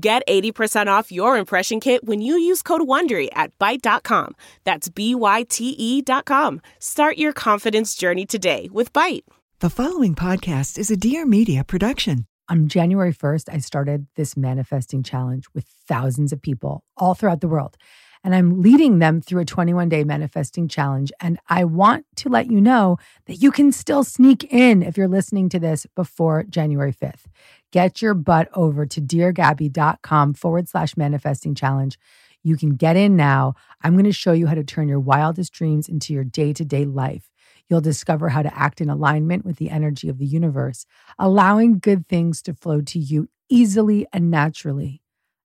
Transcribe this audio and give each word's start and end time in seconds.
Get 0.00 0.22
80% 0.26 0.86
off 0.86 1.12
your 1.12 1.36
impression 1.36 1.78
kit 1.78 2.02
when 2.02 2.22
you 2.22 2.38
use 2.38 2.62
code 2.62 2.80
WONDERY 2.82 3.28
at 3.34 3.56
Byte.com. 3.58 4.34
That's 4.64 4.88
B-Y-T-E 4.88 6.02
dot 6.02 6.24
com. 6.24 6.62
Start 6.78 7.18
your 7.18 7.34
confidence 7.34 7.94
journey 7.94 8.24
today 8.24 8.70
with 8.72 8.90
Byte. 8.94 9.24
The 9.60 9.68
following 9.68 10.14
podcast 10.14 10.78
is 10.78 10.90
a 10.90 10.96
Dear 10.96 11.26
Media 11.26 11.62
production. 11.62 12.26
On 12.48 12.68
January 12.68 13.12
1st, 13.12 13.52
I 13.52 13.58
started 13.58 14.06
this 14.16 14.34
manifesting 14.34 15.02
challenge 15.02 15.44
with 15.54 15.66
thousands 15.86 16.32
of 16.32 16.40
people 16.40 16.84
all 16.96 17.14
throughout 17.14 17.42
the 17.42 17.48
world 17.48 17.76
and 18.24 18.34
I'm 18.34 18.60
leading 18.62 18.98
them 18.98 19.20
through 19.20 19.40
a 19.40 19.44
21 19.46 19.88
day 19.88 20.04
manifesting 20.04 20.68
challenge. 20.68 21.12
And 21.20 21.38
I 21.48 21.64
want 21.64 22.06
to 22.16 22.28
let 22.28 22.50
you 22.50 22.60
know 22.60 22.98
that 23.26 23.36
you 23.36 23.50
can 23.50 23.72
still 23.72 24.04
sneak 24.04 24.44
in 24.52 24.82
if 24.82 24.96
you're 24.96 25.08
listening 25.08 25.48
to 25.50 25.58
this 25.58 25.86
before 25.94 26.44
January 26.44 26.92
5th. 26.92 27.24
Get 27.72 28.02
your 28.02 28.14
butt 28.14 28.48
over 28.54 28.86
to 28.86 29.00
deargabby.com 29.00 30.34
forward 30.34 30.68
slash 30.68 30.96
manifesting 30.96 31.54
challenge. 31.54 31.98
You 32.42 32.56
can 32.56 32.76
get 32.76 32.96
in 32.96 33.16
now. 33.16 33.54
I'm 33.82 33.92
going 33.94 34.04
to 34.04 34.12
show 34.12 34.32
you 34.32 34.46
how 34.46 34.54
to 34.54 34.64
turn 34.64 34.88
your 34.88 35.00
wildest 35.00 35.52
dreams 35.52 35.88
into 35.88 36.12
your 36.12 36.24
day 36.24 36.52
to 36.52 36.64
day 36.64 36.84
life. 36.84 37.30
You'll 37.68 37.80
discover 37.80 38.28
how 38.28 38.42
to 38.42 38.58
act 38.58 38.80
in 38.80 38.90
alignment 38.90 39.44
with 39.46 39.56
the 39.56 39.70
energy 39.70 40.08
of 40.08 40.18
the 40.18 40.26
universe, 40.26 40.84
allowing 41.18 41.78
good 41.78 42.06
things 42.08 42.42
to 42.42 42.54
flow 42.54 42.82
to 42.82 42.98
you 42.98 43.28
easily 43.48 44.06
and 44.12 44.30
naturally. 44.30 45.01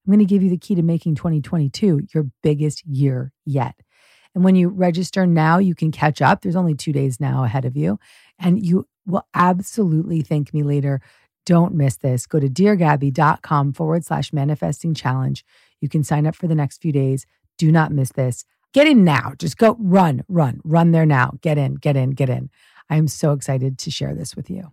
I'm 0.08 0.12
going 0.14 0.20
to 0.26 0.34
give 0.34 0.42
you 0.42 0.48
the 0.48 0.56
key 0.56 0.74
to 0.74 0.82
making 0.82 1.16
2022 1.16 2.00
your 2.14 2.24
biggest 2.42 2.82
year 2.86 3.30
yet. 3.44 3.74
And 4.34 4.42
when 4.42 4.54
you 4.56 4.70
register 4.70 5.26
now, 5.26 5.58
you 5.58 5.74
can 5.74 5.92
catch 5.92 6.22
up. 6.22 6.40
There's 6.40 6.56
only 6.56 6.74
two 6.74 6.92
days 6.94 7.20
now 7.20 7.44
ahead 7.44 7.66
of 7.66 7.76
you, 7.76 7.98
and 8.38 8.64
you 8.64 8.88
will 9.04 9.26
absolutely 9.34 10.22
thank 10.22 10.54
me 10.54 10.62
later. 10.62 11.02
Don't 11.44 11.74
miss 11.74 11.98
this. 11.98 12.26
Go 12.26 12.40
to 12.40 12.48
deargabby.com 12.48 13.74
forward 13.74 14.04
slash 14.06 14.32
manifesting 14.32 14.94
challenge. 14.94 15.44
You 15.82 15.90
can 15.90 16.02
sign 16.04 16.26
up 16.26 16.34
for 16.34 16.46
the 16.46 16.54
next 16.54 16.80
few 16.80 16.92
days. 16.92 17.26
Do 17.58 17.70
not 17.70 17.92
miss 17.92 18.10
this. 18.12 18.46
Get 18.72 18.86
in 18.86 19.04
now. 19.04 19.32
Just 19.38 19.58
go 19.58 19.76
run, 19.78 20.24
run, 20.28 20.60
run 20.64 20.92
there 20.92 21.06
now. 21.06 21.32
Get 21.42 21.58
in, 21.58 21.74
get 21.74 21.96
in, 21.98 22.10
get 22.10 22.30
in. 22.30 22.48
I 22.88 22.96
am 22.96 23.08
so 23.08 23.32
excited 23.32 23.78
to 23.80 23.90
share 23.90 24.14
this 24.14 24.34
with 24.34 24.48
you. 24.48 24.72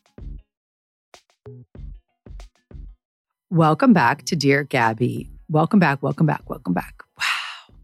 Welcome 3.51 3.91
back 3.91 4.23
to 4.27 4.35
Dear 4.37 4.63
Gabby. 4.63 5.29
Welcome 5.49 5.79
back, 5.79 6.01
welcome 6.01 6.25
back, 6.25 6.49
welcome 6.49 6.73
back. 6.73 7.03
Wow. 7.19 7.75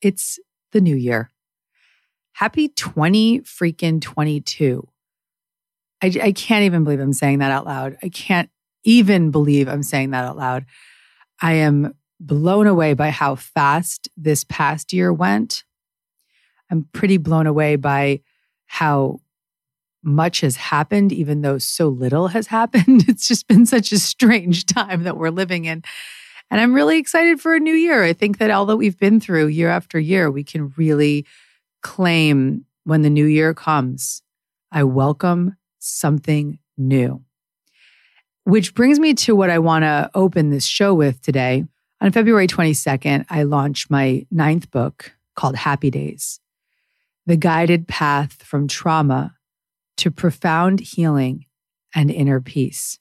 It's 0.00 0.40
the 0.72 0.80
new 0.80 0.96
year. 0.96 1.30
Happy 2.32 2.66
20 2.66 3.42
freaking 3.42 4.00
22. 4.00 4.84
I, 6.02 6.06
I 6.20 6.32
can't 6.32 6.64
even 6.64 6.82
believe 6.82 6.98
I'm 6.98 7.12
saying 7.12 7.38
that 7.38 7.52
out 7.52 7.66
loud. 7.66 7.98
I 8.02 8.08
can't 8.08 8.50
even 8.82 9.30
believe 9.30 9.68
I'm 9.68 9.84
saying 9.84 10.10
that 10.10 10.24
out 10.24 10.36
loud. 10.36 10.64
I 11.40 11.52
am 11.52 11.94
blown 12.18 12.66
away 12.66 12.94
by 12.94 13.10
how 13.10 13.36
fast 13.36 14.08
this 14.16 14.42
past 14.42 14.92
year 14.92 15.12
went. 15.12 15.62
I'm 16.68 16.88
pretty 16.92 17.18
blown 17.18 17.46
away 17.46 17.76
by 17.76 18.22
how 18.66 19.20
much 20.02 20.40
has 20.40 20.56
happened, 20.56 21.12
even 21.12 21.42
though 21.42 21.58
so 21.58 21.88
little 21.88 22.28
has 22.28 22.46
happened. 22.48 23.08
It's 23.08 23.28
just 23.28 23.46
been 23.46 23.66
such 23.66 23.92
a 23.92 23.98
strange 23.98 24.66
time 24.66 25.04
that 25.04 25.16
we're 25.16 25.30
living 25.30 25.64
in. 25.64 25.82
And 26.50 26.60
I'm 26.60 26.74
really 26.74 26.98
excited 26.98 27.40
for 27.40 27.54
a 27.54 27.60
new 27.60 27.74
year. 27.74 28.02
I 28.04 28.12
think 28.12 28.38
that 28.38 28.50
all 28.50 28.66
that 28.66 28.76
we've 28.76 28.98
been 28.98 29.20
through 29.20 29.46
year 29.46 29.70
after 29.70 29.98
year, 29.98 30.30
we 30.30 30.44
can 30.44 30.72
really 30.76 31.24
claim 31.82 32.66
when 32.84 33.02
the 33.02 33.10
new 33.10 33.24
year 33.24 33.54
comes, 33.54 34.22
I 34.72 34.82
welcome 34.84 35.56
something 35.78 36.58
new. 36.76 37.22
Which 38.44 38.74
brings 38.74 38.98
me 38.98 39.14
to 39.14 39.34
what 39.36 39.50
I 39.50 39.60
want 39.60 39.84
to 39.84 40.10
open 40.14 40.50
this 40.50 40.64
show 40.66 40.92
with 40.92 41.22
today. 41.22 41.64
On 42.00 42.10
February 42.12 42.48
22nd, 42.48 43.24
I 43.30 43.44
launched 43.44 43.88
my 43.88 44.26
ninth 44.32 44.70
book 44.72 45.12
called 45.36 45.54
Happy 45.56 45.90
Days 45.90 46.40
The 47.26 47.36
Guided 47.36 47.86
Path 47.88 48.42
from 48.42 48.66
Trauma 48.68 49.36
to 50.02 50.10
profound 50.10 50.80
healing 50.80 51.46
and 51.94 52.10
inner 52.10 52.40
peace. 52.40 52.98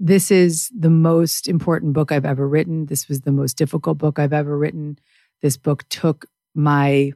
This 0.00 0.30
is 0.30 0.70
the 0.74 0.88
most 0.88 1.46
important 1.46 1.92
book 1.92 2.10
I've 2.10 2.24
ever 2.24 2.48
written. 2.48 2.86
This 2.86 3.08
was 3.08 3.20
the 3.22 3.30
most 3.32 3.58
difficult 3.58 3.98
book 3.98 4.18
I've 4.18 4.32
ever 4.32 4.56
written. 4.56 4.98
This 5.42 5.58
book 5.58 5.84
took 5.90 6.24
my 6.54 7.12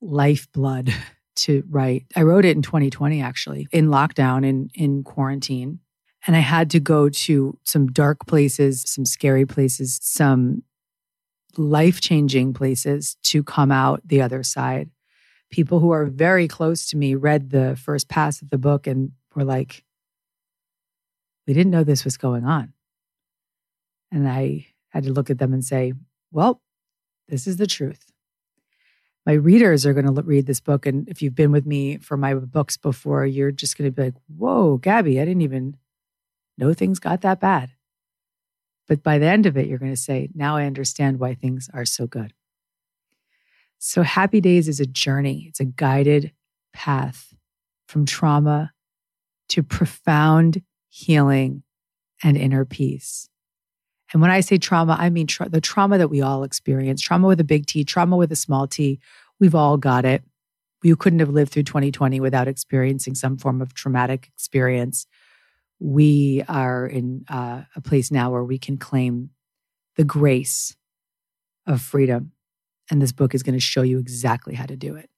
lifeblood 0.00 0.94
to 1.36 1.62
write. 1.68 2.06
I 2.16 2.22
wrote 2.22 2.46
it 2.46 2.56
in 2.56 2.62
2020, 2.62 3.20
actually, 3.20 3.68
in 3.70 3.88
lockdown, 3.88 4.44
in, 4.46 4.70
in 4.74 5.02
quarantine. 5.02 5.80
And 6.26 6.34
I 6.34 6.40
had 6.40 6.70
to 6.70 6.80
go 6.80 7.10
to 7.10 7.58
some 7.64 7.88
dark 7.88 8.26
places, 8.26 8.82
some 8.88 9.04
scary 9.04 9.44
places, 9.44 10.00
some 10.02 10.62
life 11.58 12.00
changing 12.00 12.54
places 12.54 13.18
to 13.24 13.42
come 13.42 13.70
out 13.70 14.00
the 14.06 14.22
other 14.22 14.42
side 14.42 14.88
people 15.50 15.80
who 15.80 15.90
are 15.90 16.06
very 16.06 16.48
close 16.48 16.86
to 16.86 16.96
me 16.96 17.14
read 17.14 17.50
the 17.50 17.76
first 17.76 18.08
pass 18.08 18.40
of 18.42 18.50
the 18.50 18.58
book 18.58 18.86
and 18.86 19.12
were 19.34 19.44
like, 19.44 19.84
we 21.46 21.54
didn't 21.54 21.72
know 21.72 21.84
this 21.84 22.04
was 22.04 22.16
going 22.16 22.44
on. 22.44 22.72
And 24.12 24.28
I 24.28 24.66
had 24.90 25.04
to 25.04 25.12
look 25.12 25.30
at 25.30 25.38
them 25.38 25.52
and 25.52 25.64
say, 25.64 25.92
well, 26.32 26.62
this 27.28 27.46
is 27.46 27.56
the 27.56 27.66
truth. 27.66 28.06
My 29.26 29.32
readers 29.32 29.84
are 29.84 29.92
going 29.92 30.12
to 30.12 30.22
read 30.22 30.46
this 30.46 30.60
book. 30.60 30.86
And 30.86 31.08
if 31.08 31.20
you've 31.20 31.34
been 31.34 31.52
with 31.52 31.66
me 31.66 31.98
for 31.98 32.16
my 32.16 32.34
books 32.34 32.76
before, 32.76 33.26
you're 33.26 33.52
just 33.52 33.76
going 33.76 33.88
to 33.88 33.94
be 33.94 34.02
like, 34.04 34.14
whoa, 34.34 34.78
Gabby, 34.78 35.20
I 35.20 35.24
didn't 35.24 35.42
even 35.42 35.76
know 36.58 36.72
things 36.74 36.98
got 36.98 37.20
that 37.20 37.40
bad. 37.40 37.70
But 38.88 39.02
by 39.02 39.18
the 39.18 39.26
end 39.26 39.46
of 39.46 39.56
it, 39.56 39.66
you're 39.68 39.78
going 39.78 39.92
to 39.92 40.00
say, 40.00 40.30
now 40.34 40.56
I 40.56 40.64
understand 40.66 41.18
why 41.20 41.34
things 41.34 41.68
are 41.72 41.84
so 41.84 42.06
good. 42.06 42.32
So, 43.82 44.02
Happy 44.02 44.42
Days 44.42 44.68
is 44.68 44.78
a 44.78 44.84
journey, 44.86 45.46
it's 45.48 45.58
a 45.58 45.64
guided 45.64 46.32
path 46.74 47.32
from 47.88 48.04
trauma 48.04 48.72
to 49.48 49.62
profound 49.62 50.62
healing 50.90 51.62
and 52.22 52.36
inner 52.36 52.66
peace. 52.66 53.28
And 54.12 54.20
when 54.20 54.30
I 54.30 54.40
say 54.40 54.58
trauma, 54.58 54.96
I 55.00 55.08
mean 55.08 55.26
tra- 55.26 55.48
the 55.48 55.62
trauma 55.62 55.96
that 55.96 56.08
we 56.10 56.20
all 56.20 56.44
experience 56.44 57.00
trauma 57.00 57.26
with 57.26 57.40
a 57.40 57.44
big 57.44 57.64
T, 57.64 57.82
trauma 57.82 58.18
with 58.18 58.30
a 58.30 58.36
small 58.36 58.68
t. 58.68 59.00
We've 59.40 59.54
all 59.54 59.78
got 59.78 60.04
it. 60.04 60.22
You 60.82 60.94
couldn't 60.94 61.20
have 61.20 61.30
lived 61.30 61.50
through 61.52 61.62
2020 61.62 62.20
without 62.20 62.48
experiencing 62.48 63.14
some 63.14 63.38
form 63.38 63.62
of 63.62 63.72
traumatic 63.72 64.28
experience. 64.36 65.06
We 65.78 66.44
are 66.48 66.86
in 66.86 67.24
uh, 67.30 67.62
a 67.74 67.80
place 67.80 68.10
now 68.10 68.30
where 68.30 68.44
we 68.44 68.58
can 68.58 68.76
claim 68.76 69.30
the 69.96 70.04
grace 70.04 70.76
of 71.66 71.80
freedom 71.80 72.32
and 72.90 73.00
this 73.00 73.12
book 73.12 73.34
is 73.34 73.42
going 73.42 73.54
to 73.54 73.60
show 73.60 73.82
you 73.82 73.98
exactly 73.98 74.54
how 74.54 74.66
to 74.66 74.76
do 74.76 74.96
it. 74.96 75.08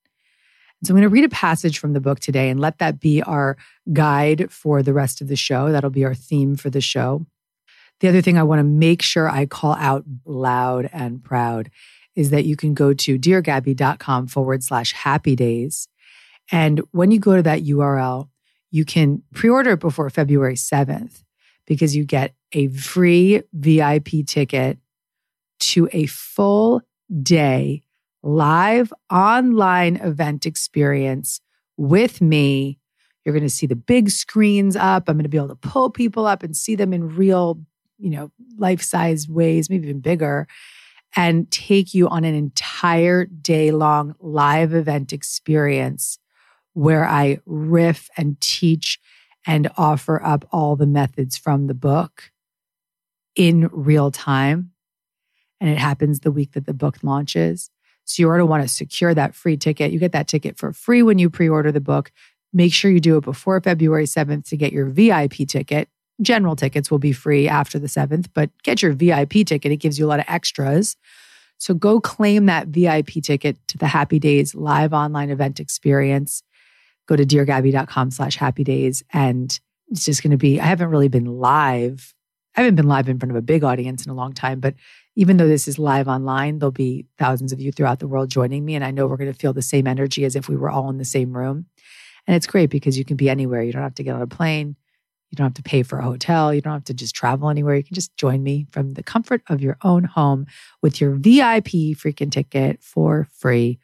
So 0.85 0.91
I'm 0.93 0.97
going 0.97 1.03
to 1.03 1.09
read 1.13 1.25
a 1.25 1.29
passage 1.29 1.79
from 1.79 1.93
the 1.93 2.01
book 2.01 2.19
today 2.21 2.51
and 2.51 2.59
let 2.61 2.79
that 2.79 2.99
be 3.01 3.23
our 3.23 3.57
guide 3.93 4.51
for 4.51 4.83
the 4.83 4.93
rest 4.93 5.21
of 5.21 5.29
the 5.29 5.37
show. 5.37 5.71
That'll 5.73 5.91
be 5.91 6.05
our 6.05 6.15
theme 6.15 6.57
for 6.57 6.71
the 6.71 6.81
show. 6.81 7.25
The 8.01 8.09
other 8.09 8.21
thing 8.21 8.37
I 8.37 8.43
want 8.43 8.59
to 8.59 8.65
make 8.65 9.01
sure 9.01 9.29
I 9.31 9.47
call 9.47 9.75
out 9.77 10.05
loud 10.27 10.91
and 10.93 11.23
proud 11.23 11.71
is 12.17 12.31
that 12.31 12.45
you 12.45 12.57
can 12.57 12.75
go 12.75 12.93
to 12.93 13.19
deargabby.com 13.19 14.27
forward 14.27 14.65
slash 14.65 14.93
happy 14.93 15.37
days. 15.37 15.87
And 16.51 16.81
when 16.91 17.13
you 17.13 17.21
go 17.21 17.37
to 17.37 17.43
that 17.43 17.63
URL, 17.63 18.29
you 18.73 18.85
can 18.85 19.23
pre 19.33 19.49
order 19.49 19.73
it 19.73 19.81
before 19.81 20.11
February 20.11 20.57
7th 20.57 21.23
because 21.67 21.95
you 21.95 22.05
get 22.05 22.35
a 22.51 22.67
free 22.69 23.43
VIP 23.53 24.27
ticket 24.27 24.79
to 25.61 25.89
a 25.93 26.07
full 26.07 26.81
day 27.23 27.83
live 28.23 28.93
online 29.11 29.97
event 29.97 30.47
experience 30.47 31.41
with 31.77 32.21
me. 32.21 32.79
You're 33.25 33.33
going 33.35 33.43
to 33.43 33.51
see 33.51 33.67
the 33.67 33.77
big 33.77 34.11
screens 34.11 34.77
up. 34.77 35.09
I'm 35.09 35.17
going 35.17 35.25
to 35.25 35.29
be 35.29 35.37
able 35.37 35.49
to 35.49 35.55
pull 35.57 35.91
people 35.91 36.27
up 36.27 36.43
and 36.43 36.57
see 36.57 36.75
them 36.75 36.93
in 36.93 37.15
real, 37.15 37.61
you 37.99 38.11
know, 38.11 38.31
life 38.57 38.83
size 38.83 39.29
ways, 39.29 39.69
maybe 39.69 39.89
even 39.89 40.01
bigger, 40.01 40.47
and 41.15 41.51
take 41.51 41.95
you 41.95 42.09
on 42.09 42.25
an 42.25 42.35
entire 42.35 43.25
day 43.27 43.71
long 43.71 44.15
live 44.21 44.73
event 44.75 45.13
experience 45.13 46.19
where 46.75 47.05
I 47.05 47.39
riff 47.45 48.09
and 48.17 48.41
teach 48.41 48.99
and 49.47 49.69
offer 49.77 50.23
up 50.25 50.49
all 50.53 50.77
the 50.77 50.87
methods 50.87 51.37
from 51.37 51.67
the 51.67 51.75
book 51.75 52.31
in 53.37 53.69
real 53.73 54.11
time 54.11 54.72
and 55.63 55.71
it 55.71 55.79
happens 55.79 56.21
the 56.21 56.33
week 56.33 56.53
that 56.53 56.67
the 56.67 56.75
book 56.75 56.97
launches. 57.05 57.71
So 58.05 58.21
you 58.21 58.29
are 58.29 58.33
going 58.33 58.41
to 58.41 58.47
want 58.47 58.63
to 58.65 58.69
secure 58.69 59.15
that 59.15 59.33
free 59.33 59.57
ticket. 59.57 59.93
You 59.93 60.01
get 60.01 60.11
that 60.11 60.27
ticket 60.27 60.59
for 60.59 60.73
free 60.73 61.03
when 61.05 61.21
you 61.21 61.31
pre 61.31 61.49
order 61.49 61.71
the 61.71 61.81
book. 61.81 62.11
Make 62.53 62.73
sure 62.75 62.91
you 62.91 62.99
do 62.99 63.17
it 63.17 63.23
before 63.25 63.61
February 63.61 64.05
7th 64.07 64.49
to 64.49 64.57
get 64.57 64.73
your 64.73 64.87
VIP 64.87 65.47
ticket. 65.47 65.89
General 66.21 66.57
tickets 66.57 66.91
will 66.91 66.99
be 66.99 67.13
free 67.13 67.49
after 67.49 67.79
the 67.79 67.87
7th, 67.87 68.27
but 68.35 68.51
get 68.65 68.83
your 68.83 68.93
VIP 68.93 69.47
ticket. 69.47 69.71
It 69.71 69.77
gives 69.77 69.99
you 70.01 70.05
a 70.07 70.09
lot 70.09 70.19
of 70.19 70.25
extras. 70.29 70.97
So 71.59 71.75
go 71.75 72.01
claim 72.01 72.47
that 72.47 72.67
VIP 72.69 73.23
ticket 73.23 73.57
to 73.69 73.79
the 73.79 73.87
Happy 73.87 74.19
Days 74.19 74.53
live 74.57 74.93
online 74.93 75.31
event 75.31 75.61
experience. 75.61 76.43
Go 77.07 77.15
to 77.15 77.25
deargabby.com 77.25 78.11
slash 78.11 78.35
happy 78.37 78.65
days. 78.65 79.05
And 79.13 79.59
it's 79.93 80.05
just 80.05 80.23
going 80.25 80.31
to 80.33 80.37
be, 80.37 80.61
I 80.61 80.67
haven't 80.67 80.91
really 80.91 81.07
been 81.09 81.27
live. 81.27 82.13
I 82.57 82.61
haven't 82.63 82.75
been 82.75 82.89
live 82.89 83.09
in 83.09 83.19
front 83.21 83.31
of 83.31 83.37
a 83.37 83.43
big 83.43 83.63
audience 83.65 84.05
in 84.05 84.11
a 84.11 84.15
long 84.15 84.33
time, 84.33 84.59
but 84.61 84.75
even 85.15 85.37
though 85.37 85.49
this 85.49 85.69
is 85.69 85.79
live 85.79 86.09
online, 86.09 86.59
there'll 86.59 86.71
be 86.73 87.07
thousands 87.19 87.53
of 87.53 87.61
you 87.61 87.71
throughout 87.71 87.99
the 87.99 88.09
world 88.09 88.31
joining 88.31 88.65
me. 88.65 88.75
And 88.75 88.85
I 88.85 88.91
know 88.91 89.07
we're 89.07 89.17
going 89.19 89.33
to 89.33 89.39
feel 89.39 89.53
the 89.53 89.63
same 89.63 89.87
energy 89.87 90.25
as 90.25 90.37
if 90.37 90.49
we 90.49 90.57
were 90.57 90.71
all 90.71 90.89
in 90.91 90.99
the 90.99 91.05
same 91.05 91.37
room. 91.37 91.67
And 92.27 92.35
it's 92.35 92.47
great 92.47 92.71
because 92.71 92.97
you 92.97 93.05
can 93.05 93.17
be 93.17 93.29
anywhere. 93.29 93.63
You 93.63 93.73
don't 93.73 93.83
have 93.83 93.97
to 93.97 94.03
get 94.03 94.15
on 94.15 94.23
a 94.23 94.27
plane. 94.27 94.77
You 95.31 95.37
don't 95.37 95.47
have 95.47 95.55
to 95.55 95.63
pay 95.63 95.83
for 95.83 95.99
a 95.99 96.03
hotel. 96.03 96.53
You 96.55 96.61
don't 96.61 96.75
have 96.75 96.85
to 96.85 96.95
just 96.95 97.15
travel 97.15 97.49
anywhere. 97.51 97.75
You 97.75 97.83
can 97.85 97.95
just 97.95 98.15
join 98.17 98.43
me 98.43 98.67
from 98.71 98.93
the 98.95 99.03
comfort 99.03 99.43
of 99.49 99.61
your 99.63 99.79
own 99.83 100.05
home 100.05 100.47
with 100.83 101.01
your 101.01 101.13
VIP 101.13 101.69
freaking 101.95 102.31
ticket 102.31 102.83
for 102.83 103.29
free. 103.37 103.79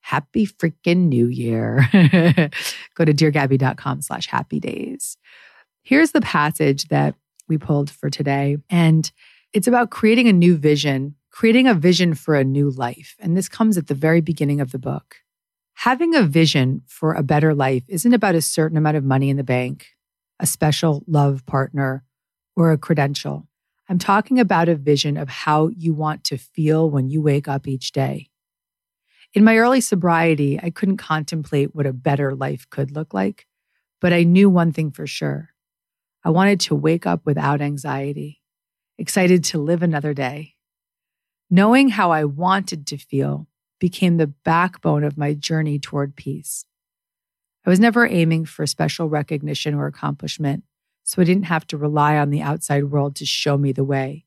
Happy 0.00 0.46
freaking 0.46 1.08
New 1.08 1.28
Year. 1.28 1.88
Go 1.92 3.04
to 3.04 3.14
deargabby.com 3.14 4.02
slash 4.02 4.26
happy 4.28 4.60
days. 4.60 5.16
Here's 5.82 6.10
the 6.12 6.20
passage 6.20 6.88
that 6.88 7.14
we 7.48 7.58
pulled 7.58 7.90
for 7.90 8.08
today. 8.10 8.56
And 8.70 9.10
it's 9.54 9.68
about 9.68 9.88
creating 9.90 10.26
a 10.26 10.32
new 10.32 10.56
vision, 10.56 11.14
creating 11.30 11.68
a 11.68 11.74
vision 11.74 12.14
for 12.14 12.34
a 12.34 12.42
new 12.42 12.70
life. 12.72 13.14
And 13.20 13.36
this 13.36 13.48
comes 13.48 13.78
at 13.78 13.86
the 13.86 13.94
very 13.94 14.20
beginning 14.20 14.60
of 14.60 14.72
the 14.72 14.80
book. 14.80 15.18
Having 15.74 16.16
a 16.16 16.22
vision 16.24 16.82
for 16.88 17.12
a 17.14 17.22
better 17.22 17.54
life 17.54 17.84
isn't 17.86 18.12
about 18.12 18.34
a 18.34 18.42
certain 18.42 18.76
amount 18.76 18.96
of 18.96 19.04
money 19.04 19.30
in 19.30 19.36
the 19.36 19.44
bank, 19.44 19.90
a 20.40 20.46
special 20.46 21.04
love 21.06 21.46
partner, 21.46 22.02
or 22.56 22.72
a 22.72 22.78
credential. 22.78 23.46
I'm 23.88 23.98
talking 24.00 24.40
about 24.40 24.68
a 24.68 24.74
vision 24.74 25.16
of 25.16 25.28
how 25.28 25.68
you 25.68 25.94
want 25.94 26.24
to 26.24 26.36
feel 26.36 26.90
when 26.90 27.08
you 27.08 27.22
wake 27.22 27.46
up 27.46 27.68
each 27.68 27.92
day. 27.92 28.30
In 29.34 29.44
my 29.44 29.56
early 29.58 29.80
sobriety, 29.80 30.58
I 30.60 30.70
couldn't 30.70 30.96
contemplate 30.96 31.76
what 31.76 31.86
a 31.86 31.92
better 31.92 32.34
life 32.34 32.66
could 32.70 32.90
look 32.90 33.14
like, 33.14 33.46
but 34.00 34.12
I 34.12 34.24
knew 34.24 34.50
one 34.50 34.72
thing 34.72 34.90
for 34.90 35.06
sure. 35.06 35.50
I 36.24 36.30
wanted 36.30 36.58
to 36.62 36.74
wake 36.74 37.06
up 37.06 37.24
without 37.24 37.60
anxiety 37.60 38.40
excited 38.98 39.44
to 39.44 39.58
live 39.58 39.82
another 39.82 40.14
day. 40.14 40.54
Knowing 41.50 41.88
how 41.90 42.10
I 42.12 42.24
wanted 42.24 42.86
to 42.88 42.96
feel 42.98 43.46
became 43.78 44.16
the 44.16 44.26
backbone 44.26 45.04
of 45.04 45.18
my 45.18 45.34
journey 45.34 45.78
toward 45.78 46.16
peace. 46.16 46.64
I 47.66 47.70
was 47.70 47.80
never 47.80 48.06
aiming 48.06 48.44
for 48.46 48.66
special 48.66 49.08
recognition 49.08 49.74
or 49.74 49.86
accomplishment, 49.86 50.64
so 51.02 51.20
I 51.20 51.24
didn't 51.24 51.44
have 51.46 51.66
to 51.68 51.76
rely 51.76 52.16
on 52.16 52.30
the 52.30 52.42
outside 52.42 52.84
world 52.84 53.16
to 53.16 53.26
show 53.26 53.58
me 53.58 53.72
the 53.72 53.84
way. 53.84 54.26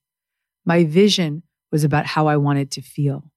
My 0.65 0.83
vision 0.83 1.43
was 1.71 1.83
about 1.83 2.05
how 2.05 2.27
I 2.27 2.37
wanted 2.37 2.71
to 2.71 2.81
feel, 2.81 3.31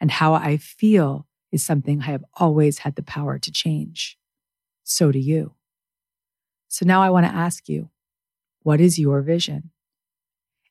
and 0.00 0.10
how 0.10 0.34
I 0.34 0.56
feel 0.56 1.26
is 1.52 1.62
something 1.64 2.02
I 2.02 2.06
have 2.06 2.24
always 2.34 2.78
had 2.78 2.96
the 2.96 3.02
power 3.02 3.38
to 3.38 3.52
change. 3.52 4.18
So 4.82 5.12
do 5.12 5.18
you. 5.18 5.54
So 6.68 6.84
now 6.84 7.02
I 7.02 7.10
want 7.10 7.26
to 7.26 7.32
ask 7.32 7.68
you 7.68 7.90
what 8.62 8.80
is 8.80 8.98
your 8.98 9.22
vision? 9.22 9.70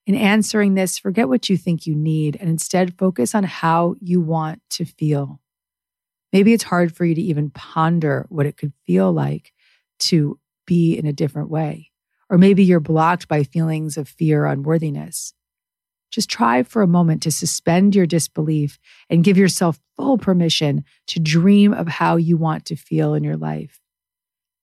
In 0.06 0.16
answering 0.16 0.74
this, 0.74 0.98
forget 0.98 1.30
what 1.30 1.50
you 1.50 1.56
think 1.58 1.88
you 1.88 1.96
need 1.96 2.36
and 2.40 2.50
instead 2.50 2.98
focus 2.98 3.34
on 3.34 3.44
how 3.44 3.96
you 4.02 4.20
want 4.20 4.62
to 4.72 4.86
feel. 4.86 5.40
Maybe 6.34 6.54
it's 6.54 6.64
hard 6.64 6.94
for 6.94 7.06
you 7.06 7.16
to 7.16 7.22
even 7.22 7.50
ponder 7.52 8.26
what 8.30 8.46
it 8.46 8.58
could 8.58 8.74
feel 8.86 9.12
like 9.14 9.54
to 10.00 10.40
be 10.66 10.96
in 10.98 11.06
a 11.06 11.14
different 11.14 11.50
way. 11.50 11.92
Or 12.30 12.38
maybe 12.38 12.64
you're 12.64 12.80
blocked 12.80 13.28
by 13.28 13.44
feelings 13.44 13.96
of 13.98 14.10
fear 14.10 14.44
or 14.44 14.48
unworthiness. 14.48 15.34
Just 16.12 16.30
try 16.30 16.64
for 16.64 16.82
a 16.82 16.88
moment 16.88 17.24
to 17.24 17.32
suspend 17.32 17.96
your 17.96 18.06
disbelief 18.06 18.80
and 19.10 19.24
give 19.24 19.38
yourself 19.38 19.80
full 19.96 20.18
permission 20.18 20.84
to 21.08 21.20
dream 21.20 21.74
of 21.74 21.88
how 21.88 22.18
you 22.18 22.36
want 22.38 22.66
to 22.66 22.76
feel 22.76 23.14
in 23.14 23.24
your 23.24 23.38
life. 23.38 23.80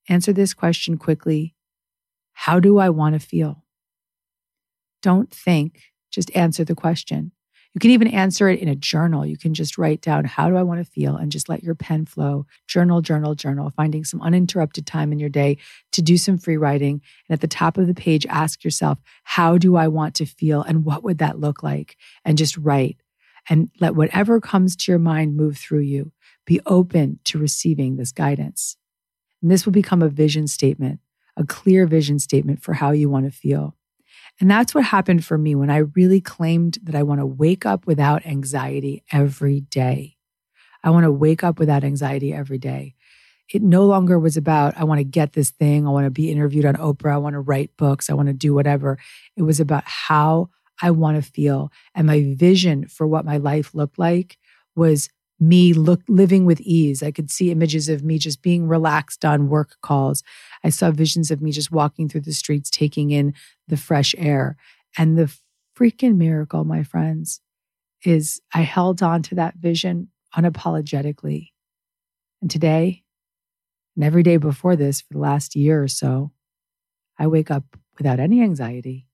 Answer 0.08 0.32
this 0.32 0.52
question 0.54 0.96
quickly 0.98 1.54
How 2.32 2.60
do 2.60 2.78
I 2.78 2.90
want 2.90 3.20
to 3.20 3.24
feel? 3.26 3.64
Don't 5.02 5.30
think, 5.30 5.82
just 6.10 6.34
answer 6.36 6.64
the 6.64 6.74
question. 6.74 7.32
You 7.72 7.78
can 7.78 7.92
even 7.92 8.08
answer 8.08 8.48
it 8.48 8.58
in 8.58 8.66
a 8.66 8.74
journal. 8.74 9.24
You 9.24 9.38
can 9.38 9.54
just 9.54 9.78
write 9.78 10.00
down, 10.00 10.24
How 10.24 10.48
do 10.50 10.56
I 10.56 10.62
want 10.64 10.84
to 10.84 10.90
feel? 10.90 11.14
and 11.14 11.30
just 11.30 11.48
let 11.48 11.62
your 11.62 11.76
pen 11.76 12.04
flow. 12.04 12.46
Journal, 12.66 13.00
journal, 13.00 13.36
journal, 13.36 13.70
finding 13.76 14.02
some 14.04 14.20
uninterrupted 14.20 14.86
time 14.86 15.12
in 15.12 15.20
your 15.20 15.28
day 15.28 15.56
to 15.92 16.02
do 16.02 16.16
some 16.16 16.36
free 16.36 16.56
writing. 16.56 17.00
And 17.28 17.34
at 17.34 17.40
the 17.40 17.46
top 17.46 17.78
of 17.78 17.86
the 17.86 17.94
page, 17.94 18.26
ask 18.26 18.64
yourself, 18.64 18.98
How 19.22 19.56
do 19.56 19.76
I 19.76 19.86
want 19.86 20.16
to 20.16 20.26
feel? 20.26 20.62
and 20.62 20.84
what 20.84 21.04
would 21.04 21.18
that 21.18 21.38
look 21.38 21.62
like? 21.62 21.96
And 22.24 22.36
just 22.36 22.56
write 22.56 22.96
and 23.48 23.70
let 23.80 23.94
whatever 23.94 24.40
comes 24.40 24.74
to 24.76 24.92
your 24.92 24.98
mind 24.98 25.36
move 25.36 25.56
through 25.56 25.80
you. 25.80 26.12
Be 26.46 26.60
open 26.66 27.20
to 27.24 27.38
receiving 27.38 27.96
this 27.96 28.10
guidance. 28.10 28.76
And 29.40 29.50
this 29.50 29.64
will 29.64 29.72
become 29.72 30.02
a 30.02 30.08
vision 30.08 30.48
statement, 30.48 30.98
a 31.36 31.44
clear 31.46 31.86
vision 31.86 32.18
statement 32.18 32.60
for 32.60 32.74
how 32.74 32.90
you 32.90 33.08
want 33.08 33.26
to 33.26 33.30
feel. 33.30 33.76
And 34.40 34.50
that's 34.50 34.74
what 34.74 34.84
happened 34.84 35.24
for 35.24 35.36
me 35.36 35.54
when 35.54 35.68
I 35.68 35.78
really 35.94 36.20
claimed 36.20 36.78
that 36.82 36.94
I 36.94 37.02
want 37.02 37.20
to 37.20 37.26
wake 37.26 37.66
up 37.66 37.86
without 37.86 38.24
anxiety 38.24 39.02
every 39.12 39.60
day. 39.60 40.16
I 40.82 40.88
want 40.90 41.04
to 41.04 41.12
wake 41.12 41.44
up 41.44 41.58
without 41.58 41.84
anxiety 41.84 42.32
every 42.32 42.56
day. 42.56 42.94
It 43.52 43.62
no 43.62 43.84
longer 43.84 44.18
was 44.18 44.38
about, 44.38 44.78
I 44.78 44.84
want 44.84 44.98
to 44.98 45.04
get 45.04 45.34
this 45.34 45.50
thing. 45.50 45.86
I 45.86 45.90
want 45.90 46.06
to 46.06 46.10
be 46.10 46.30
interviewed 46.30 46.64
on 46.64 46.74
Oprah. 46.76 47.14
I 47.14 47.18
want 47.18 47.34
to 47.34 47.40
write 47.40 47.76
books. 47.76 48.08
I 48.08 48.14
want 48.14 48.28
to 48.28 48.32
do 48.32 48.54
whatever. 48.54 48.98
It 49.36 49.42
was 49.42 49.60
about 49.60 49.82
how 49.84 50.48
I 50.80 50.90
want 50.90 51.22
to 51.22 51.30
feel. 51.30 51.70
And 51.94 52.06
my 52.06 52.22
vision 52.34 52.88
for 52.88 53.06
what 53.06 53.26
my 53.26 53.36
life 53.36 53.74
looked 53.74 53.98
like 53.98 54.38
was 54.74 55.10
me 55.40 55.72
look 55.72 56.02
living 56.06 56.44
with 56.44 56.60
ease. 56.60 57.02
I 57.02 57.10
could 57.10 57.30
see 57.30 57.50
images 57.50 57.88
of 57.88 58.04
me 58.04 58.18
just 58.18 58.42
being 58.42 58.68
relaxed 58.68 59.24
on 59.24 59.48
work 59.48 59.76
calls. 59.82 60.22
I 60.62 60.68
saw 60.68 60.90
visions 60.90 61.30
of 61.30 61.40
me 61.40 61.50
just 61.50 61.72
walking 61.72 62.08
through 62.08 62.20
the 62.20 62.34
streets, 62.34 62.68
taking 62.68 63.10
in 63.10 63.32
the 63.66 63.78
fresh 63.78 64.14
air. 64.18 64.56
And 64.98 65.16
the 65.16 65.34
freaking 65.78 66.16
miracle, 66.16 66.64
my 66.64 66.82
friends, 66.82 67.40
is 68.04 68.42
I 68.54 68.60
held 68.60 69.02
on 69.02 69.22
to 69.24 69.34
that 69.36 69.54
vision 69.56 70.08
unapologetically. 70.36 71.48
And 72.42 72.50
today, 72.50 73.02
and 73.96 74.04
every 74.04 74.22
day 74.22 74.36
before 74.36 74.76
this 74.76 75.00
for 75.00 75.14
the 75.14 75.20
last 75.20 75.56
year 75.56 75.82
or 75.82 75.88
so, 75.88 76.32
I 77.18 77.26
wake 77.28 77.50
up 77.50 77.64
without 77.96 78.20
any 78.20 78.42
anxiety, 78.42 79.06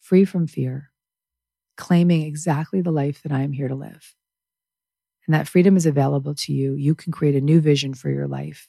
free 0.00 0.24
from 0.24 0.46
fear, 0.46 0.90
claiming 1.76 2.22
exactly 2.22 2.80
the 2.80 2.90
life 2.92 3.22
that 3.22 3.32
I 3.32 3.42
am 3.42 3.52
here 3.52 3.68
to 3.68 3.74
live 3.74 4.14
and 5.26 5.34
that 5.34 5.48
freedom 5.48 5.76
is 5.76 5.86
available 5.86 6.34
to 6.34 6.52
you, 6.52 6.74
you 6.74 6.94
can 6.94 7.12
create 7.12 7.34
a 7.36 7.40
new 7.40 7.60
vision 7.60 7.94
for 7.94 8.10
your 8.10 8.26
life. 8.26 8.66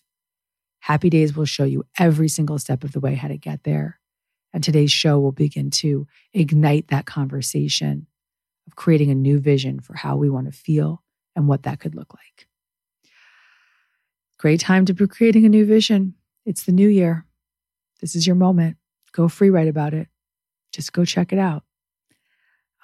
Happy 0.80 1.10
Days 1.10 1.36
will 1.36 1.46
show 1.46 1.64
you 1.64 1.86
every 1.98 2.28
single 2.28 2.60
step 2.60 2.84
of 2.84 2.92
the 2.92 3.00
way 3.00 3.16
how 3.16 3.28
to 3.30 3.38
get 3.38 3.64
there. 3.64 4.00
And 4.54 4.64
today's 4.64 4.92
show 4.92 5.20
will 5.20 5.32
begin 5.32 5.72
to 5.72 6.08
ignite 6.34 6.90
that 6.90 7.06
conversation 7.06 8.06
of 8.68 8.76
creating 8.76 9.10
a 9.10 9.16
new 9.16 9.40
vision 9.40 9.80
for 9.80 9.96
how 9.96 10.16
we 10.16 10.30
want 10.30 10.46
to 10.46 10.58
feel 10.58 11.02
and 11.36 11.48
what 11.48 11.64
that 11.64 11.80
could 11.80 11.96
look 11.96 12.14
like. 12.14 12.48
Great 14.38 14.60
time 14.60 14.86
to 14.86 14.94
be 14.94 15.08
creating 15.08 15.46
a 15.46 15.50
new 15.50 15.66
vision. 15.66 16.14
It's 16.46 16.64
the 16.64 16.72
new 16.72 16.88
year. 16.88 17.26
This 18.02 18.16
is 18.16 18.28
your 18.28 18.36
moment. 18.36 18.78
Go 19.14 19.28
free 19.28 19.50
write 19.50 19.68
about 19.70 19.94
it. 19.94 20.08
Just 20.72 20.94
go 20.94 21.06
check 21.06 21.32
it 21.34 21.40
out. 21.40 21.64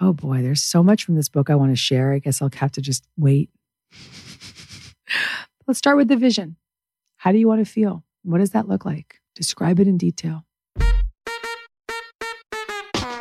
Oh 0.01 0.13
boy, 0.13 0.41
there's 0.41 0.63
so 0.63 0.81
much 0.81 1.03
from 1.03 1.15
this 1.15 1.27
book 1.29 1.49
I 1.49 1.55
want 1.55 1.71
to 1.71 1.75
share. 1.75 2.13
I 2.13 2.19
guess 2.19 2.41
I'll 2.41 2.49
have 2.55 2.71
to 2.73 2.81
just 2.81 3.05
wait 3.17 3.49
Let's 5.67 5.77
start 5.79 5.97
with 5.97 6.07
the 6.07 6.17
vision. 6.17 6.57
How 7.17 7.31
do 7.31 7.37
you 7.37 7.47
want 7.47 7.65
to 7.65 7.71
feel? 7.71 8.03
What 8.23 8.39
does 8.39 8.51
that 8.51 8.67
look 8.67 8.85
like? 8.85 9.19
Describe 9.35 9.79
it 9.79 9.87
in 9.87 9.97
detail. 9.97 10.45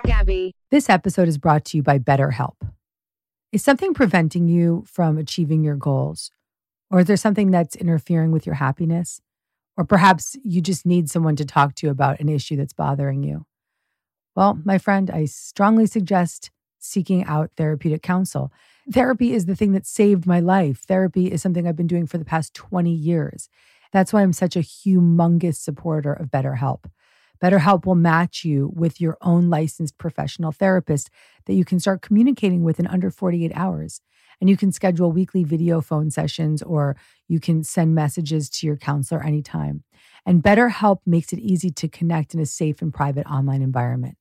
Gabby. 0.05 0.55
This 0.71 0.91
episode 0.91 1.29
is 1.29 1.39
brought 1.39 1.65
to 1.67 1.77
you 1.77 1.83
by 1.83 1.99
BetterHelp. 1.99 2.57
Is 3.53 3.65
something 3.65 3.95
preventing 3.95 4.49
you 4.49 4.85
from 4.87 5.17
achieving 5.17 5.63
your 5.65 5.77
goals? 5.77 6.31
Or 6.91 7.01
is 7.01 7.07
there 7.07 7.17
something 7.17 7.51
that's 7.51 7.77
interfering 7.77 8.31
with 8.31 8.47
your 8.47 8.57
happiness? 8.57 9.21
Or 9.77 9.85
perhaps 9.85 10.37
you 10.43 10.61
just 10.61 10.85
need 10.85 11.09
someone 11.09 11.37
to 11.37 11.45
talk 11.45 11.75
to 11.77 11.89
about 11.89 12.21
an 12.21 12.29
issue 12.29 12.57
that's 12.57 12.73
bothering 12.73 13.23
you. 13.23 13.47
Well, 14.35 14.59
my 14.65 14.77
friend, 14.79 15.11
I 15.11 15.27
strongly 15.27 15.87
suggest 15.87 16.51
seeking 16.79 17.25
out 17.25 17.51
therapeutic 17.57 18.03
counsel. 18.03 18.53
Therapy 18.91 19.33
is 19.35 19.45
the 19.45 19.57
thing 19.57 19.73
that 19.73 19.87
saved 19.87 20.27
my 20.27 20.41
life. 20.41 20.81
Therapy 20.81 21.31
is 21.31 21.43
something 21.43 21.67
I've 21.67 21.77
been 21.77 21.87
doing 21.87 22.07
for 22.07 22.17
the 22.17 22.25
past 22.25 22.55
20 22.55 22.91
years. 22.91 23.51
That's 23.93 24.13
why 24.13 24.23
I'm 24.23 24.33
such 24.33 24.57
a 24.57 24.61
humongous 24.61 25.57
supporter 25.57 26.13
of 26.13 26.29
BetterHelp. 26.31 26.85
BetterHelp 27.43 27.85
will 27.85 27.95
match 27.95 28.45
you 28.45 28.73
with 28.75 29.01
your 29.01 29.19
own 29.21 29.51
licensed 29.51 29.99
professional 29.99 30.53
therapist 30.53 31.11
that 31.45 31.55
you 31.55 31.65
can 31.65 31.79
start 31.79 32.03
communicating 32.03 32.65
with 32.65 32.81
in 32.81 32.87
under 32.87 33.11
48 33.11 33.53
hours. 33.55 34.01
And 34.41 34.49
you 34.49 34.57
can 34.57 34.73
schedule 34.73 35.13
weekly 35.13 35.45
video 35.45 35.81
phone 35.81 36.11
sessions 36.11 36.63
or 36.63 36.97
you 37.27 37.41
can 37.41 37.65
send 37.65 37.95
messages 37.95 38.49
to 38.51 38.67
your 38.67 38.77
counselor 38.77 39.23
anytime. 39.23 39.83
And 40.25 40.43
BetterHelp 40.43 41.01
makes 41.05 41.33
it 41.33 41.41
easy 41.41 41.71
to 41.71 41.89
connect 41.89 42.35
in 42.35 42.41
a 42.41 42.47
safe 42.47 42.81
and 42.81 42.93
private 42.95 43.27
online 43.27 43.61
environment. 43.63 44.17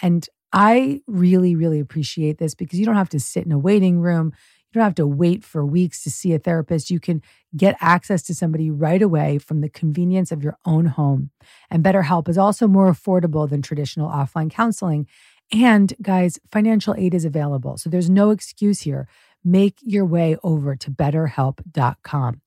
And 0.00 0.28
I 0.52 1.02
really, 1.06 1.54
really 1.54 1.80
appreciate 1.80 2.38
this 2.38 2.54
because 2.54 2.78
you 2.78 2.86
don't 2.86 2.94
have 2.96 3.08
to 3.10 3.20
sit 3.20 3.44
in 3.44 3.52
a 3.52 3.58
waiting 3.58 4.00
room. 4.00 4.32
You 4.68 4.74
don't 4.80 4.84
have 4.84 4.94
to 4.96 5.06
wait 5.06 5.44
for 5.44 5.64
weeks 5.64 6.02
to 6.04 6.10
see 6.10 6.32
a 6.32 6.38
therapist. 6.38 6.90
You 6.90 7.00
can 7.00 7.22
get 7.56 7.76
access 7.80 8.22
to 8.24 8.34
somebody 8.34 8.70
right 8.70 9.00
away 9.02 9.38
from 9.38 9.60
the 9.60 9.68
convenience 9.68 10.32
of 10.32 10.42
your 10.42 10.58
own 10.64 10.86
home. 10.86 11.30
And 11.70 11.84
BetterHelp 11.84 12.28
is 12.28 12.38
also 12.38 12.66
more 12.66 12.90
affordable 12.92 13.48
than 13.48 13.62
traditional 13.62 14.08
offline 14.10 14.50
counseling. 14.50 15.06
And 15.52 15.94
guys, 16.02 16.38
financial 16.50 16.94
aid 16.96 17.14
is 17.14 17.24
available. 17.24 17.78
So 17.78 17.88
there's 17.88 18.10
no 18.10 18.30
excuse 18.30 18.82
here. 18.82 19.08
Make 19.44 19.78
your 19.80 20.04
way 20.04 20.36
over 20.42 20.76
to 20.76 20.90
betterhelp.com. 20.90 22.40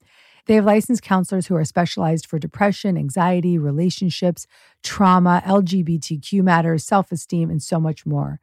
They 0.48 0.56
have 0.56 0.66
licensed 0.66 1.04
counselors 1.04 1.48
who 1.48 1.56
are 1.56 1.64
specialized 1.66 2.26
for 2.26 2.40
depression, 2.40 2.98
anxiety, 2.98 3.58
relationships, 3.58 4.48
trauma, 4.84 5.42
LGBTQ 5.46 6.44
matters, 6.44 6.84
self 6.84 7.12
esteem, 7.12 7.50
and 7.50 7.62
so 7.62 7.80
much 7.80 8.06
more. 8.06 8.40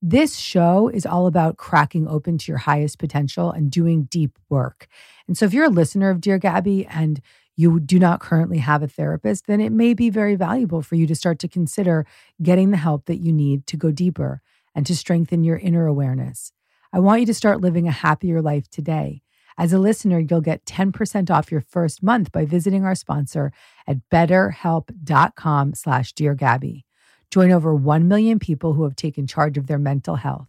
This 0.00 0.36
show 0.36 0.88
is 0.88 1.04
all 1.04 1.26
about 1.26 1.56
cracking 1.56 2.06
open 2.06 2.38
to 2.38 2.52
your 2.52 2.58
highest 2.58 2.98
potential 2.98 3.50
and 3.50 3.70
doing 3.70 4.04
deep 4.04 4.38
work. 4.48 4.86
And 5.26 5.36
so, 5.36 5.46
if 5.46 5.52
you're 5.52 5.66
a 5.66 5.70
listener 5.70 6.10
of 6.10 6.20
Dear 6.20 6.38
Gabby 6.38 6.86
and 6.86 7.20
you 7.56 7.80
do 7.80 7.98
not 7.98 8.20
currently 8.20 8.58
have 8.58 8.84
a 8.84 8.88
therapist, 8.88 9.48
then 9.48 9.60
it 9.60 9.70
may 9.72 9.92
be 9.92 10.10
very 10.10 10.36
valuable 10.36 10.80
for 10.80 10.94
you 10.94 11.08
to 11.08 11.14
start 11.16 11.40
to 11.40 11.48
consider 11.48 12.06
getting 12.40 12.70
the 12.70 12.76
help 12.76 13.06
that 13.06 13.16
you 13.16 13.32
need 13.32 13.66
to 13.66 13.76
go 13.76 13.90
deeper 13.90 14.40
and 14.76 14.86
to 14.86 14.94
strengthen 14.94 15.42
your 15.42 15.56
inner 15.56 15.86
awareness. 15.86 16.52
I 16.92 17.00
want 17.00 17.18
you 17.20 17.26
to 17.26 17.34
start 17.34 17.60
living 17.60 17.88
a 17.88 17.90
happier 17.90 18.40
life 18.40 18.68
today. 18.70 19.22
As 19.60 19.72
a 19.72 19.78
listener, 19.80 20.20
you'll 20.20 20.40
get 20.40 20.64
10% 20.66 21.30
off 21.34 21.50
your 21.50 21.60
first 21.60 22.00
month 22.00 22.30
by 22.30 22.44
visiting 22.44 22.84
our 22.84 22.94
sponsor 22.94 23.50
at 23.88 23.96
betterhelp.com 24.08 25.74
slash 25.74 26.12
Dear 26.12 26.34
Gabby. 26.36 26.86
Join 27.32 27.50
over 27.50 27.74
1 27.74 28.06
million 28.06 28.38
people 28.38 28.74
who 28.74 28.84
have 28.84 28.94
taken 28.94 29.26
charge 29.26 29.58
of 29.58 29.66
their 29.66 29.80
mental 29.80 30.14
health. 30.14 30.48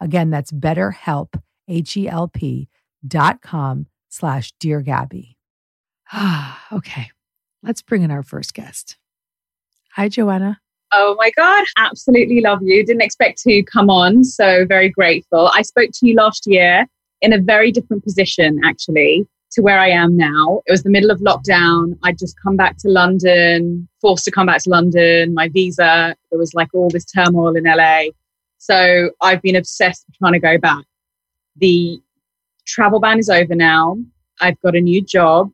Again, 0.00 0.30
that's 0.30 0.50
betterhelp, 0.50 1.40
H-E-L-P 1.68 2.68
dot 3.06 3.40
com 3.40 3.86
slash 4.08 4.52
Dear 4.58 4.80
Gabby. 4.80 5.38
okay, 6.72 7.12
let's 7.62 7.80
bring 7.80 8.02
in 8.02 8.10
our 8.10 8.24
first 8.24 8.54
guest. 8.54 8.96
Hi, 9.94 10.08
Joanna. 10.08 10.58
Oh 10.90 11.14
my 11.16 11.30
God, 11.36 11.64
absolutely 11.76 12.40
love 12.40 12.58
you. 12.62 12.84
Didn't 12.84 13.02
expect 13.02 13.40
to 13.42 13.62
come 13.62 13.88
on, 13.88 14.24
so 14.24 14.66
very 14.66 14.88
grateful. 14.88 15.48
I 15.54 15.62
spoke 15.62 15.90
to 15.94 16.08
you 16.08 16.16
last 16.16 16.44
year 16.48 16.84
in 17.20 17.32
a 17.32 17.40
very 17.40 17.72
different 17.72 18.04
position 18.04 18.60
actually 18.64 19.26
to 19.52 19.62
where 19.62 19.78
I 19.78 19.88
am 19.88 20.16
now. 20.16 20.60
It 20.66 20.70
was 20.70 20.82
the 20.82 20.90
middle 20.90 21.10
of 21.10 21.20
lockdown. 21.20 21.96
I'd 22.04 22.18
just 22.18 22.36
come 22.42 22.56
back 22.56 22.76
to 22.78 22.88
London, 22.88 23.88
forced 24.00 24.24
to 24.26 24.30
come 24.30 24.46
back 24.46 24.62
to 24.64 24.70
London, 24.70 25.32
my 25.34 25.48
visa. 25.48 26.14
There 26.30 26.38
was 26.38 26.52
like 26.54 26.68
all 26.74 26.90
this 26.90 27.04
turmoil 27.06 27.56
in 27.56 27.64
LA. 27.64 28.08
So 28.58 29.10
I've 29.22 29.40
been 29.40 29.56
obsessed 29.56 30.04
with 30.08 30.16
trying 30.18 30.34
to 30.34 30.38
go 30.38 30.58
back. 30.58 30.84
The 31.56 31.98
travel 32.66 33.00
ban 33.00 33.18
is 33.18 33.30
over 33.30 33.54
now. 33.54 33.96
I've 34.40 34.60
got 34.60 34.76
a 34.76 34.80
new 34.80 35.02
job 35.02 35.50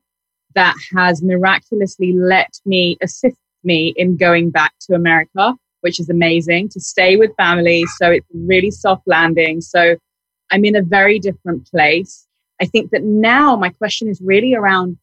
that 0.55 0.75
has 0.95 1.23
miraculously 1.23 2.13
let 2.13 2.61
me 2.67 2.97
assist 3.03 3.37
me 3.63 3.95
in 3.97 4.17
going 4.17 4.51
back 4.51 4.73
to 4.83 4.95
America, 4.95 5.55
which 5.83 5.99
is 6.01 6.11
amazing 6.11 6.69
to 6.71 6.81
stay 6.81 7.17
with 7.17 7.31
family. 7.37 7.85
So 7.99 8.11
it's 8.11 8.27
really 8.35 8.71
soft 8.71 9.03
landing. 9.07 9.61
So 9.63 9.97
I'm 10.51 10.65
in 10.65 10.77
a 10.77 10.83
very 10.83 11.19
different 11.19 11.71
place. 11.71 12.27
I 12.61 12.67
think 12.67 12.91
that 12.91 13.03
now 13.03 13.57
my 13.57 13.71
question 13.71 14.09
is 14.09 14.21
really 14.23 14.55
around 14.55 14.97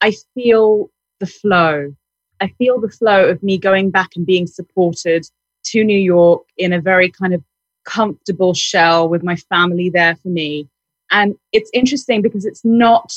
I 0.00 0.12
feel 0.34 0.90
the 1.20 1.26
flow. 1.26 1.94
I 2.40 2.48
feel 2.58 2.80
the 2.80 2.90
flow 2.90 3.28
of 3.28 3.42
me 3.42 3.56
going 3.56 3.90
back 3.90 4.10
and 4.16 4.26
being 4.26 4.46
supported 4.46 5.26
to 5.64 5.84
New 5.84 5.98
York 5.98 6.42
in 6.58 6.72
a 6.72 6.80
very 6.80 7.10
kind 7.10 7.32
of 7.32 7.42
comfortable 7.84 8.52
shell 8.52 9.08
with 9.08 9.22
my 9.22 9.36
family 9.36 9.88
there 9.88 10.16
for 10.16 10.28
me. 10.28 10.68
And 11.10 11.34
it's 11.52 11.70
interesting 11.72 12.20
because 12.20 12.44
it's 12.44 12.64
not 12.64 13.14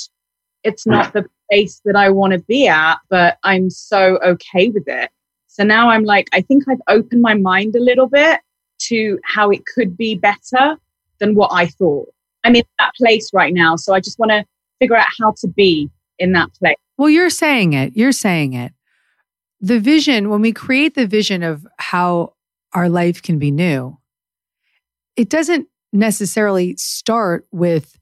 it's 0.63 0.85
not 0.85 1.13
the 1.13 1.25
place 1.49 1.81
that 1.85 1.95
I 1.95 2.09
want 2.09 2.33
to 2.33 2.39
be 2.39 2.67
at, 2.67 2.97
but 3.09 3.37
I'm 3.43 3.69
so 3.69 4.17
okay 4.23 4.69
with 4.69 4.87
it. 4.87 5.09
So 5.47 5.63
now 5.63 5.89
I'm 5.89 6.03
like, 6.03 6.27
I 6.33 6.41
think 6.41 6.65
I've 6.69 6.81
opened 6.89 7.21
my 7.21 7.33
mind 7.33 7.75
a 7.77 7.79
little 7.79 8.07
bit 8.07 8.41
to 8.81 9.19
how 9.23 9.49
it 9.51 9.65
could 9.65 9.95
be 9.97 10.15
better 10.15 10.77
than 11.19 11.35
what 11.35 11.51
I 11.53 11.67
thought. 11.67 12.09
I'm 12.43 12.55
in 12.55 12.63
that 12.79 12.93
place 12.95 13.29
right 13.33 13.53
now. 13.53 13.75
So 13.75 13.93
I 13.93 13.99
just 13.99 14.17
want 14.17 14.31
to 14.31 14.45
figure 14.79 14.95
out 14.95 15.07
how 15.19 15.33
to 15.39 15.47
be 15.47 15.89
in 16.17 16.31
that 16.33 16.49
place. 16.55 16.75
Well, 16.97 17.09
you're 17.09 17.29
saying 17.29 17.73
it. 17.73 17.95
You're 17.95 18.11
saying 18.11 18.53
it. 18.53 18.73
The 19.61 19.79
vision, 19.79 20.29
when 20.29 20.41
we 20.41 20.51
create 20.53 20.95
the 20.95 21.07
vision 21.07 21.43
of 21.43 21.67
how 21.77 22.33
our 22.73 22.87
life 22.87 23.21
can 23.21 23.39
be 23.39 23.51
new, 23.51 23.97
it 25.17 25.29
doesn't 25.29 25.67
necessarily 25.91 26.75
start 26.77 27.45
with 27.51 27.97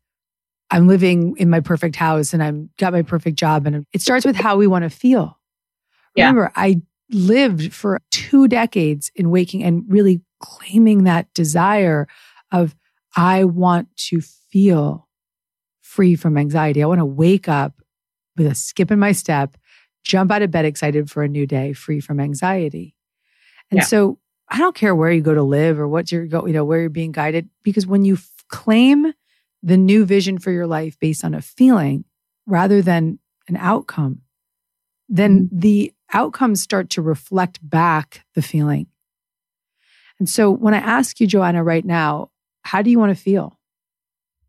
I'm 0.70 0.88
living 0.88 1.36
in 1.38 1.50
my 1.50 1.62
perfect 1.62 1.96
house 1.96 2.34
and 2.34 2.44
I've 2.44 2.76
got 2.76 2.92
my 2.92 3.02
perfect 3.02 3.40
job. 3.40 3.66
And 3.66 3.86
it 3.94 4.02
starts 4.02 4.26
with 4.26 4.36
how 4.36 4.58
we 4.58 4.68
want 4.68 4.84
to 4.84 4.90
feel. 4.90 5.40
Yeah. 6.16 6.26
Remember, 6.26 6.52
I 6.58 6.82
lived 7.10 7.74
for 7.74 8.02
two 8.12 8.50
decades 8.50 9.10
in 9.16 9.30
waking 9.32 9.64
and 9.64 9.86
really 9.88 10.20
claiming 10.42 11.06
that 11.06 11.34
desire 11.34 12.06
of 12.52 12.76
I 13.18 13.46
want 13.46 13.90
to 14.10 14.22
feel 14.22 15.10
free 15.82 16.16
from 16.16 16.38
anxiety. 16.38 16.84
I 16.84 16.86
want 16.86 17.00
to 17.00 17.06
wake 17.06 17.50
up 17.50 17.82
with 18.38 18.46
a 18.46 18.54
skip 18.54 18.92
in 18.92 19.00
my 19.00 19.12
step, 19.12 19.58
jump 20.04 20.32
out 20.32 20.44
of 20.44 20.52
bed 20.52 20.66
excited 20.66 21.10
for 21.10 21.24
a 21.24 21.28
new 21.28 21.48
day, 21.48 21.74
free 21.74 22.00
from 22.00 22.20
anxiety. 22.20 22.96
And 23.72 23.80
yeah. 23.80 23.86
so 23.86 24.20
I 24.48 24.60
don't 24.60 24.76
care 24.76 24.94
where 24.96 25.12
you 25.12 25.22
go 25.22 25.34
to 25.34 25.42
live 25.42 25.80
or 25.80 25.88
what 25.88 26.12
you're 26.12 26.28
go, 26.28 26.46
you 26.46 26.54
know, 26.54 26.64
where 26.64 26.80
you're 26.80 26.90
being 26.92 27.12
guided, 27.12 27.50
because 27.64 27.88
when 27.88 28.06
you 28.06 28.14
f- 28.14 28.30
claim 28.50 29.14
the 29.64 29.78
new 29.78 30.06
vision 30.06 30.38
for 30.38 30.52
your 30.52 30.68
life 30.68 30.96
based 31.00 31.26
on 31.26 31.34
a 31.34 31.42
feeling 31.42 32.06
rather 32.46 32.84
than 32.84 33.18
an 33.48 33.58
outcome, 33.58 34.22
then 35.10 35.46
mm-hmm. 35.48 35.60
the 35.60 35.94
outcomes 36.14 36.62
start 36.62 36.92
to 36.92 37.02
reflect 37.02 37.68
back 37.68 38.24
the 38.36 38.44
feeling. 38.44 38.86
And 40.20 40.30
so 40.30 40.52
when 40.52 40.76
I 40.76 40.78
ask 40.78 41.20
you, 41.20 41.26
Joanna, 41.26 41.64
right 41.64 41.84
now, 41.84 42.30
how 42.68 42.82
do 42.82 42.90
you 42.92 43.00
want 43.00 43.16
to 43.16 43.22
feel? 43.24 43.58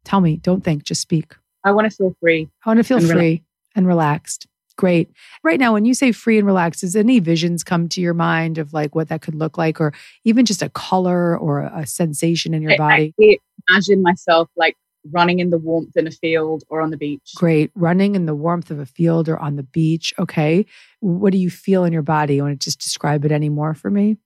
Tell 0.04 0.20
me, 0.20 0.38
don't 0.38 0.64
think, 0.64 0.82
just 0.82 1.00
speak. 1.00 1.34
I 1.62 1.70
want 1.70 1.88
to 1.88 1.96
feel 1.96 2.16
free. 2.20 2.48
I 2.66 2.70
want 2.70 2.78
to 2.78 2.82
feel 2.84 2.96
and 2.98 3.08
free 3.08 3.44
and 3.76 3.86
relaxed. 3.86 4.48
Great. 4.76 5.08
Right 5.44 5.60
now, 5.60 5.72
when 5.72 5.84
you 5.84 5.94
say 5.94 6.10
free 6.10 6.36
and 6.36 6.44
relaxed, 6.46 6.80
does 6.80 6.96
any 6.96 7.20
visions 7.20 7.62
come 7.62 7.88
to 7.90 8.00
your 8.00 8.14
mind 8.14 8.58
of 8.58 8.72
like 8.72 8.92
what 8.96 9.08
that 9.10 9.22
could 9.22 9.36
look 9.36 9.56
like, 9.56 9.80
or 9.80 9.92
even 10.24 10.46
just 10.46 10.62
a 10.62 10.68
color 10.70 11.38
or 11.38 11.60
a 11.62 11.86
sensation 11.86 12.54
in 12.54 12.60
your 12.62 12.72
I, 12.72 12.76
body? 12.76 13.12
I 13.30 13.38
imagine 13.70 14.02
myself 14.02 14.48
like 14.56 14.76
running 15.12 15.38
in 15.38 15.50
the 15.50 15.58
warmth 15.58 15.96
in 15.96 16.08
a 16.08 16.12
field 16.12 16.64
or 16.68 16.80
on 16.80 16.90
the 16.90 16.96
beach. 16.96 17.34
Great. 17.36 17.70
Running 17.76 18.16
in 18.16 18.26
the 18.26 18.34
warmth 18.34 18.72
of 18.72 18.80
a 18.80 18.86
field 18.86 19.28
or 19.28 19.38
on 19.38 19.54
the 19.54 19.62
beach. 19.62 20.12
Okay. 20.18 20.66
What 20.98 21.30
do 21.30 21.38
you 21.38 21.50
feel 21.50 21.84
in 21.84 21.92
your 21.92 22.02
body? 22.02 22.34
You 22.34 22.42
want 22.42 22.60
to 22.60 22.64
just 22.64 22.80
describe 22.80 23.24
it 23.24 23.30
any 23.30 23.48
more 23.48 23.74
for 23.74 23.90
me? 23.92 24.16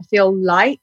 I 0.00 0.04
feel 0.04 0.32
light 0.32 0.80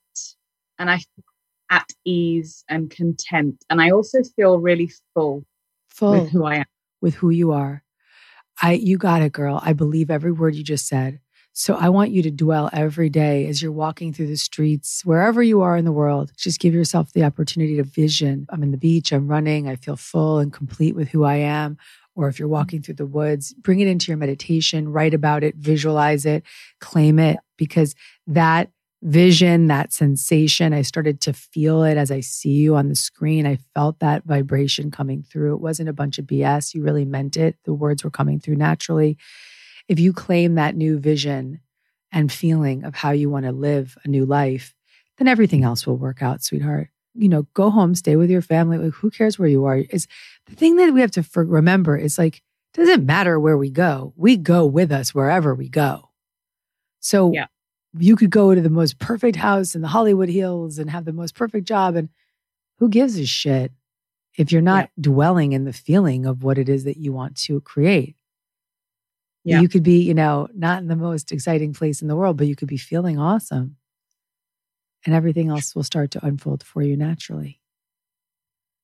and 0.78 0.92
I 0.92 0.98
feel 0.98 1.24
at 1.70 1.90
ease 2.06 2.64
and 2.70 2.90
content. 2.90 3.64
And 3.70 3.82
I 3.82 3.92
also 3.92 4.22
feel 4.36 4.60
really 4.60 4.92
full, 5.14 5.46
full 5.90 6.12
with 6.22 6.30
who 6.30 6.46
I 6.46 6.56
am, 6.58 6.66
with 7.02 7.16
who 7.16 7.30
you 7.30 7.52
are. 7.52 7.84
I, 8.62 8.74
you 8.74 8.98
got 8.98 9.22
it, 9.22 9.32
girl. 9.32 9.60
I 9.64 9.74
believe 9.74 10.12
every 10.12 10.32
word 10.32 10.56
you 10.56 10.64
just 10.64 10.88
said. 10.88 11.20
So 11.56 11.76
I 11.76 11.90
want 11.90 12.10
you 12.10 12.24
to 12.24 12.32
dwell 12.32 12.70
every 12.74 13.10
day 13.10 13.46
as 13.48 13.62
you're 13.62 13.72
walking 13.72 14.12
through 14.12 14.28
the 14.28 14.38
streets, 14.38 15.04
wherever 15.06 15.42
you 15.44 15.62
are 15.62 15.78
in 15.78 15.86
the 15.86 15.92
world. 15.92 16.32
Just 16.38 16.60
give 16.60 16.74
yourself 16.74 17.14
the 17.14 17.24
opportunity 17.24 17.78
to 17.78 17.84
vision. 17.84 18.48
I'm 18.50 18.64
in 18.64 18.72
the 18.72 18.78
beach, 18.78 19.12
I'm 19.14 19.28
running, 19.28 19.68
I 19.68 19.76
feel 19.76 19.96
full 19.96 20.40
and 20.40 20.52
complete 20.52 20.96
with 20.96 21.10
who 21.10 21.26
I 21.26 21.36
am. 21.36 21.78
Or 22.16 22.28
if 22.28 22.40
you're 22.40 22.48
walking 22.48 22.82
through 22.82 22.96
the 22.96 23.06
woods, 23.06 23.54
bring 23.54 23.80
it 23.82 23.88
into 23.88 24.12
your 24.12 24.18
meditation, 24.18 24.90
write 24.92 25.14
about 25.14 25.44
it, 25.44 25.56
visualize 25.56 26.26
it, 26.26 26.44
claim 26.80 27.20
it, 27.20 27.38
because 27.58 27.94
that 28.28 28.72
vision, 29.04 29.68
that 29.68 29.92
sensation. 29.94 30.72
I 30.74 30.82
started 30.82 31.20
to 31.22 31.34
feel 31.34 31.84
it 31.84 31.98
as 31.98 32.10
I 32.10 32.22
see 32.22 32.52
you 32.52 32.76
on 32.76 32.88
the 32.90 32.96
screen. 32.96 33.46
I 33.46 33.58
felt 33.76 34.00
that 34.00 34.24
vibration 34.24 34.92
coming 34.92 35.24
through. 35.24 35.56
It 35.56 35.62
wasn't 35.62 35.90
a 35.90 35.94
bunch 35.94 36.18
of 36.20 36.26
BS. 36.26 36.74
You 36.74 36.82
really 36.84 37.04
meant 37.06 37.36
it. 37.38 37.56
The 37.66 37.74
words 37.74 38.04
were 38.04 38.10
coming 38.10 38.40
through 38.40 38.56
naturally. 38.56 39.18
If 39.90 40.00
you 40.00 40.14
claim 40.14 40.56
that 40.56 40.76
new 40.76 41.00
vision 41.00 41.60
and 42.12 42.32
feeling 42.32 42.84
of 42.86 42.96
how 42.96 43.12
you 43.12 43.30
want 43.30 43.46
to 43.46 43.52
live 43.52 43.98
a 44.06 44.08
new 44.08 44.26
life, 44.26 44.74
then 45.18 45.28
everything 45.28 45.64
else 45.64 45.86
will 45.86 45.98
work 45.98 46.24
out, 46.24 46.42
sweetheart. 46.42 46.88
You 47.14 47.28
know, 47.30 47.46
go 47.54 47.70
home, 47.70 47.96
stay 47.96 48.16
with 48.16 48.30
your 48.32 48.42
family. 48.42 48.78
Like, 48.78 48.94
who 48.94 49.12
cares 49.12 49.38
where 49.38 49.50
you 49.50 49.66
are? 49.66 49.76
Is 49.78 50.08
the 50.48 50.56
thing 50.56 50.78
that 50.78 50.94
we 50.94 51.02
have 51.02 51.12
to 51.12 51.26
remember 51.36 51.98
is 51.98 52.18
like, 52.18 52.42
doesn't 52.74 53.06
matter 53.06 53.40
where 53.40 53.58
we 53.58 53.70
go. 53.70 54.14
We 54.16 54.38
go 54.38 54.66
with 54.66 54.92
us 54.92 55.14
wherever 55.14 55.54
we 55.54 55.68
go. 55.68 56.10
So 57.02 57.34
yeah 57.34 57.48
you 57.98 58.16
could 58.16 58.32
go 58.32 58.56
to 58.56 58.62
the 58.62 58.70
most 58.70 59.00
perfect 59.00 59.36
house 59.36 59.76
in 59.76 59.82
the 59.82 59.88
Hollywood 59.88 60.30
Hills 60.30 60.80
and 60.80 60.90
have 60.90 61.06
the 61.06 61.14
most 61.14 61.36
perfect 61.36 61.68
job. 61.68 61.96
And 61.96 62.10
who 62.80 62.90
gives 62.90 63.20
a 63.20 63.26
shit 63.26 63.72
if 64.38 64.52
you're 64.52 64.62
not 64.62 64.86
yeah. 64.98 65.02
dwelling 65.02 65.54
in 65.54 65.66
the 65.66 65.74
feeling 65.74 66.26
of 66.26 66.44
what 66.44 66.58
it 66.58 66.70
is 66.70 66.86
that 66.86 66.98
you 66.98 67.14
want 67.14 67.38
to 67.38 67.62
create? 67.62 68.16
Yeah. 69.44 69.62
You 69.62 69.68
could 69.68 69.84
be, 69.84 70.02
you 70.02 70.14
know, 70.14 70.48
not 70.56 70.80
in 70.82 70.88
the 70.88 70.96
most 70.96 71.32
exciting 71.32 71.74
place 71.74 72.02
in 72.02 72.08
the 72.08 72.16
world, 72.16 72.38
but 72.38 72.48
you 72.48 72.56
could 72.56 72.68
be 72.70 72.78
feeling 72.78 73.20
awesome. 73.20 73.76
And 75.06 75.14
everything 75.14 75.50
else 75.50 75.76
will 75.76 75.84
start 75.84 76.12
to 76.12 76.26
unfold 76.26 76.64
for 76.64 76.82
you 76.82 76.96
naturally. 76.96 77.60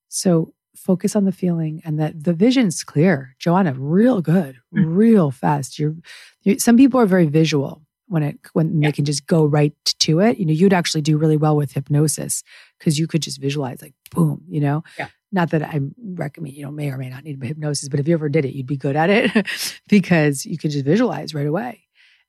So 0.10 0.54
focus 0.76 1.16
on 1.16 1.24
the 1.24 1.32
feeling 1.32 1.82
and 1.86 1.98
that 2.00 2.24
the 2.26 2.34
vision's 2.34 2.84
clear. 2.84 3.36
Joanna, 3.40 3.74
real 3.74 4.22
good, 4.22 4.58
hmm. 4.76 4.86
real 4.96 5.32
fast. 5.32 5.80
You're, 5.80 5.96
you're 6.42 6.60
some 6.60 6.76
people 6.78 7.00
are 7.00 7.06
very 7.06 7.28
visual 7.28 7.82
when 8.10 8.24
it 8.24 8.40
when 8.54 8.82
yeah. 8.82 8.88
they 8.88 8.92
can 8.92 9.06
just 9.06 9.26
go 9.28 9.46
right 9.46 9.74
to 10.00 10.20
it. 10.20 10.38
You 10.38 10.46
know, 10.46 10.52
you'd 10.52 10.74
actually 10.74 11.02
do 11.02 11.18
really 11.18 11.38
well 11.38 11.56
with 11.56 11.72
hypnosis 11.72 12.44
because 12.78 13.00
you 13.00 13.08
could 13.08 13.22
just 13.22 13.40
visualize 13.40 13.82
like 13.82 13.94
boom, 14.12 14.44
you 14.50 14.60
know. 14.60 14.84
Yeah. 14.98 15.08
Not 15.32 15.52
that 15.52 15.62
I 15.64 15.80
recommend 16.04 16.56
you 16.56 16.64
know 16.64 16.72
may 16.72 16.90
or 16.90 16.98
may 16.98 17.10
not 17.10 17.24
need 17.24 17.42
hypnosis, 17.42 17.88
but 17.88 18.00
if 18.00 18.08
you 18.08 18.16
ever 18.16 18.28
did 18.30 18.46
it, 18.46 18.54
you'd 18.54 18.66
be 18.66 18.78
good 18.78 18.96
at 18.96 19.10
it 19.10 19.48
because 19.88 20.46
you 20.46 20.58
can 20.58 20.72
just 20.72 20.84
visualize 20.86 21.34
right 21.34 21.46
away. 21.48 21.84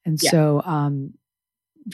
And 0.04 0.22
yeah. 0.22 0.30
so, 0.30 0.62
um, 0.64 1.14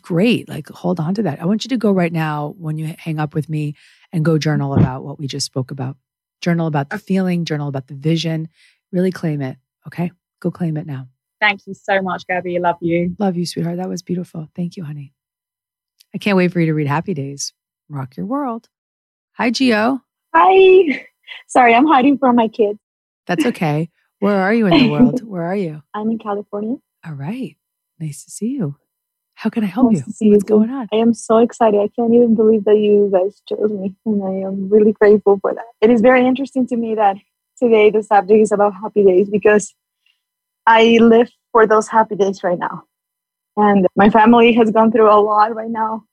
great. 0.03 0.49
Like, 0.49 0.69
hold 0.69 1.01
on 1.01 1.15
to 1.15 1.23
that. 1.23 1.41
I 1.41 1.45
want 1.45 1.65
you 1.65 1.69
to 1.71 1.77
go 1.77 1.91
right 1.93 2.13
now 2.13 2.55
when 2.59 2.77
you 2.77 2.95
hang 2.99 3.19
up 3.19 3.35
with 3.35 3.49
me 3.49 3.75
and 4.13 4.25
go 4.25 4.39
journal 4.39 4.75
about 4.75 5.05
what 5.05 5.19
we 5.19 5.27
just 5.27 5.47
spoke 5.47 5.71
about. 5.71 5.97
Journal 6.41 6.67
about 6.67 6.91
the 6.91 6.99
feeling, 6.99 7.45
journal 7.45 7.67
about 7.69 7.87
the 7.89 7.95
vision. 7.95 8.49
Really 8.93 9.11
claim 9.11 9.43
it. 9.43 9.57
Okay. 9.89 10.13
Go 10.39 10.51
claim 10.53 10.77
it 10.77 10.87
now. 10.87 11.09
Thank 11.41 11.67
you 11.67 11.75
so 11.75 12.01
much, 12.01 12.27
Gabby. 12.27 12.59
Love 12.59 12.77
you. 12.81 13.15
Love 13.19 13.37
you, 13.37 13.45
sweetheart. 13.47 13.77
That 13.77 13.89
was 13.89 14.03
beautiful. 14.03 14.49
Thank 14.55 14.77
you, 14.77 14.85
honey. 14.85 15.13
I 16.15 16.19
can't 16.19 16.37
wait 16.37 16.53
for 16.53 16.61
you 16.61 16.67
to 16.67 16.75
read 16.75 16.87
Happy 16.87 17.13
Days. 17.13 17.53
Rock 17.89 18.17
your 18.17 18.27
world. 18.27 18.69
Hi, 19.33 19.51
Geo. 19.51 20.01
Hi. 20.35 21.07
Sorry, 21.47 21.75
I'm 21.75 21.87
hiding 21.87 22.19
from 22.19 22.37
my 22.37 22.49
kids. 22.49 22.79
That's 23.27 23.45
okay. 23.47 23.91
Where 24.21 24.35
are 24.37 24.55
you 24.55 24.67
in 24.67 24.79
the 24.85 24.89
world? 24.91 25.23
Where 25.23 25.43
are 25.43 25.57
you? 25.57 25.83
I'm 25.93 26.11
in 26.11 26.19
California. 26.19 26.77
All 27.07 27.13
right. 27.13 27.57
Nice 28.01 28.25
to 28.25 28.31
see 28.31 28.49
you. 28.49 28.77
How 29.35 29.51
can 29.51 29.63
I 29.63 29.67
help 29.67 29.93
nice 29.93 30.07
you? 30.07 30.13
See 30.15 30.31
What's 30.31 30.45
you. 30.45 30.49
going 30.49 30.71
on? 30.71 30.89
I 30.91 30.97
am 30.97 31.13
so 31.13 31.39
excited. 31.39 31.79
I 31.79 31.89
can't 31.95 32.15
even 32.15 32.35
believe 32.35 32.65
that 32.65 32.79
you 32.79 33.11
guys 33.13 33.43
chose 33.47 33.71
me. 33.71 33.95
And 34.07 34.25
I 34.25 34.49
am 34.49 34.71
really 34.71 34.93
grateful 34.93 35.39
for 35.41 35.53
that. 35.53 35.65
It 35.83 35.91
is 35.91 36.01
very 36.01 36.27
interesting 36.27 36.67
to 36.69 36.77
me 36.77 36.95
that 36.95 37.17
today 37.63 37.91
the 37.91 38.03
subject 38.03 38.41
is 38.41 38.53
about 38.53 38.73
happy 38.75 39.05
days 39.05 39.29
because 39.29 39.75
I 40.67 40.99
live 41.01 41.31
for 41.53 41.67
those 41.67 41.89
happy 41.89 42.17
days 42.17 42.43
right 42.43 42.59
now. 42.59 42.85
And 43.57 43.87
my 43.97 44.11
family 44.11 44.53
has 44.55 44.71
gone 44.71 44.91
through 44.93 45.11
a 45.11 45.21
lot 45.21 45.55
right 45.55 45.71
now. 45.71 46.05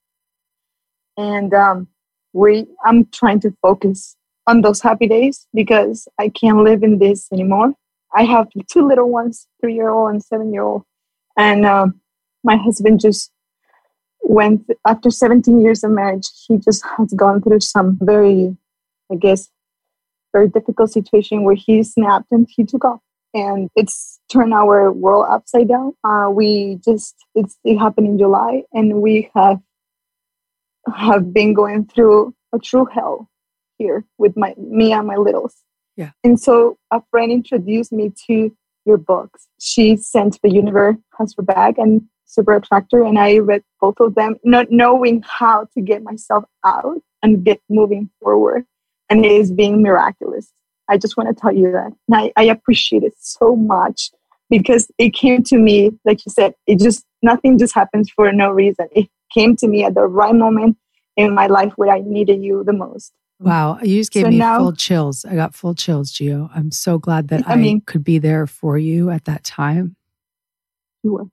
And 1.17 1.53
um, 1.53 1.87
we, 2.33 2.67
I'm 2.85 3.05
trying 3.07 3.39
to 3.41 3.51
focus 3.61 4.15
on 4.47 4.61
those 4.61 4.81
happy 4.81 5.07
days 5.07 5.47
because 5.53 6.07
I 6.19 6.29
can't 6.29 6.63
live 6.63 6.83
in 6.83 6.99
this 6.99 7.27
anymore. 7.31 7.73
I 8.15 8.23
have 8.25 8.47
two 8.71 8.87
little 8.87 9.09
ones, 9.09 9.47
three 9.59 9.75
year 9.75 9.89
old 9.89 10.11
and 10.11 10.23
seven 10.23 10.53
year 10.53 10.63
old. 10.63 10.83
And 11.37 11.65
um, 11.65 11.99
my 12.43 12.55
husband 12.55 12.99
just 12.99 13.31
went, 14.21 14.69
after 14.85 15.09
17 15.09 15.59
years 15.59 15.83
of 15.83 15.91
marriage, 15.91 16.27
he 16.47 16.57
just 16.57 16.83
has 16.97 17.11
gone 17.13 17.41
through 17.41 17.59
some 17.61 17.97
very, 17.99 18.55
I 19.11 19.15
guess, 19.15 19.49
very 20.31 20.47
difficult 20.47 20.91
situation 20.91 21.43
where 21.43 21.55
he 21.55 21.81
snapped 21.83 22.31
and 22.31 22.47
he 22.55 22.63
took 22.63 22.85
off 22.85 22.99
and 23.33 23.69
it's 23.75 24.19
turned 24.31 24.53
our 24.53 24.91
world 24.91 25.25
upside 25.29 25.67
down. 25.67 25.93
Uh, 26.03 26.29
we 26.31 26.79
just 26.85 27.15
it's 27.35 27.57
it 27.63 27.77
happened 27.77 28.07
in 28.07 28.17
July, 28.17 28.63
and 28.71 29.01
we 29.01 29.29
have 29.35 29.59
have 30.93 31.33
been 31.33 31.53
going 31.53 31.85
through 31.85 32.33
a 32.53 32.59
true 32.59 32.85
hell 32.85 33.29
here 33.77 34.03
with 34.17 34.37
my 34.37 34.53
me 34.57 34.93
and 34.93 35.07
my 35.07 35.15
littles. 35.15 35.55
Yeah. 35.95 36.11
And 36.23 36.39
so 36.39 36.77
a 36.91 37.01
friend 37.11 37.31
introduced 37.31 37.91
me 37.91 38.11
to 38.27 38.55
your 38.85 38.97
books. 38.97 39.47
She 39.59 39.95
sent 39.97 40.39
the 40.41 40.49
universe 40.51 40.97
has 41.17 41.33
your 41.37 41.45
back 41.45 41.77
and 41.77 42.01
super 42.25 42.53
attractor 42.53 43.03
and 43.03 43.17
I 43.19 43.37
read 43.37 43.63
both 43.79 43.99
of 43.99 44.15
them, 44.15 44.35
not 44.43 44.71
knowing 44.71 45.23
how 45.25 45.67
to 45.75 45.81
get 45.81 46.01
myself 46.03 46.43
out 46.65 46.97
and 47.21 47.45
get 47.45 47.61
moving 47.69 48.09
forward. 48.21 48.65
And 49.09 49.23
it 49.23 49.31
is 49.31 49.51
being 49.51 49.83
miraculous. 49.83 50.51
I 50.89 50.97
just 50.97 51.17
want 51.17 51.29
to 51.29 51.35
tell 51.39 51.51
you 51.53 51.71
that. 51.71 51.87
And 52.07 52.15
I, 52.15 52.33
I 52.35 52.43
appreciate 52.45 53.03
it 53.03 53.13
so 53.19 53.55
much 53.55 54.11
because 54.49 54.89
it 54.97 55.13
came 55.13 55.43
to 55.43 55.57
me, 55.57 55.91
like 56.05 56.25
you 56.25 56.31
said, 56.31 56.53
it 56.67 56.79
just, 56.79 57.05
nothing 57.21 57.57
just 57.57 57.73
happens 57.73 58.09
for 58.09 58.31
no 58.31 58.51
reason. 58.51 58.87
It 58.91 59.07
came 59.33 59.55
to 59.57 59.67
me 59.67 59.83
at 59.85 59.95
the 59.95 60.05
right 60.05 60.35
moment 60.35 60.77
in 61.15 61.33
my 61.33 61.47
life 61.47 61.73
where 61.75 61.89
I 61.93 62.01
needed 62.01 62.43
you 62.43 62.63
the 62.63 62.73
most. 62.73 63.13
Wow, 63.39 63.79
you 63.81 63.97
just 63.99 64.11
gave 64.11 64.25
so 64.25 64.29
me 64.29 64.37
now, 64.37 64.59
full 64.59 64.73
chills. 64.73 65.25
I 65.25 65.35
got 65.35 65.53
full 65.53 65.75
chills, 65.75 66.13
Gio. 66.13 66.49
I'm 66.55 66.71
so 66.71 66.97
glad 66.97 67.27
that 67.27 67.47
I, 67.47 67.53
I 67.53 67.55
mean, 67.57 67.81
could 67.81 68.03
be 68.03 68.17
there 68.17 68.47
for 68.47 68.77
you 68.77 69.09
at 69.09 69.25
that 69.25 69.43
time. 69.43 69.95
You 71.03 71.13
were. 71.13 71.23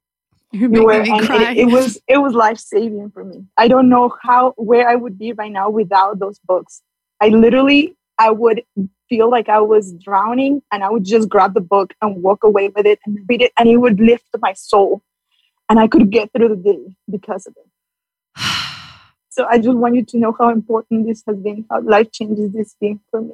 you 0.50 0.68
were, 0.84 0.92
and 0.92 1.06
it, 1.08 1.58
it, 1.58 1.64
was 1.66 2.00
it 2.08 2.18
was 2.18 2.32
life 2.34 2.58
saving 2.58 3.10
for 3.12 3.22
me. 3.24 3.44
I 3.56 3.68
don't 3.68 3.88
know 3.88 4.12
how 4.22 4.54
where 4.56 4.88
I 4.88 4.96
would 4.96 5.18
be 5.20 5.32
right 5.34 5.52
now 5.52 5.70
without 5.70 6.18
those 6.18 6.40
books. 6.40 6.82
I 7.20 7.28
literally 7.28 7.94
I 8.20 8.28
would 8.28 8.62
feel 9.08 9.30
like 9.30 9.48
I 9.48 9.60
was 9.60 9.94
drowning 9.94 10.60
and 10.70 10.84
I 10.84 10.90
would 10.90 11.06
just 11.06 11.26
grab 11.26 11.54
the 11.54 11.62
book 11.62 11.94
and 12.02 12.22
walk 12.22 12.44
away 12.44 12.68
with 12.68 12.84
it 12.84 12.98
and 13.06 13.16
read 13.30 13.40
it 13.40 13.50
and 13.58 13.66
it 13.66 13.78
would 13.78 13.98
lift 13.98 14.28
my 14.40 14.52
soul 14.52 15.00
and 15.70 15.80
I 15.80 15.88
could 15.88 16.10
get 16.10 16.30
through 16.36 16.50
the 16.50 16.56
day 16.56 16.94
because 17.10 17.46
of 17.46 17.54
it. 17.56 18.36
so 19.30 19.46
I 19.46 19.56
just 19.56 19.78
want 19.78 19.94
you 19.94 20.04
to 20.04 20.18
know 20.18 20.36
how 20.38 20.50
important 20.50 21.06
this 21.06 21.22
has 21.26 21.38
been, 21.38 21.64
how 21.70 21.80
life 21.80 22.12
changes 22.12 22.52
this 22.52 22.76
being 22.78 23.00
for 23.10 23.22
me. 23.22 23.32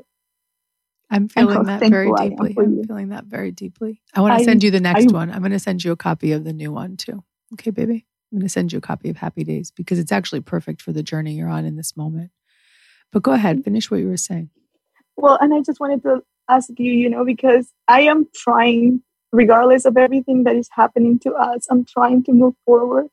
I'm 1.10 1.26
feeling 1.28 1.64
that 1.64 1.80
very 1.80 2.12
deeply. 2.16 2.54
I'm 2.56 2.74
you. 2.76 2.84
feeling 2.84 3.08
that 3.08 3.24
very 3.24 3.50
deeply. 3.50 4.00
I 4.14 4.20
want 4.20 4.36
to 4.38 4.42
I, 4.42 4.44
send 4.44 4.62
you 4.62 4.70
the 4.70 4.80
next 4.80 5.08
I, 5.12 5.12
one. 5.12 5.30
I'm 5.32 5.40
going 5.40 5.50
to 5.50 5.58
send 5.58 5.82
you 5.82 5.90
a 5.90 5.96
copy 5.96 6.30
of 6.30 6.44
the 6.44 6.52
new 6.52 6.70
one 6.70 6.96
too. 6.96 7.24
Okay, 7.54 7.72
baby. 7.72 8.06
I'm 8.32 8.38
going 8.38 8.46
to 8.46 8.48
send 8.48 8.70
you 8.72 8.78
a 8.78 8.82
copy 8.82 9.10
of 9.10 9.16
Happy 9.16 9.42
Days 9.42 9.72
because 9.72 9.98
it's 9.98 10.12
actually 10.12 10.42
perfect 10.42 10.80
for 10.80 10.92
the 10.92 11.02
journey 11.02 11.32
you're 11.32 11.48
on 11.48 11.64
in 11.64 11.74
this 11.74 11.96
moment. 11.96 12.30
But 13.10 13.24
go 13.24 13.32
ahead, 13.32 13.56
mm-hmm. 13.56 13.62
finish 13.64 13.90
what 13.90 13.98
you 13.98 14.08
were 14.08 14.16
saying. 14.16 14.50
Well, 15.16 15.38
and 15.40 15.54
I 15.54 15.60
just 15.62 15.80
wanted 15.80 16.02
to 16.02 16.22
ask 16.48 16.68
you, 16.78 16.92
you 16.92 17.08
know, 17.08 17.24
because 17.24 17.72
I 17.88 18.02
am 18.02 18.26
trying, 18.34 19.02
regardless 19.32 19.84
of 19.86 19.96
everything 19.96 20.44
that 20.44 20.56
is 20.56 20.68
happening 20.72 21.18
to 21.20 21.32
us, 21.32 21.66
I'm 21.70 21.84
trying 21.84 22.22
to 22.24 22.32
move 22.32 22.54
forward. 22.66 23.06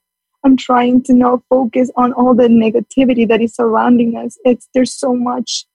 I'm 0.44 0.58
trying 0.58 1.02
to 1.04 1.14
not 1.14 1.42
focus 1.50 1.90
on 1.96 2.12
all 2.12 2.36
the 2.36 2.50
negativity 2.50 3.26
that 3.30 3.42
is 3.42 3.56
surrounding 3.56 4.18
us. 4.18 4.38
It's 4.44 4.68
there's 4.74 4.94
so 4.94 5.16
much 5.16 5.66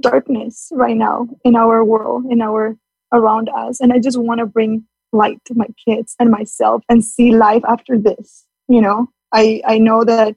darkness 0.00 0.68
right 0.72 0.96
now 0.96 1.26
in 1.44 1.56
our 1.56 1.84
world, 1.84 2.26
in 2.30 2.40
our 2.40 2.76
around 3.12 3.50
us. 3.56 3.80
And 3.80 3.92
I 3.92 3.98
just 3.98 4.16
want 4.16 4.38
to 4.38 4.46
bring 4.46 4.84
light 5.12 5.38
to 5.46 5.54
my 5.54 5.66
kids 5.84 6.14
and 6.20 6.30
myself 6.30 6.84
and 6.88 7.04
see 7.04 7.34
life 7.34 7.62
after 7.66 7.98
this. 7.98 8.44
You 8.68 8.80
know, 8.80 9.08
I, 9.32 9.60
I 9.66 9.78
know 9.78 10.04
that 10.04 10.36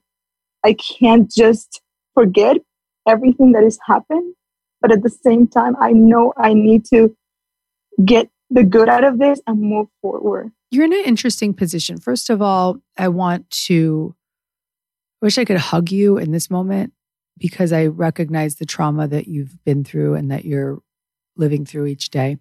I 0.66 0.74
can't 0.74 1.30
just 1.30 1.82
forget 2.16 2.58
everything 3.08 3.52
that 3.52 3.64
has 3.64 3.78
happened 3.86 4.34
but 4.82 4.92
at 4.92 5.04
the 5.04 5.10
same 5.10 5.48
time, 5.48 5.76
I 5.80 5.92
know 5.92 6.34
I 6.38 6.54
need 6.54 6.86
to 6.86 7.16
get 8.04 8.30
the 8.50 8.64
good 8.64 8.88
out 8.90 9.04
of 9.04 9.20
this 9.20 9.42
and 9.48 9.60
move 9.60 9.88
forward. 10.02 10.52
You're 10.72 10.86
in 10.86 10.94
an 10.94 11.04
interesting 11.06 11.54
position. 11.54 11.98
First 11.98 12.30
of 12.30 12.42
all, 12.42 12.78
I 12.98 13.08
want 13.10 13.50
to 13.68 14.16
wish 15.22 15.38
I 15.38 15.46
could 15.46 15.58
hug 15.58 15.92
you 15.92 16.18
in 16.18 16.32
this 16.32 16.50
moment 16.50 16.94
because 17.38 17.74
I 17.74 17.88
recognize 17.88 18.56
the 18.56 18.66
trauma 18.66 19.08
that 19.08 19.28
you've 19.28 19.64
been 19.66 19.84
through 19.84 20.14
and 20.16 20.32
that 20.32 20.46
you're 20.46 20.80
living 21.36 21.66
through 21.66 21.86
each 21.88 22.10
day. 22.10 22.38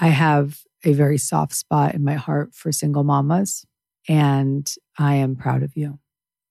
I 0.00 0.08
have 0.08 0.60
a 0.84 0.92
very 0.92 1.18
soft 1.18 1.54
spot 1.54 1.94
in 1.94 2.04
my 2.04 2.14
heart 2.14 2.54
for 2.54 2.70
single 2.70 3.02
mamas, 3.04 3.64
and 4.08 4.70
I 4.98 5.16
am 5.16 5.34
proud 5.36 5.62
of 5.62 5.76
you 5.76 5.98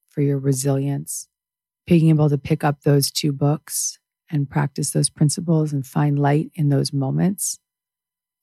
for 0.09 0.21
your 0.21 0.37
resilience, 0.39 1.27
being 1.85 2.09
able 2.09 2.29
to 2.29 2.37
pick 2.37 2.63
up 2.63 2.81
those 2.81 3.11
two 3.11 3.31
books 3.31 3.99
and 4.29 4.49
practice 4.49 4.91
those 4.91 5.09
principles 5.09 5.73
and 5.73 5.85
find 5.85 6.17
light 6.17 6.51
in 6.55 6.69
those 6.69 6.91
moments 6.93 7.59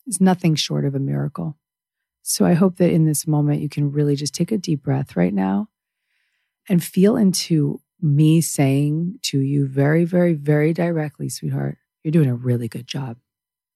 is 0.07 0.21
nothing 0.21 0.55
short 0.55 0.85
of 0.85 0.95
a 0.95 0.99
miracle. 1.01 1.57
So 2.23 2.45
I 2.45 2.55
hope 2.55 2.77
that 2.77 2.91
in 2.93 3.05
this 3.05 3.27
moment, 3.27 3.61
you 3.61 3.69
can 3.69 3.91
really 3.91 4.15
just 4.17 4.35
take 4.35 4.53
a 4.53 4.59
deep 4.59 4.83
breath 4.83 5.17
right 5.17 5.35
now 5.35 5.69
and 6.69 6.83
feel 6.83 7.17
into 7.17 7.81
me 8.01 8.41
saying 8.41 9.19
to 9.23 9.41
you 9.41 9.67
very, 9.67 10.05
very, 10.05 10.35
very 10.35 10.73
directly, 10.73 11.29
sweetheart, 11.29 11.79
you're 12.05 12.13
doing 12.13 12.29
a 12.29 12.35
really 12.35 12.69
good 12.69 12.87
job. 12.87 13.17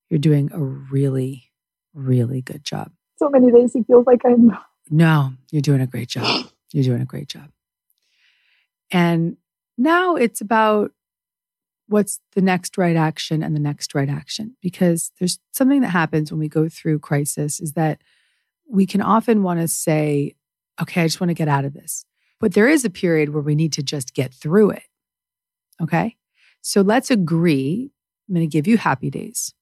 You're 0.08 0.18
doing 0.18 0.50
a 0.52 0.60
really, 0.62 1.50
really 1.94 2.42
good 2.42 2.64
job. 2.64 2.92
So 3.18 3.28
many 3.28 3.50
days 3.50 3.74
it 3.74 3.86
feels 3.86 4.06
like 4.06 4.20
I'm. 4.24 4.56
No, 4.90 5.32
you're 5.50 5.62
doing 5.62 5.80
a 5.80 5.86
great 5.86 6.08
job. 6.08 6.46
You're 6.72 6.84
doing 6.84 7.02
a 7.02 7.06
great 7.06 7.28
job. 7.28 7.48
And 8.92 9.36
now 9.76 10.14
it's 10.14 10.40
about 10.40 10.92
what's 11.88 12.20
the 12.34 12.40
next 12.40 12.76
right 12.76 12.96
action 12.96 13.42
and 13.42 13.54
the 13.54 13.60
next 13.60 13.94
right 13.94 14.08
action 14.08 14.56
because 14.60 15.12
there's 15.18 15.38
something 15.52 15.80
that 15.80 15.88
happens 15.88 16.30
when 16.30 16.38
we 16.38 16.48
go 16.48 16.68
through 16.68 16.98
crisis 16.98 17.60
is 17.60 17.72
that 17.72 18.00
we 18.68 18.86
can 18.86 19.00
often 19.00 19.42
want 19.42 19.60
to 19.60 19.68
say 19.68 20.34
okay 20.80 21.02
i 21.02 21.06
just 21.06 21.20
want 21.20 21.28
to 21.30 21.34
get 21.34 21.48
out 21.48 21.64
of 21.64 21.72
this 21.72 22.04
but 22.40 22.54
there 22.54 22.68
is 22.68 22.84
a 22.84 22.90
period 22.90 23.30
where 23.30 23.42
we 23.42 23.54
need 23.54 23.72
to 23.72 23.82
just 23.82 24.14
get 24.14 24.34
through 24.34 24.70
it 24.70 24.82
okay 25.82 26.16
so 26.60 26.80
let's 26.82 27.10
agree 27.10 27.90
i'm 28.28 28.34
going 28.34 28.46
to 28.48 28.52
give 28.52 28.66
you 28.66 28.76
happy 28.76 29.10
days 29.10 29.54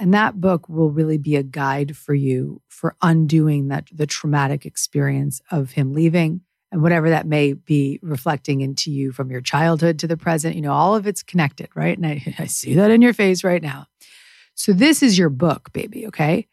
and 0.00 0.14
that 0.14 0.40
book 0.40 0.68
will 0.68 0.90
really 0.92 1.18
be 1.18 1.34
a 1.34 1.42
guide 1.42 1.96
for 1.96 2.14
you 2.14 2.62
for 2.68 2.94
undoing 3.02 3.66
that 3.68 3.88
the 3.92 4.06
traumatic 4.06 4.64
experience 4.64 5.40
of 5.50 5.72
him 5.72 5.92
leaving 5.92 6.40
and 6.70 6.82
whatever 6.82 7.10
that 7.10 7.26
may 7.26 7.52
be 7.52 7.98
reflecting 8.02 8.60
into 8.60 8.90
you 8.90 9.12
from 9.12 9.30
your 9.30 9.40
childhood 9.40 9.98
to 9.98 10.06
the 10.06 10.16
present, 10.16 10.54
you 10.56 10.62
know, 10.62 10.72
all 10.72 10.94
of 10.94 11.06
it's 11.06 11.22
connected, 11.22 11.68
right? 11.74 11.96
And 11.96 12.06
I, 12.06 12.34
I 12.38 12.46
see 12.46 12.74
that 12.74 12.90
in 12.90 13.02
your 13.02 13.14
face 13.14 13.42
right 13.42 13.62
now. 13.62 13.86
So 14.54 14.72
this 14.72 15.02
is 15.02 15.16
your 15.16 15.30
book, 15.30 15.72
baby, 15.72 16.06
okay? 16.08 16.46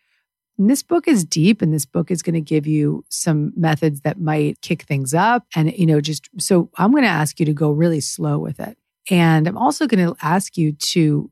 And 0.58 0.70
this 0.70 0.84
book 0.84 1.08
is 1.08 1.26
deep 1.26 1.62
and 1.62 1.74
this 1.74 1.86
book 1.86 2.10
is 2.10 2.22
going 2.22 2.36
to 2.36 2.42
give 2.42 2.66
you 2.66 3.04
some 3.10 3.52
methods 3.58 4.02
that 4.02 4.22
might 4.22 4.62
kick 4.62 4.84
things 4.84 5.14
up 5.14 5.44
and 5.54 5.74
you 5.74 5.86
know 5.86 6.00
just 6.00 6.30
so 6.40 6.70
I'm 6.78 6.92
going 6.92 7.04
to 7.04 7.10
ask 7.10 7.42
you 7.42 7.46
to 7.48 7.54
go 7.54 7.72
really 7.72 8.00
slow 8.00 8.38
with 8.40 8.62
it. 8.62 8.78
And 9.10 9.48
I'm 9.50 9.58
also 9.58 9.86
going 9.86 10.06
to 10.08 10.16
ask 10.26 10.58
you 10.58 10.72
to 10.72 11.30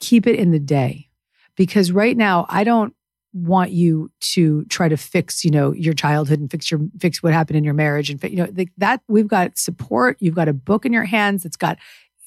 keep 0.00 0.26
it 0.26 0.36
in 0.38 0.50
the 0.50 0.58
day 0.60 1.08
because 1.56 1.92
right 1.92 2.14
now 2.16 2.44
I 2.50 2.62
don't 2.62 2.94
want 3.32 3.70
you 3.70 4.10
to 4.20 4.64
try 4.66 4.88
to 4.88 4.96
fix 4.96 5.44
you 5.44 5.50
know 5.52 5.72
your 5.72 5.94
childhood 5.94 6.40
and 6.40 6.50
fix 6.50 6.68
your 6.70 6.80
fix 6.98 7.22
what 7.22 7.32
happened 7.32 7.56
in 7.56 7.62
your 7.64 7.74
marriage 7.74 8.10
and 8.10 8.20
you 8.24 8.36
know 8.36 8.48
that 8.76 9.00
we've 9.06 9.28
got 9.28 9.56
support 9.56 10.16
you've 10.20 10.34
got 10.34 10.48
a 10.48 10.52
book 10.52 10.84
in 10.84 10.92
your 10.92 11.04
hands 11.04 11.42
that's 11.44 11.56
got 11.56 11.78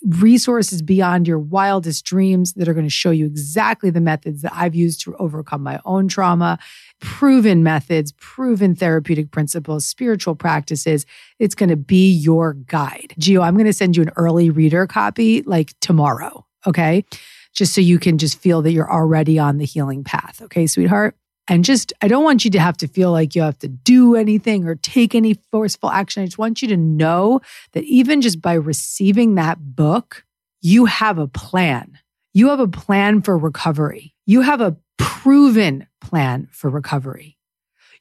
resources 0.07 0.81
beyond 0.81 1.27
your 1.27 1.39
wildest 1.39 2.05
dreams 2.05 2.53
that 2.53 2.67
are 2.67 2.73
going 2.73 2.85
to 2.85 2.89
show 2.89 3.11
you 3.11 3.25
exactly 3.25 3.89
the 3.89 4.01
methods 4.01 4.41
that 4.41 4.51
I've 4.53 4.75
used 4.75 4.99
to 5.03 5.15
overcome 5.15 5.63
my 5.63 5.79
own 5.85 6.09
trauma, 6.09 6.59
proven 6.99 7.63
methods, 7.63 8.11
proven 8.17 8.75
therapeutic 8.75 9.31
principles, 9.31 9.85
spiritual 9.85 10.35
practices. 10.35 11.05
It's 11.39 11.55
going 11.55 11.69
to 11.69 11.77
be 11.77 12.11
your 12.11 12.51
guide. 12.53 13.13
Geo, 13.17 13.43
I'm 13.43 13.53
going 13.55 13.63
to 13.65 13.71
send 13.71 13.95
you 13.95 14.03
an 14.03 14.11
early 14.17 14.49
reader 14.49 14.85
copy 14.87 15.41
like 15.43 15.73
tomorrow. 15.79 16.45
Okay 16.67 17.05
just 17.53 17.73
so 17.73 17.81
you 17.81 17.99
can 17.99 18.17
just 18.17 18.37
feel 18.37 18.61
that 18.63 18.71
you're 18.71 18.91
already 18.91 19.37
on 19.39 19.57
the 19.57 19.65
healing 19.65 20.03
path. 20.03 20.41
Okay, 20.43 20.67
sweetheart? 20.67 21.15
And 21.47 21.65
just, 21.65 21.91
I 22.01 22.07
don't 22.07 22.23
want 22.23 22.45
you 22.45 22.51
to 22.51 22.59
have 22.59 22.77
to 22.77 22.87
feel 22.87 23.11
like 23.11 23.35
you 23.35 23.41
have 23.41 23.59
to 23.59 23.67
do 23.67 24.15
anything 24.15 24.65
or 24.65 24.75
take 24.75 25.13
any 25.13 25.33
forceful 25.51 25.89
action. 25.89 26.23
I 26.23 26.25
just 26.25 26.37
want 26.37 26.61
you 26.61 26.69
to 26.69 26.77
know 26.77 27.41
that 27.73 27.83
even 27.83 28.21
just 28.21 28.41
by 28.41 28.53
receiving 28.53 29.35
that 29.35 29.57
book, 29.75 30.23
you 30.61 30.85
have 30.85 31.17
a 31.19 31.27
plan. 31.27 31.99
You 32.33 32.47
have 32.49 32.61
a 32.61 32.67
plan 32.67 33.21
for 33.21 33.37
recovery. 33.37 34.15
You 34.25 34.41
have 34.41 34.61
a 34.61 34.77
proven 34.97 35.85
plan 35.99 36.47
for 36.49 36.69
recovery. 36.69 37.37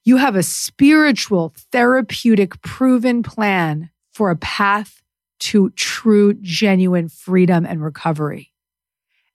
You 0.04 0.18
have 0.18 0.36
a 0.36 0.42
spiritual, 0.44 1.52
therapeutic, 1.72 2.60
proven 2.62 3.24
plan 3.24 3.90
for 4.12 4.30
a 4.30 4.36
path 4.36 5.02
to 5.40 5.70
true, 5.70 6.34
genuine 6.40 7.08
freedom 7.08 7.66
and 7.66 7.82
recovery. 7.82 8.51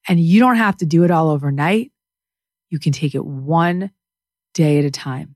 And 0.07 0.19
you 0.19 0.39
don't 0.39 0.55
have 0.55 0.77
to 0.77 0.85
do 0.85 1.03
it 1.03 1.11
all 1.11 1.29
overnight. 1.29 1.91
You 2.69 2.79
can 2.79 2.93
take 2.93 3.13
it 3.13 3.25
one 3.25 3.91
day 4.53 4.79
at 4.79 4.85
a 4.85 4.91
time, 4.91 5.35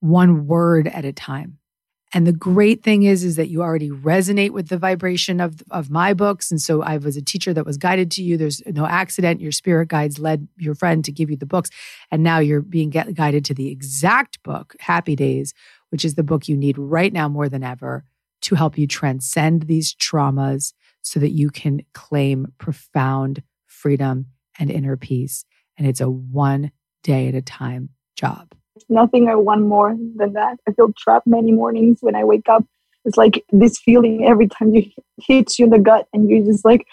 one 0.00 0.46
word 0.46 0.88
at 0.88 1.04
a 1.04 1.12
time. 1.12 1.58
And 2.14 2.26
the 2.26 2.32
great 2.32 2.82
thing 2.82 3.02
is, 3.02 3.22
is 3.22 3.36
that 3.36 3.50
you 3.50 3.60
already 3.62 3.90
resonate 3.90 4.50
with 4.52 4.68
the 4.70 4.78
vibration 4.78 5.40
of, 5.40 5.62
of 5.70 5.90
my 5.90 6.14
books. 6.14 6.50
And 6.50 6.60
so 6.60 6.80
I 6.80 6.96
was 6.96 7.18
a 7.18 7.22
teacher 7.22 7.52
that 7.52 7.66
was 7.66 7.76
guided 7.76 8.10
to 8.12 8.22
you. 8.22 8.38
There's 8.38 8.62
no 8.66 8.86
accident. 8.86 9.42
Your 9.42 9.52
spirit 9.52 9.88
guides 9.88 10.18
led 10.18 10.48
your 10.56 10.74
friend 10.74 11.04
to 11.04 11.12
give 11.12 11.30
you 11.30 11.36
the 11.36 11.44
books. 11.44 11.68
And 12.10 12.22
now 12.22 12.38
you're 12.38 12.62
being 12.62 12.88
guided 12.88 13.44
to 13.44 13.54
the 13.54 13.68
exact 13.70 14.42
book, 14.42 14.74
Happy 14.80 15.16
Days, 15.16 15.52
which 15.90 16.02
is 16.02 16.14
the 16.14 16.22
book 16.22 16.48
you 16.48 16.56
need 16.56 16.78
right 16.78 17.12
now 17.12 17.28
more 17.28 17.48
than 17.48 17.62
ever 17.62 18.04
to 18.40 18.54
help 18.54 18.78
you 18.78 18.86
transcend 18.86 19.62
these 19.62 19.94
traumas 19.94 20.72
so 21.02 21.20
that 21.20 21.30
you 21.32 21.50
can 21.50 21.82
claim 21.92 22.50
profound 22.56 23.42
freedom 23.78 24.26
and 24.58 24.70
inner 24.70 24.96
peace. 24.96 25.44
And 25.78 25.86
it's 25.86 26.00
a 26.00 26.10
one 26.10 26.72
day 27.04 27.28
at 27.28 27.34
a 27.34 27.42
time 27.42 27.90
job. 28.16 28.50
Nothing 28.88 29.28
I 29.28 29.36
want 29.36 29.62
more 29.62 29.96
than 30.16 30.32
that. 30.34 30.58
I 30.68 30.72
feel 30.72 30.92
trapped 30.98 31.26
many 31.26 31.52
mornings 31.52 31.98
when 32.00 32.14
I 32.16 32.24
wake 32.24 32.48
up. 32.48 32.64
It's 33.04 33.16
like 33.16 33.44
this 33.52 33.78
feeling 33.78 34.24
every 34.26 34.48
time 34.48 34.74
you 34.74 34.82
hits 35.22 35.58
you 35.58 35.66
in 35.66 35.70
the 35.70 35.78
gut 35.78 36.08
and 36.12 36.28
you 36.28 36.44
just 36.44 36.64
like, 36.64 36.86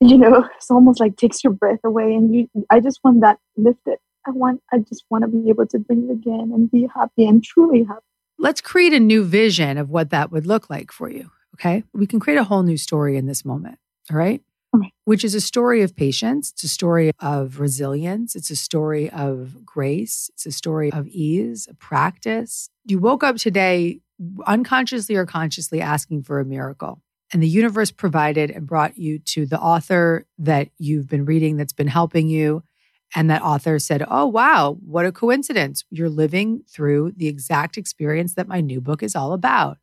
you 0.00 0.18
know, 0.18 0.46
it's 0.56 0.70
almost 0.70 1.00
like 1.00 1.16
takes 1.16 1.42
your 1.42 1.52
breath 1.52 1.80
away. 1.82 2.14
And 2.14 2.34
you, 2.34 2.48
I 2.70 2.80
just 2.80 3.00
want 3.02 3.22
that 3.22 3.38
lifted. 3.56 3.98
I 4.26 4.30
want, 4.30 4.62
I 4.72 4.78
just 4.78 5.04
want 5.10 5.22
to 5.22 5.28
be 5.28 5.50
able 5.50 5.66
to 5.66 5.78
breathe 5.78 6.10
again 6.10 6.50
and 6.54 6.70
be 6.70 6.88
happy 6.94 7.26
and 7.26 7.42
truly 7.42 7.84
happy. 7.84 8.00
Let's 8.38 8.60
create 8.60 8.92
a 8.92 9.00
new 9.00 9.24
vision 9.24 9.78
of 9.78 9.90
what 9.90 10.10
that 10.10 10.30
would 10.30 10.46
look 10.46 10.68
like 10.70 10.92
for 10.92 11.10
you. 11.10 11.30
Okay. 11.56 11.84
We 11.92 12.06
can 12.06 12.20
create 12.20 12.38
a 12.38 12.44
whole 12.44 12.62
new 12.62 12.76
story 12.76 13.16
in 13.16 13.26
this 13.26 13.44
moment. 13.44 13.78
All 14.10 14.16
right 14.16 14.42
which 15.04 15.22
is 15.24 15.34
a 15.34 15.40
story 15.40 15.82
of 15.82 15.94
patience. 15.94 16.50
It's 16.54 16.64
a 16.64 16.68
story 16.68 17.12
of 17.20 17.60
resilience. 17.60 18.34
It's 18.34 18.50
a 18.50 18.56
story 18.56 19.10
of 19.10 19.64
grace. 19.64 20.30
It's 20.34 20.46
a 20.46 20.52
story 20.52 20.90
of 20.92 21.06
ease, 21.08 21.66
of 21.66 21.78
practice. 21.78 22.68
You 22.86 22.98
woke 22.98 23.22
up 23.22 23.36
today 23.36 24.00
unconsciously 24.46 25.14
or 25.16 25.26
consciously 25.26 25.80
asking 25.80 26.22
for 26.22 26.40
a 26.40 26.44
miracle. 26.44 27.00
And 27.32 27.42
the 27.42 27.48
universe 27.48 27.90
provided 27.90 28.50
and 28.50 28.66
brought 28.66 28.96
you 28.96 29.18
to 29.18 29.44
the 29.44 29.58
author 29.58 30.24
that 30.38 30.68
you've 30.78 31.08
been 31.08 31.24
reading 31.24 31.56
that's 31.56 31.72
been 31.72 31.88
helping 31.88 32.28
you. 32.28 32.62
And 33.14 33.28
that 33.28 33.42
author 33.42 33.78
said, 33.78 34.04
Oh, 34.08 34.26
wow, 34.26 34.78
what 34.84 35.04
a 35.04 35.12
coincidence. 35.12 35.84
You're 35.90 36.08
living 36.08 36.62
through 36.68 37.12
the 37.16 37.26
exact 37.26 37.76
experience 37.76 38.34
that 38.34 38.48
my 38.48 38.60
new 38.60 38.80
book 38.80 39.02
is 39.02 39.16
all 39.16 39.32
about. 39.32 39.78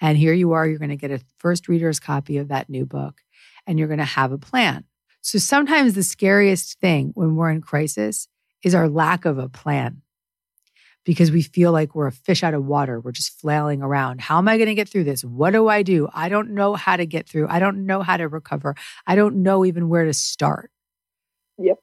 And 0.00 0.16
here 0.16 0.32
you 0.32 0.52
are, 0.52 0.66
you're 0.66 0.78
going 0.80 0.90
to 0.90 0.96
get 0.96 1.10
a 1.10 1.20
first 1.38 1.68
reader's 1.68 1.98
copy 2.00 2.38
of 2.38 2.48
that 2.48 2.68
new 2.70 2.86
book 2.86 3.18
and 3.66 3.78
you're 3.78 3.88
going 3.88 3.98
to 3.98 4.04
have 4.04 4.32
a 4.32 4.38
plan. 4.38 4.84
So 5.20 5.38
sometimes 5.38 5.94
the 5.94 6.02
scariest 6.02 6.80
thing 6.80 7.12
when 7.14 7.36
we're 7.36 7.50
in 7.50 7.60
crisis 7.60 8.28
is 8.62 8.74
our 8.74 8.88
lack 8.88 9.24
of 9.24 9.38
a 9.38 9.48
plan 9.48 10.02
because 11.04 11.30
we 11.30 11.42
feel 11.42 11.72
like 11.72 11.94
we're 11.94 12.06
a 12.08 12.12
fish 12.12 12.42
out 12.42 12.54
of 12.54 12.64
water. 12.64 13.00
We're 13.00 13.12
just 13.12 13.38
flailing 13.40 13.82
around. 13.82 14.20
How 14.20 14.38
am 14.38 14.48
I 14.48 14.56
going 14.56 14.68
to 14.68 14.74
get 14.74 14.88
through 14.88 15.04
this? 15.04 15.24
What 15.24 15.50
do 15.52 15.68
I 15.68 15.82
do? 15.82 16.08
I 16.12 16.28
don't 16.28 16.50
know 16.50 16.74
how 16.74 16.96
to 16.96 17.06
get 17.06 17.28
through. 17.28 17.46
I 17.48 17.58
don't 17.58 17.86
know 17.86 18.02
how 18.02 18.16
to 18.16 18.28
recover. 18.28 18.74
I 19.06 19.14
don't 19.14 19.42
know 19.42 19.64
even 19.64 19.88
where 19.88 20.04
to 20.04 20.12
start. 20.12 20.70
Yep. 21.58 21.78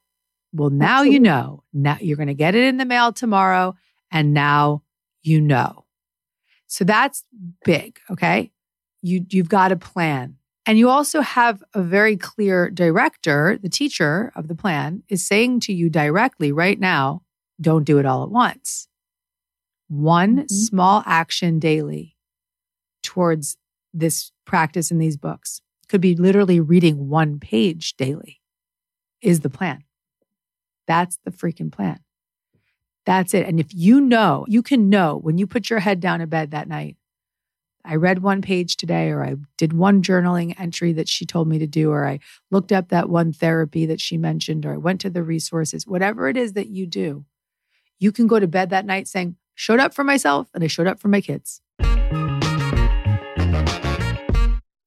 Well, 0.52 0.70
now 0.70 0.96
Absolutely. 0.96 1.12
you 1.14 1.20
know. 1.20 1.62
Now 1.72 1.98
you're 2.00 2.16
going 2.16 2.28
to 2.28 2.34
get 2.34 2.54
it 2.54 2.64
in 2.64 2.76
the 2.76 2.84
mail 2.86 3.12
tomorrow. 3.12 3.74
And 4.10 4.32
now 4.34 4.82
you 5.22 5.40
know. 5.40 5.84
So 6.66 6.84
that's 6.84 7.24
big. 7.64 8.00
Okay. 8.10 8.52
You, 9.02 9.24
you've 9.30 9.48
got 9.50 9.70
a 9.72 9.76
plan. 9.76 10.36
And 10.70 10.78
you 10.78 10.88
also 10.88 11.20
have 11.20 11.64
a 11.74 11.82
very 11.82 12.16
clear 12.16 12.70
director, 12.70 13.58
the 13.60 13.68
teacher 13.68 14.30
of 14.36 14.46
the 14.46 14.54
plan 14.54 15.02
is 15.08 15.26
saying 15.26 15.58
to 15.66 15.72
you 15.72 15.90
directly 15.90 16.52
right 16.52 16.78
now, 16.78 17.22
don't 17.60 17.82
do 17.82 17.98
it 17.98 18.06
all 18.06 18.22
at 18.22 18.30
once. 18.30 18.86
One 19.88 20.36
mm-hmm. 20.36 20.46
small 20.46 21.02
action 21.06 21.58
daily 21.58 22.16
towards 23.02 23.56
this 23.92 24.30
practice 24.44 24.92
in 24.92 24.98
these 24.98 25.16
books 25.16 25.60
could 25.88 26.00
be 26.00 26.14
literally 26.14 26.60
reading 26.60 27.08
one 27.08 27.40
page 27.40 27.96
daily 27.96 28.40
is 29.20 29.40
the 29.40 29.50
plan. 29.50 29.82
That's 30.86 31.18
the 31.24 31.32
freaking 31.32 31.72
plan. 31.72 31.98
That's 33.06 33.34
it. 33.34 33.44
And 33.44 33.58
if 33.58 33.74
you 33.74 34.00
know, 34.00 34.44
you 34.46 34.62
can 34.62 34.88
know 34.88 35.16
when 35.20 35.36
you 35.36 35.48
put 35.48 35.68
your 35.68 35.80
head 35.80 35.98
down 35.98 36.20
in 36.20 36.28
bed 36.28 36.52
that 36.52 36.68
night, 36.68 36.96
I 37.84 37.96
read 37.96 38.22
one 38.22 38.42
page 38.42 38.76
today, 38.76 39.08
or 39.08 39.24
I 39.24 39.36
did 39.56 39.72
one 39.72 40.02
journaling 40.02 40.58
entry 40.60 40.92
that 40.94 41.08
she 41.08 41.24
told 41.24 41.48
me 41.48 41.58
to 41.58 41.66
do, 41.66 41.90
or 41.90 42.06
I 42.06 42.20
looked 42.50 42.72
up 42.72 42.88
that 42.88 43.08
one 43.08 43.32
therapy 43.32 43.86
that 43.86 44.00
she 44.00 44.18
mentioned, 44.18 44.66
or 44.66 44.74
I 44.74 44.76
went 44.76 45.00
to 45.02 45.10
the 45.10 45.22
resources, 45.22 45.86
whatever 45.86 46.28
it 46.28 46.36
is 46.36 46.52
that 46.52 46.68
you 46.68 46.86
do, 46.86 47.24
you 47.98 48.12
can 48.12 48.26
go 48.26 48.38
to 48.38 48.46
bed 48.46 48.70
that 48.70 48.84
night 48.86 49.08
saying, 49.08 49.36
showed 49.54 49.80
up 49.80 49.94
for 49.94 50.04
myself 50.04 50.48
and 50.54 50.62
I 50.62 50.66
showed 50.66 50.86
up 50.86 51.00
for 51.00 51.08
my 51.08 51.20
kids. 51.20 51.60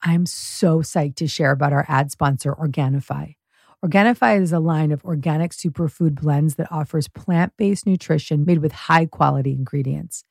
I'm 0.06 0.26
so 0.26 0.80
psyched 0.80 1.16
to 1.16 1.28
share 1.28 1.52
about 1.52 1.74
our 1.74 1.86
ad 1.88 2.12
sponsor, 2.12 2.54
Organifi. 2.54 3.36
Organifi 3.84 4.42
is 4.42 4.52
a 4.54 4.60
line 4.60 4.92
of 4.92 5.04
organic 5.04 5.52
superfood 5.52 6.16
blends 6.16 6.56
that 6.56 6.72
offers 6.72 7.08
plant 7.08 7.54
based 7.58 7.88
nutrition 7.88 8.46
made 8.46 8.60
with 8.60 8.72
high 8.72 9.06
quality 9.08 9.52
ingredients. 9.52 10.26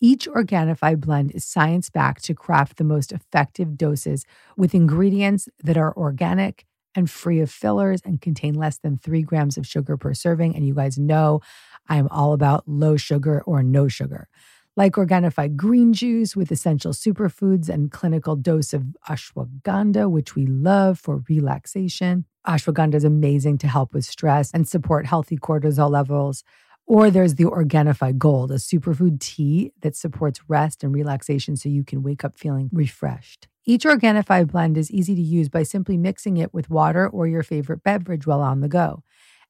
Each 0.00 0.28
Organifi 0.28 0.98
blend 1.00 1.32
is 1.32 1.44
science 1.44 1.88
backed 1.88 2.24
to 2.24 2.34
craft 2.34 2.76
the 2.76 2.84
most 2.84 3.12
effective 3.12 3.78
doses 3.78 4.26
with 4.56 4.74
ingredients 4.74 5.48
that 5.64 5.78
are 5.78 5.96
organic 5.96 6.66
and 6.94 7.08
free 7.08 7.40
of 7.40 7.50
fillers 7.50 8.00
and 8.04 8.20
contain 8.20 8.54
less 8.54 8.76
than 8.78 8.98
three 8.98 9.22
grams 9.22 9.56
of 9.56 9.66
sugar 9.66 9.96
per 9.96 10.12
serving. 10.12 10.54
And 10.54 10.66
you 10.66 10.74
guys 10.74 10.98
know 10.98 11.40
I'm 11.88 12.08
all 12.08 12.32
about 12.34 12.68
low 12.68 12.96
sugar 12.96 13.42
or 13.46 13.62
no 13.62 13.88
sugar. 13.88 14.28
Like 14.76 14.94
Organifi 14.94 15.56
green 15.56 15.94
juice 15.94 16.36
with 16.36 16.52
essential 16.52 16.92
superfoods 16.92 17.70
and 17.70 17.90
clinical 17.90 18.36
dose 18.36 18.74
of 18.74 18.82
ashwagandha, 19.08 20.10
which 20.10 20.34
we 20.34 20.44
love 20.44 20.98
for 20.98 21.22
relaxation. 21.28 22.26
Ashwagandha 22.46 22.94
is 22.96 23.04
amazing 23.04 23.56
to 23.58 23.68
help 23.68 23.94
with 23.94 24.04
stress 24.04 24.50
and 24.52 24.68
support 24.68 25.06
healthy 25.06 25.38
cortisol 25.38 25.90
levels. 25.90 26.44
Or 26.88 27.10
there's 27.10 27.34
the 27.34 27.44
Organifi 27.44 28.16
Gold, 28.16 28.52
a 28.52 28.56
superfood 28.56 29.18
tea 29.18 29.72
that 29.80 29.96
supports 29.96 30.40
rest 30.48 30.84
and 30.84 30.94
relaxation 30.94 31.56
so 31.56 31.68
you 31.68 31.82
can 31.82 32.02
wake 32.04 32.24
up 32.24 32.36
feeling 32.38 32.70
refreshed. 32.72 33.48
Each 33.64 33.82
Organifi 33.84 34.46
blend 34.46 34.78
is 34.78 34.92
easy 34.92 35.16
to 35.16 35.20
use 35.20 35.48
by 35.48 35.64
simply 35.64 35.96
mixing 35.96 36.36
it 36.36 36.54
with 36.54 36.70
water 36.70 37.08
or 37.08 37.26
your 37.26 37.42
favorite 37.42 37.82
beverage 37.82 38.24
while 38.24 38.40
on 38.40 38.60
the 38.60 38.68
go. 38.68 39.02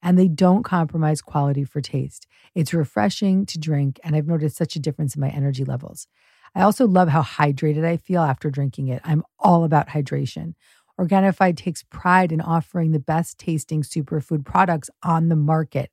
And 0.02 0.18
they 0.18 0.28
don't 0.28 0.62
compromise 0.62 1.20
quality 1.20 1.64
for 1.64 1.82
taste. 1.82 2.26
It's 2.54 2.72
refreshing 2.72 3.44
to 3.46 3.58
drink, 3.58 4.00
and 4.02 4.16
I've 4.16 4.26
noticed 4.26 4.56
such 4.56 4.74
a 4.74 4.80
difference 4.80 5.14
in 5.14 5.20
my 5.20 5.28
energy 5.28 5.64
levels. 5.64 6.06
I 6.54 6.62
also 6.62 6.86
love 6.86 7.08
how 7.10 7.20
hydrated 7.22 7.84
I 7.84 7.98
feel 7.98 8.22
after 8.22 8.50
drinking 8.50 8.88
it. 8.88 9.02
I'm 9.04 9.22
all 9.38 9.64
about 9.64 9.88
hydration. 9.88 10.54
Organifi 10.98 11.54
takes 11.54 11.82
pride 11.82 12.32
in 12.32 12.40
offering 12.40 12.92
the 12.92 12.98
best 12.98 13.36
tasting 13.36 13.82
superfood 13.82 14.44
products 14.46 14.88
on 15.02 15.28
the 15.28 15.36
market. 15.36 15.90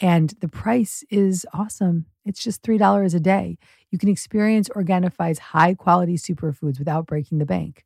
And 0.00 0.30
the 0.40 0.48
price 0.48 1.04
is 1.10 1.46
awesome. 1.52 2.06
It's 2.24 2.42
just 2.42 2.62
$3 2.62 3.14
a 3.14 3.20
day. 3.20 3.58
You 3.90 3.98
can 3.98 4.08
experience 4.08 4.68
Organifi's 4.70 5.38
high 5.38 5.74
quality 5.74 6.16
superfoods 6.16 6.78
without 6.78 7.06
breaking 7.06 7.38
the 7.38 7.46
bank. 7.46 7.84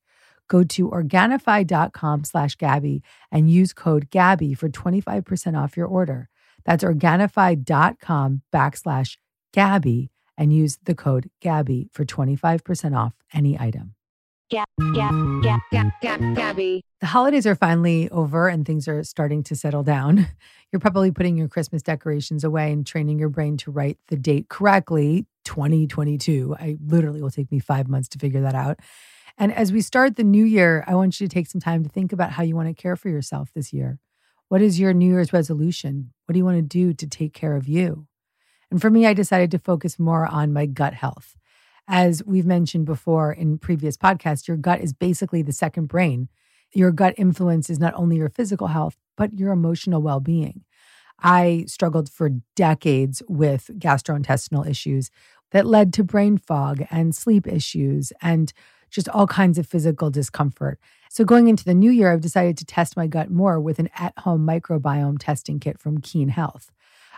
Go 0.49 0.65
to 0.65 0.89
Organifi.com 0.89 2.25
slash 2.25 2.55
Gabby 2.55 3.03
and 3.31 3.51
use 3.51 3.75
code 3.75 4.09
Gabby 4.11 4.55
for 4.55 4.71
25% 4.71 5.59
off 5.63 5.77
your 5.77 5.87
order. 5.87 6.29
That's 6.65 6.83
Organifi.com 6.83 8.43
backslash 8.53 9.19
Gabby 9.53 10.11
and 10.39 10.53
use 10.53 10.79
the 10.85 10.95
code 10.95 11.29
Gabby 11.41 11.89
for 11.93 12.05
25% 12.07 12.97
off 12.99 13.13
any 13.35 13.61
item. 13.61 13.95
Gab, 14.51 14.65
Gab, 14.95 15.13
Gab, 15.43 15.61
Gab, 15.71 15.91
Gab, 16.01 16.37
Gabby. 16.37 16.83
The 17.01 17.07
holidays 17.07 17.47
are 17.47 17.55
finally 17.55 18.09
over 18.11 18.49
and 18.49 18.67
things 18.67 18.89
are 18.89 19.05
starting 19.05 19.45
to 19.45 19.55
settle 19.57 19.85
down. 19.85 20.27
You're 20.73 20.81
probably 20.81 21.13
putting 21.13 21.37
your 21.37 21.47
Christmas 21.49 21.81
decorations 21.83 22.43
away 22.45 22.73
and 22.73 22.85
training 22.87 23.19
your 23.19 23.29
brain 23.29 23.57
to 23.59 23.71
write 23.71 23.99
the 24.09 24.17
date 24.17 24.49
correctly 24.49 25.27
2022. 25.45 26.57
I 26.61 26.77
literally 26.85 27.23
will 27.23 27.31
take 27.31 27.53
me 27.53 27.61
five 27.61 27.89
months 27.89 28.09
to 28.11 28.19
figure 28.19 28.41
that 28.41 28.55
out. 28.57 28.81
And 29.39 29.53
as 29.55 29.71
we 29.73 29.81
start 29.81 30.17
the 30.17 30.25
new 30.25 30.45
year, 30.45 30.83
I 30.89 30.97
want 30.97 31.19
you 31.21 31.29
to 31.29 31.33
take 31.33 31.47
some 31.47 31.61
time 31.61 31.85
to 31.85 31.89
think 31.89 32.13
about 32.13 32.33
how 32.33 32.43
you 32.43 32.57
want 32.57 32.67
to 32.69 32.75
care 32.75 32.97
for 32.97 33.09
yourself 33.09 33.51
this 33.55 33.73
year. 33.73 33.99
What 34.49 34.61
is 34.61 34.81
your 34.81 34.93
New 34.93 35.09
Year's 35.11 35.33
resolution? 35.33 36.13
What 36.27 36.33
do 36.33 36.39
you 36.39 36.45
want 36.45 36.57
to 36.57 36.63
do 36.63 36.93
to 36.93 37.07
take 37.07 37.33
care 37.33 37.55
of 37.55 37.69
you? 37.69 38.07
And 38.71 38.81
for 38.81 38.91
me, 38.91 39.07
I 39.07 39.15
decided 39.15 39.51
to 39.53 39.59
focus 39.61 39.99
more 40.01 40.27
on 40.27 40.53
my 40.53 40.67
gut 40.67 40.95
health. 40.95 41.37
As 41.87 42.23
we've 42.25 42.45
mentioned 42.47 42.87
before 42.87 43.33
in 43.33 43.59
previous 43.59 43.97
podcasts, 43.97 44.49
your 44.49 44.57
gut 44.57 44.81
is 44.81 44.93
basically 44.93 45.43
the 45.43 45.53
second 45.53 45.87
brain 45.87 46.29
your 46.75 46.93
gut 46.93 47.15
influences 47.17 47.79
not 47.79 47.95
only 47.95 48.17
your 48.17 48.29
physical 48.29 48.69
health, 48.69 48.97
but 49.17 49.35
your 49.35 49.53
emotional 49.53 50.03
well 50.03 50.21
being. 50.21 50.65
I 51.21 51.65
struggled 51.67 52.11
for 52.11 52.31
decades 52.55 53.23
with 53.29 53.71
gastrointestinal 53.79 54.67
issues 54.69 55.11
that 55.51 55.67
led 55.67 55.93
to 55.95 56.05
brain 56.05 56.39
fog 56.39 56.85
and 56.91 57.15
sleep 57.15 57.47
issues 57.47 58.13
and 58.23 58.53
just 58.91 59.09
all 59.09 59.27
kinds 59.27 59.59
of 59.59 59.67
physical 59.67 60.11
discomfort. 60.11 60.79
So, 61.11 61.25
going 61.25 61.49
into 61.49 61.65
the 61.65 61.75
new 61.75 61.91
year, 61.91 62.13
I've 62.13 62.21
decided 62.21 62.57
to 62.59 62.65
test 62.65 62.97
my 62.97 63.07
gut 63.07 63.31
more 63.31 63.61
with 63.61 63.79
an 63.79 63.89
at 63.97 64.17
home 64.19 64.47
microbiome 64.47 65.17
testing 65.19 65.59
kit 65.59 65.79
from 65.79 65.99
Kean 66.01 66.29
Health. 66.29 66.71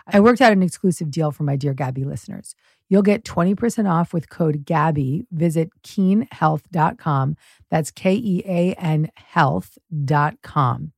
I 0.07 0.19
worked 0.19 0.41
out 0.41 0.51
an 0.51 0.63
exclusive 0.63 1.11
deal 1.11 1.31
for 1.31 1.43
my 1.43 1.55
Dear 1.55 1.73
Gabby 1.73 2.03
listeners. 2.03 2.55
You'll 2.89 3.01
get 3.01 3.23
20% 3.23 3.89
off 3.89 4.13
with 4.13 4.29
code 4.29 4.65
GABBY. 4.65 5.27
Visit 5.31 5.69
keanhealth.com. 5.83 7.37
That's 7.69 7.91
K 7.91 8.13
E 8.15 8.43
A 8.45 8.73
N 8.73 9.09
health.com. 9.15 10.91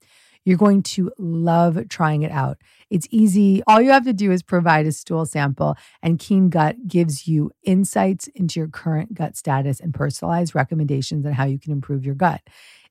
You're 0.46 0.58
going 0.58 0.84
to 0.84 1.10
love 1.18 1.88
trying 1.88 2.24
it 2.24 2.32
out. 2.32 2.58
It's 2.90 3.08
easy. 3.12 3.62
All 3.66 3.80
you 3.80 3.92
have 3.92 4.04
to 4.04 4.12
do 4.12 4.30
is 4.30 4.44
provide 4.44 4.86
a 4.86 4.92
stool 4.92 5.26
sample, 5.26 5.78
and 6.02 6.20
Kean 6.20 6.50
Gut 6.50 6.86
gives 6.86 7.28
you 7.28 7.52
insights 7.64 8.28
into 8.28 8.60
your 8.60 8.68
current 8.68 9.14
gut 9.14 9.38
status 9.38 9.80
and 9.80 9.94
personalized 9.94 10.54
recommendations 10.54 11.26
on 11.26 11.34
how 11.34 11.46
you 11.46 11.58
can 11.60 11.72
improve 11.72 12.06
your 12.06 12.16
gut. 12.16 12.42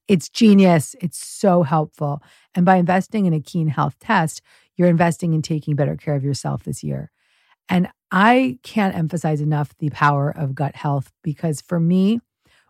It's 0.09 0.29
genius. 0.29 0.95
It's 1.01 1.25
so 1.25 1.63
helpful. 1.63 2.23
And 2.55 2.67
by 2.67 2.77
investing 2.77 3.27
in 3.27 3.33
a 3.33 3.41
Kean 3.41 3.69
Health 3.69 3.97
test, 4.01 4.41
you're 4.77 4.89
investing 4.89 5.33
in 5.33 5.43
taking 5.43 5.75
better 5.77 5.97
care 5.97 6.15
of 6.15 6.25
yourself 6.25 6.65
this 6.65 6.83
year. 6.83 7.11
And 7.69 7.89
I 8.11 8.59
can't 8.63 8.95
emphasize 8.97 9.41
enough 9.41 9.77
the 9.79 9.91
power 9.91 10.31
of 10.31 10.55
gut 10.55 10.75
health 10.75 11.13
because 11.23 11.61
for 11.61 11.79
me, 11.79 12.21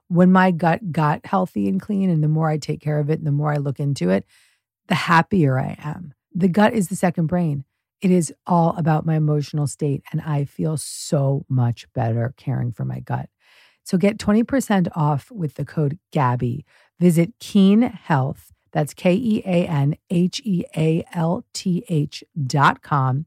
when 0.08 0.30
my 0.30 0.50
gut 0.50 0.92
got 0.92 1.24
healthy 1.24 1.68
and 1.68 1.80
clean, 1.80 2.10
and 2.10 2.22
the 2.22 2.28
more 2.28 2.50
I 2.50 2.58
take 2.58 2.80
care 2.82 2.98
of 2.98 3.08
it 3.08 3.18
and 3.18 3.26
the 3.26 3.32
more 3.32 3.52
I 3.52 3.56
look 3.56 3.80
into 3.80 4.10
it, 4.10 4.26
the 4.88 4.94
happier 4.94 5.58
I 5.58 5.76
am. 5.82 6.12
The 6.34 6.48
gut 6.48 6.74
is 6.74 6.88
the 6.88 6.96
second 6.96 7.26
brain. 7.26 7.64
It 8.02 8.10
is 8.10 8.32
all 8.46 8.76
about 8.76 9.06
my 9.06 9.14
emotional 9.16 9.66
state, 9.66 10.02
and 10.12 10.20
I 10.20 10.44
feel 10.44 10.76
so 10.76 11.46
much 11.48 11.90
better 11.94 12.34
caring 12.36 12.72
for 12.72 12.84
my 12.84 13.00
gut. 13.00 13.30
So 13.84 13.98
get 13.98 14.18
20% 14.18 14.88
off 14.94 15.30
with 15.30 15.54
the 15.54 15.64
code 15.64 15.98
GABBY. 16.12 16.64
Visit 17.00 17.32
Kean 17.40 17.82
Health, 17.82 18.52
that's 18.72 18.94
K 18.94 19.12
E 19.14 19.42
A 19.44 19.66
N 19.66 19.96
H 20.08 20.40
E 20.44 20.64
A 20.76 21.04
L 21.12 21.44
T 21.52 21.84
H 21.88 22.24
dot 22.46 22.80
com, 22.80 23.26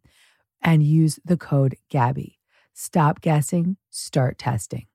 and 0.61 0.81
use 0.81 1.19
the 1.25 1.37
code 1.37 1.75
GABBY. 1.89 2.39
Stop 2.73 3.21
guessing, 3.21 3.77
start 3.89 4.37
testing. 4.37 4.87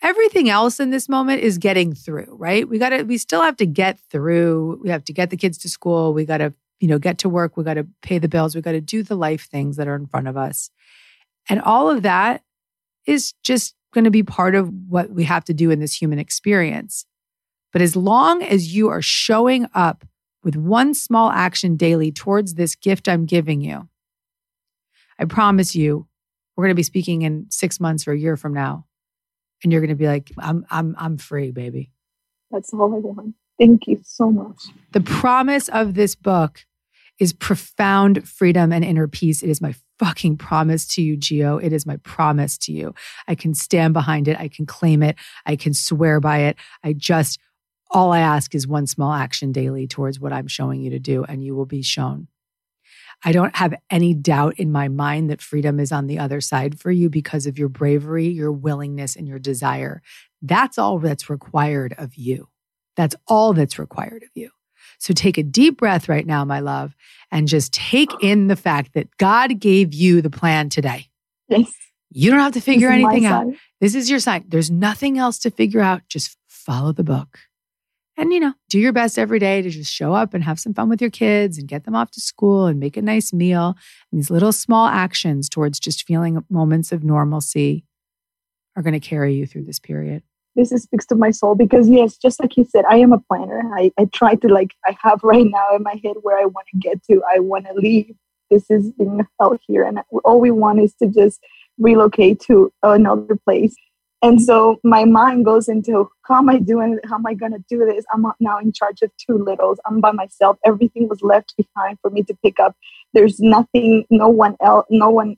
Everything 0.00 0.48
else 0.48 0.78
in 0.78 0.90
this 0.90 1.08
moment 1.08 1.42
is 1.42 1.58
getting 1.58 1.92
through, 1.92 2.36
right? 2.38 2.68
We 2.68 2.78
got 2.78 2.90
to, 2.90 3.02
we 3.02 3.18
still 3.18 3.42
have 3.42 3.56
to 3.56 3.66
get 3.66 3.98
through. 4.10 4.80
We 4.82 4.90
have 4.90 5.04
to 5.06 5.12
get 5.12 5.30
the 5.30 5.36
kids 5.36 5.58
to 5.58 5.68
school. 5.68 6.12
We 6.14 6.24
got 6.24 6.38
to, 6.38 6.54
you 6.78 6.86
know, 6.86 6.98
get 7.00 7.18
to 7.18 7.28
work. 7.28 7.56
We 7.56 7.64
got 7.64 7.74
to 7.74 7.86
pay 8.02 8.18
the 8.18 8.28
bills. 8.28 8.54
We 8.54 8.60
got 8.60 8.72
to 8.72 8.80
do 8.80 9.02
the 9.02 9.16
life 9.16 9.48
things 9.50 9.74
that 9.76 9.88
are 9.88 9.96
in 9.96 10.06
front 10.06 10.28
of 10.28 10.36
us. 10.36 10.70
And 11.48 11.60
all 11.60 11.90
of 11.90 12.02
that 12.02 12.44
is 13.06 13.32
just 13.42 13.74
going 13.98 14.04
to 14.04 14.10
be 14.12 14.22
part 14.22 14.54
of 14.54 14.72
what 14.88 15.10
we 15.10 15.24
have 15.24 15.44
to 15.46 15.52
do 15.52 15.72
in 15.72 15.80
this 15.80 15.92
human 16.00 16.20
experience. 16.20 17.04
But 17.72 17.82
as 17.82 17.96
long 17.96 18.42
as 18.44 18.72
you 18.74 18.88
are 18.90 19.02
showing 19.02 19.66
up 19.74 20.04
with 20.44 20.54
one 20.54 20.94
small 20.94 21.30
action 21.30 21.76
daily 21.76 22.12
towards 22.12 22.54
this 22.54 22.76
gift 22.76 23.08
I'm 23.08 23.26
giving 23.26 23.60
you, 23.60 23.88
I 25.18 25.24
promise 25.24 25.74
you, 25.74 26.06
we're 26.56 26.64
going 26.66 26.74
to 26.76 26.76
be 26.76 26.84
speaking 26.84 27.22
in 27.22 27.46
six 27.50 27.80
months 27.80 28.06
or 28.06 28.12
a 28.12 28.16
year 28.18 28.36
from 28.36 28.54
now. 28.54 28.86
And 29.64 29.72
you're 29.72 29.80
going 29.80 29.88
to 29.88 29.96
be 29.96 30.06
like, 30.06 30.30
I'm, 30.38 30.64
I'm, 30.70 30.94
I'm 30.96 31.16
free, 31.18 31.50
baby. 31.50 31.90
That's 32.52 32.72
all 32.72 32.94
I 32.94 32.98
want. 32.98 33.34
Thank 33.58 33.88
you 33.88 34.00
so 34.04 34.30
much. 34.30 34.66
The 34.92 35.00
promise 35.00 35.66
of 35.70 35.94
this 35.94 36.14
book 36.14 36.64
is 37.18 37.32
profound 37.32 38.28
freedom 38.28 38.72
and 38.72 38.84
inner 38.84 39.08
peace. 39.08 39.42
It 39.42 39.50
is 39.50 39.60
my 39.60 39.74
fucking 39.98 40.36
promise 40.36 40.86
to 40.86 41.02
you, 41.02 41.16
Geo. 41.16 41.58
It 41.58 41.72
is 41.72 41.86
my 41.86 41.96
promise 41.98 42.56
to 42.58 42.72
you. 42.72 42.94
I 43.26 43.34
can 43.34 43.54
stand 43.54 43.94
behind 43.94 44.28
it. 44.28 44.38
I 44.38 44.48
can 44.48 44.66
claim 44.66 45.02
it. 45.02 45.16
I 45.46 45.56
can 45.56 45.74
swear 45.74 46.20
by 46.20 46.38
it. 46.40 46.56
I 46.84 46.92
just, 46.92 47.38
all 47.90 48.12
I 48.12 48.20
ask 48.20 48.54
is 48.54 48.66
one 48.66 48.86
small 48.86 49.12
action 49.12 49.52
daily 49.52 49.86
towards 49.86 50.18
what 50.20 50.32
I'm 50.32 50.46
showing 50.46 50.80
you 50.80 50.90
to 50.90 50.98
do, 50.98 51.24
and 51.24 51.44
you 51.44 51.54
will 51.54 51.66
be 51.66 51.82
shown. 51.82 52.28
I 53.24 53.32
don't 53.32 53.56
have 53.56 53.74
any 53.90 54.14
doubt 54.14 54.54
in 54.58 54.70
my 54.70 54.86
mind 54.86 55.28
that 55.30 55.42
freedom 55.42 55.80
is 55.80 55.90
on 55.90 56.06
the 56.06 56.20
other 56.20 56.40
side 56.40 56.78
for 56.78 56.92
you 56.92 57.10
because 57.10 57.46
of 57.46 57.58
your 57.58 57.68
bravery, 57.68 58.28
your 58.28 58.52
willingness, 58.52 59.16
and 59.16 59.26
your 59.26 59.40
desire. 59.40 60.02
That's 60.40 60.78
all 60.78 61.00
that's 61.00 61.28
required 61.28 61.94
of 61.98 62.14
you. 62.14 62.48
That's 62.96 63.16
all 63.26 63.52
that's 63.54 63.78
required 63.78 64.22
of 64.22 64.28
you. 64.34 64.50
So 64.98 65.14
take 65.14 65.38
a 65.38 65.42
deep 65.42 65.78
breath 65.78 66.08
right 66.08 66.26
now, 66.26 66.44
my 66.44 66.60
love, 66.60 66.94
and 67.30 67.48
just 67.48 67.72
take 67.72 68.10
in 68.20 68.48
the 68.48 68.56
fact 68.56 68.94
that 68.94 69.14
God 69.16 69.60
gave 69.60 69.94
you 69.94 70.20
the 70.20 70.30
plan 70.30 70.68
today. 70.68 71.06
Yes. 71.48 71.72
You 72.10 72.30
don't 72.30 72.40
have 72.40 72.52
to 72.54 72.60
figure 72.60 72.90
anything 72.90 73.26
out. 73.26 73.46
This 73.80 73.94
is 73.94 74.10
your 74.10 74.18
sign. 74.18 74.44
There's 74.48 74.70
nothing 74.70 75.18
else 75.18 75.38
to 75.40 75.50
figure 75.50 75.80
out. 75.80 76.02
Just 76.08 76.36
follow 76.48 76.92
the 76.92 77.04
book. 77.04 77.38
And, 78.16 78.32
you 78.32 78.40
know, 78.40 78.54
do 78.68 78.80
your 78.80 78.92
best 78.92 79.16
every 79.16 79.38
day 79.38 79.62
to 79.62 79.70
just 79.70 79.92
show 79.92 80.12
up 80.12 80.34
and 80.34 80.42
have 80.42 80.58
some 80.58 80.74
fun 80.74 80.88
with 80.88 81.00
your 81.00 81.10
kids 81.10 81.56
and 81.56 81.68
get 81.68 81.84
them 81.84 81.94
off 81.94 82.10
to 82.12 82.20
school 82.20 82.66
and 82.66 82.80
make 82.80 82.96
a 82.96 83.02
nice 83.02 83.32
meal. 83.32 83.76
And 84.10 84.18
these 84.18 84.30
little 84.30 84.50
small 84.50 84.88
actions 84.88 85.48
towards 85.48 85.78
just 85.78 86.04
feeling 86.04 86.44
moments 86.50 86.90
of 86.90 87.04
normalcy 87.04 87.84
are 88.74 88.82
going 88.82 88.98
to 88.98 89.00
carry 89.00 89.34
you 89.34 89.46
through 89.46 89.64
this 89.64 89.78
period 89.78 90.24
this 90.58 90.70
speaks 90.82 91.06
to 91.06 91.14
my 91.14 91.30
soul 91.30 91.54
because 91.54 91.88
yes 91.88 92.16
just 92.16 92.40
like 92.40 92.56
you 92.56 92.64
said 92.68 92.84
i 92.88 92.96
am 92.96 93.12
a 93.12 93.18
planner 93.30 93.62
i, 93.74 93.90
I 93.98 94.06
try 94.06 94.34
to 94.36 94.48
like 94.48 94.72
i 94.86 94.96
have 95.00 95.20
right 95.22 95.46
now 95.48 95.76
in 95.76 95.82
my 95.82 95.98
head 96.04 96.16
where 96.22 96.36
i 96.36 96.44
want 96.44 96.66
to 96.72 96.78
get 96.78 97.02
to 97.04 97.22
i 97.32 97.38
want 97.38 97.66
to 97.66 97.74
leave 97.74 98.14
this 98.50 98.64
is 98.70 98.90
being 98.92 99.24
held 99.38 99.60
here 99.66 99.84
and 99.84 100.00
all 100.24 100.40
we 100.40 100.50
want 100.50 100.80
is 100.80 100.92
to 100.94 101.06
just 101.06 101.40
relocate 101.78 102.40
to 102.40 102.72
another 102.82 103.36
place 103.36 103.74
and 104.20 104.42
so 104.42 104.80
my 104.82 105.04
mind 105.04 105.44
goes 105.44 105.68
into 105.68 106.10
how 106.24 106.38
am 106.38 106.48
i 106.48 106.58
doing 106.58 106.98
how 107.08 107.14
am 107.14 107.26
i 107.26 107.34
going 107.34 107.52
to 107.52 107.64
do 107.70 107.78
this 107.86 108.04
i'm 108.12 108.26
now 108.40 108.58
in 108.58 108.72
charge 108.72 109.00
of 109.02 109.12
two 109.24 109.38
littles 109.38 109.78
i'm 109.86 110.00
by 110.00 110.10
myself 110.10 110.58
everything 110.66 111.08
was 111.08 111.22
left 111.22 111.54
behind 111.56 111.96
for 112.02 112.10
me 112.10 112.22
to 112.24 112.36
pick 112.42 112.58
up 112.58 112.76
there's 113.14 113.38
nothing 113.38 114.04
no 114.10 114.28
one 114.28 114.56
else 114.60 114.86
no 114.90 115.08
one 115.08 115.36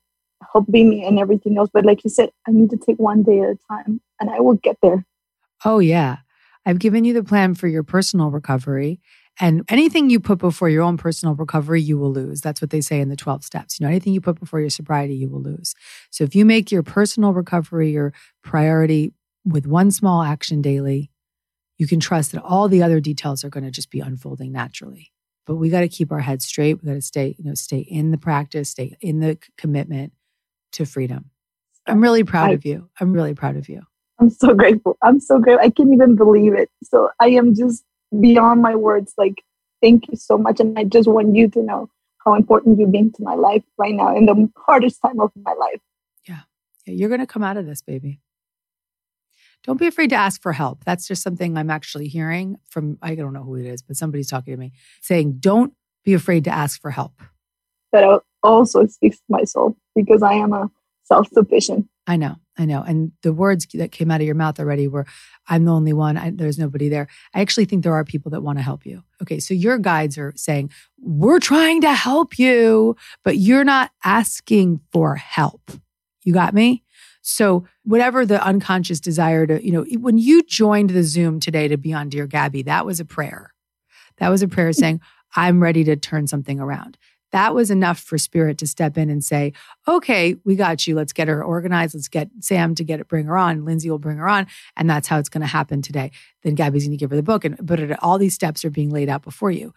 helping 0.54 0.88
me 0.88 1.04
and 1.04 1.18
everything 1.18 1.58
else 1.58 1.68
but 1.72 1.84
like 1.84 2.02
you 2.02 2.08
said 2.08 2.30
i 2.48 2.50
need 2.50 2.70
to 2.70 2.76
take 2.78 2.96
one 2.96 3.22
day 3.22 3.40
at 3.40 3.50
a 3.50 3.58
time 3.70 4.00
and 4.18 4.30
i 4.30 4.40
will 4.40 4.54
get 4.54 4.78
there 4.80 5.04
Oh, 5.64 5.78
yeah. 5.78 6.18
I've 6.66 6.78
given 6.78 7.04
you 7.04 7.14
the 7.14 7.24
plan 7.24 7.54
for 7.54 7.66
your 7.68 7.82
personal 7.82 8.30
recovery. 8.30 9.00
And 9.38 9.62
anything 9.68 10.10
you 10.10 10.20
put 10.20 10.38
before 10.38 10.68
your 10.68 10.82
own 10.82 10.96
personal 10.98 11.34
recovery, 11.34 11.80
you 11.80 11.96
will 11.98 12.12
lose. 12.12 12.40
That's 12.42 12.60
what 12.60 12.70
they 12.70 12.80
say 12.80 13.00
in 13.00 13.08
the 13.08 13.16
12 13.16 13.44
steps. 13.44 13.78
You 13.80 13.84
know, 13.84 13.90
anything 13.90 14.12
you 14.12 14.20
put 14.20 14.38
before 14.38 14.60
your 14.60 14.68
sobriety, 14.70 15.14
you 15.14 15.28
will 15.28 15.40
lose. 15.40 15.74
So 16.10 16.24
if 16.24 16.34
you 16.34 16.44
make 16.44 16.70
your 16.70 16.82
personal 16.82 17.32
recovery 17.32 17.90
your 17.92 18.12
priority 18.42 19.12
with 19.44 19.66
one 19.66 19.90
small 19.90 20.22
action 20.22 20.60
daily, 20.60 21.10
you 21.78 21.86
can 21.86 22.00
trust 22.00 22.32
that 22.32 22.42
all 22.42 22.68
the 22.68 22.82
other 22.82 23.00
details 23.00 23.42
are 23.42 23.48
going 23.48 23.64
to 23.64 23.70
just 23.70 23.90
be 23.90 24.00
unfolding 24.00 24.52
naturally. 24.52 25.10
But 25.46 25.56
we 25.56 25.70
got 25.70 25.80
to 25.80 25.88
keep 25.88 26.12
our 26.12 26.20
heads 26.20 26.44
straight. 26.44 26.82
We 26.82 26.86
got 26.88 26.94
to 26.94 27.00
stay, 27.00 27.34
you 27.38 27.44
know, 27.44 27.54
stay 27.54 27.78
in 27.78 28.10
the 28.10 28.18
practice, 28.18 28.68
stay 28.70 28.94
in 29.00 29.20
the 29.20 29.38
commitment 29.56 30.12
to 30.72 30.84
freedom. 30.84 31.30
I'm 31.86 32.02
really 32.02 32.24
proud 32.24 32.50
I, 32.50 32.52
of 32.52 32.66
you. 32.66 32.90
I'm 33.00 33.14
really 33.14 33.34
proud 33.34 33.56
of 33.56 33.70
you. 33.70 33.82
I'm 34.20 34.30
so 34.30 34.52
grateful. 34.54 34.98
I'm 35.02 35.18
so 35.18 35.38
grateful. 35.38 35.64
I 35.64 35.70
can't 35.70 35.92
even 35.92 36.14
believe 36.14 36.52
it. 36.52 36.70
So 36.84 37.08
I 37.18 37.28
am 37.30 37.54
just 37.54 37.84
beyond 38.20 38.60
my 38.60 38.76
words. 38.76 39.14
Like, 39.16 39.42
thank 39.82 40.08
you 40.08 40.16
so 40.16 40.36
much. 40.36 40.60
And 40.60 40.78
I 40.78 40.84
just 40.84 41.08
want 41.08 41.34
you 41.34 41.48
to 41.48 41.62
know 41.62 41.88
how 42.24 42.34
important 42.34 42.78
you've 42.78 42.92
been 42.92 43.10
to 43.12 43.22
my 43.22 43.34
life 43.34 43.62
right 43.78 43.94
now 43.94 44.14
in 44.14 44.26
the 44.26 44.50
hardest 44.56 45.00
time 45.00 45.20
of 45.20 45.32
my 45.42 45.54
life. 45.54 45.80
Yeah. 46.28 46.40
yeah 46.86 46.94
you're 46.94 47.08
going 47.08 47.22
to 47.22 47.26
come 47.26 47.42
out 47.42 47.56
of 47.56 47.64
this, 47.64 47.80
baby. 47.80 48.20
Don't 49.64 49.78
be 49.78 49.86
afraid 49.86 50.10
to 50.10 50.16
ask 50.16 50.40
for 50.42 50.52
help. 50.52 50.84
That's 50.84 51.06
just 51.08 51.22
something 51.22 51.56
I'm 51.56 51.70
actually 51.70 52.08
hearing 52.08 52.56
from, 52.68 52.98
I 53.02 53.14
don't 53.14 53.32
know 53.32 53.42
who 53.42 53.56
it 53.56 53.66
is, 53.66 53.80
but 53.82 53.96
somebody's 53.96 54.28
talking 54.28 54.52
to 54.52 54.58
me 54.58 54.72
saying, 55.02 55.36
don't 55.40 55.72
be 56.04 56.12
afraid 56.14 56.44
to 56.44 56.50
ask 56.50 56.80
for 56.80 56.90
help. 56.90 57.20
That 57.92 58.20
also 58.42 58.86
speaks 58.86 59.16
to 59.18 59.22
myself 59.30 59.74
because 59.94 60.22
I 60.22 60.34
am 60.34 60.52
a 60.52 60.70
self 61.04 61.28
sufficient. 61.32 61.88
I 62.06 62.16
know. 62.16 62.36
I 62.60 62.66
know. 62.66 62.82
And 62.82 63.10
the 63.22 63.32
words 63.32 63.66
that 63.72 63.90
came 63.90 64.10
out 64.10 64.20
of 64.20 64.26
your 64.26 64.34
mouth 64.34 64.60
already 64.60 64.86
were, 64.86 65.06
I'm 65.48 65.64
the 65.64 65.72
only 65.72 65.94
one. 65.94 66.18
I, 66.18 66.30
there's 66.30 66.58
nobody 66.58 66.90
there. 66.90 67.08
I 67.34 67.40
actually 67.40 67.64
think 67.64 67.82
there 67.82 67.94
are 67.94 68.04
people 68.04 68.30
that 68.32 68.42
want 68.42 68.58
to 68.58 68.62
help 68.62 68.84
you. 68.84 69.02
Okay. 69.22 69.40
So 69.40 69.54
your 69.54 69.78
guides 69.78 70.18
are 70.18 70.34
saying, 70.36 70.70
we're 70.98 71.40
trying 71.40 71.80
to 71.80 71.92
help 71.94 72.38
you, 72.38 72.96
but 73.24 73.38
you're 73.38 73.64
not 73.64 73.92
asking 74.04 74.80
for 74.92 75.16
help. 75.16 75.70
You 76.22 76.34
got 76.34 76.52
me? 76.52 76.82
So 77.22 77.66
whatever 77.84 78.26
the 78.26 78.44
unconscious 78.44 79.00
desire 79.00 79.46
to, 79.46 79.64
you 79.64 79.72
know, 79.72 79.86
when 79.98 80.18
you 80.18 80.42
joined 80.42 80.90
the 80.90 81.02
Zoom 81.02 81.40
today 81.40 81.66
to 81.66 81.78
be 81.78 81.94
on 81.94 82.10
Dear 82.10 82.26
Gabby, 82.26 82.60
that 82.64 82.84
was 82.84 83.00
a 83.00 83.04
prayer. 83.06 83.54
That 84.18 84.28
was 84.28 84.42
a 84.42 84.48
prayer 84.48 84.74
saying, 84.74 85.00
I'm 85.34 85.62
ready 85.62 85.82
to 85.84 85.96
turn 85.96 86.26
something 86.26 86.60
around 86.60 86.98
that 87.32 87.54
was 87.54 87.70
enough 87.70 87.98
for 87.98 88.18
Spirit 88.18 88.58
to 88.58 88.66
step 88.66 88.98
in 88.98 89.08
and 89.10 89.22
say, 89.24 89.52
okay, 89.86 90.34
we 90.44 90.56
got 90.56 90.86
you. 90.86 90.94
Let's 90.94 91.12
get 91.12 91.28
her 91.28 91.42
organized. 91.42 91.94
Let's 91.94 92.08
get 92.08 92.28
Sam 92.40 92.74
to 92.74 92.84
get 92.84 93.00
it, 93.00 93.08
bring 93.08 93.26
her 93.26 93.36
on. 93.38 93.64
Lindsay 93.64 93.90
will 93.90 93.98
bring 93.98 94.16
her 94.18 94.28
on. 94.28 94.46
And 94.76 94.88
that's 94.90 95.08
how 95.08 95.18
it's 95.18 95.28
going 95.28 95.42
to 95.42 95.46
happen 95.46 95.82
today. 95.82 96.10
Then 96.42 96.54
Gabby's 96.54 96.84
going 96.84 96.92
to 96.92 96.96
give 96.96 97.10
her 97.10 97.16
the 97.16 97.22
book. 97.22 97.44
And 97.44 97.56
but 97.64 97.80
it, 97.80 98.02
all 98.02 98.18
these 98.18 98.34
steps 98.34 98.64
are 98.64 98.70
being 98.70 98.90
laid 98.90 99.08
out 99.08 99.22
before 99.22 99.50
you. 99.50 99.72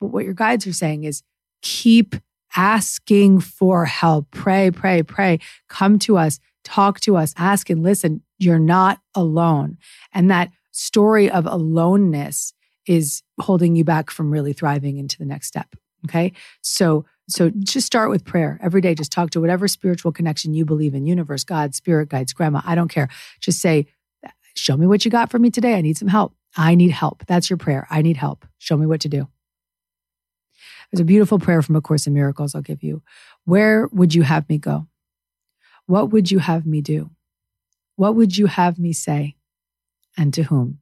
But 0.00 0.08
what 0.08 0.24
your 0.24 0.34
guides 0.34 0.66
are 0.66 0.72
saying 0.72 1.04
is 1.04 1.22
keep 1.62 2.14
asking 2.56 3.40
for 3.40 3.84
help. 3.84 4.30
Pray, 4.30 4.70
pray, 4.70 5.02
pray. 5.02 5.40
Come 5.68 5.98
to 6.00 6.16
us, 6.16 6.40
talk 6.64 7.00
to 7.00 7.16
us, 7.16 7.34
ask 7.36 7.70
and 7.70 7.82
listen. 7.82 8.22
You're 8.38 8.58
not 8.58 9.00
alone. 9.14 9.78
And 10.12 10.30
that 10.30 10.50
story 10.70 11.30
of 11.30 11.46
aloneness 11.46 12.52
is 12.86 13.22
holding 13.40 13.76
you 13.76 13.84
back 13.84 14.10
from 14.10 14.30
really 14.30 14.52
thriving 14.52 14.96
into 14.98 15.18
the 15.18 15.24
next 15.24 15.46
step. 15.48 15.74
Okay. 16.06 16.32
So, 16.62 17.04
so 17.28 17.50
just 17.50 17.86
start 17.86 18.10
with 18.10 18.24
prayer 18.24 18.58
every 18.62 18.80
day. 18.80 18.94
Just 18.94 19.12
talk 19.12 19.30
to 19.30 19.40
whatever 19.40 19.68
spiritual 19.68 20.12
connection 20.12 20.54
you 20.54 20.64
believe 20.64 20.94
in 20.94 21.06
universe, 21.06 21.44
God, 21.44 21.74
spirit 21.74 22.08
guides, 22.08 22.32
grandma. 22.32 22.62
I 22.64 22.74
don't 22.74 22.88
care. 22.88 23.08
Just 23.40 23.60
say, 23.60 23.86
show 24.54 24.76
me 24.76 24.86
what 24.86 25.04
you 25.04 25.10
got 25.10 25.30
for 25.30 25.38
me 25.38 25.50
today. 25.50 25.74
I 25.74 25.80
need 25.80 25.98
some 25.98 26.08
help. 26.08 26.34
I 26.56 26.74
need 26.74 26.90
help. 26.90 27.24
That's 27.26 27.50
your 27.50 27.56
prayer. 27.56 27.86
I 27.90 28.02
need 28.02 28.16
help. 28.16 28.46
Show 28.58 28.76
me 28.76 28.86
what 28.86 29.00
to 29.02 29.08
do. 29.08 29.28
There's 30.90 31.00
a 31.00 31.04
beautiful 31.04 31.38
prayer 31.38 31.60
from 31.60 31.76
A 31.76 31.82
Course 31.82 32.06
in 32.06 32.14
Miracles 32.14 32.54
I'll 32.54 32.62
give 32.62 32.82
you. 32.82 33.02
Where 33.44 33.88
would 33.88 34.14
you 34.14 34.22
have 34.22 34.48
me 34.48 34.56
go? 34.56 34.86
What 35.86 36.10
would 36.10 36.30
you 36.30 36.38
have 36.38 36.64
me 36.64 36.80
do? 36.80 37.10
What 37.96 38.14
would 38.14 38.38
you 38.38 38.46
have 38.46 38.78
me 38.78 38.92
say? 38.94 39.36
And 40.16 40.32
to 40.34 40.44
whom? 40.44 40.78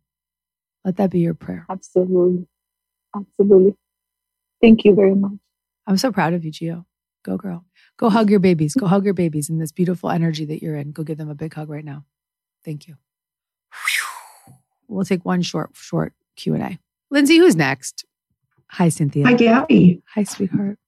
Let 0.84 0.96
that 0.98 1.10
be 1.10 1.18
your 1.18 1.34
prayer. 1.34 1.66
Absolutely. 1.68 2.46
Absolutely. 3.14 3.74
Thank 4.66 4.84
you 4.84 4.96
very 4.96 5.14
much. 5.14 5.30
I'm 5.86 5.96
so 5.96 6.10
proud 6.10 6.32
of 6.32 6.44
you, 6.44 6.50
Gio. 6.50 6.86
Go, 7.24 7.36
girl. 7.36 7.64
Go 7.98 8.10
hug 8.10 8.28
your 8.30 8.40
babies. 8.40 8.74
Go 8.74 8.88
hug 8.88 9.04
your 9.04 9.14
babies 9.14 9.48
in 9.48 9.58
this 9.60 9.70
beautiful 9.70 10.10
energy 10.10 10.44
that 10.46 10.60
you're 10.60 10.74
in. 10.74 10.90
Go 10.90 11.04
give 11.04 11.18
them 11.18 11.28
a 11.30 11.36
big 11.36 11.54
hug 11.54 11.70
right 11.70 11.84
now. 11.84 12.04
Thank 12.64 12.88
you. 12.88 12.96
We'll 14.88 15.04
take 15.04 15.24
one 15.24 15.42
short, 15.42 15.70
short 15.74 16.14
Q 16.34 16.54
and 16.54 16.64
A. 16.64 16.78
Lindsay, 17.12 17.36
who's 17.38 17.54
next? 17.54 18.04
Hi, 18.70 18.88
Cynthia. 18.88 19.24
Hi, 19.26 19.34
Gabby. 19.34 20.02
Hi, 20.16 20.24
sweetheart. 20.24 20.78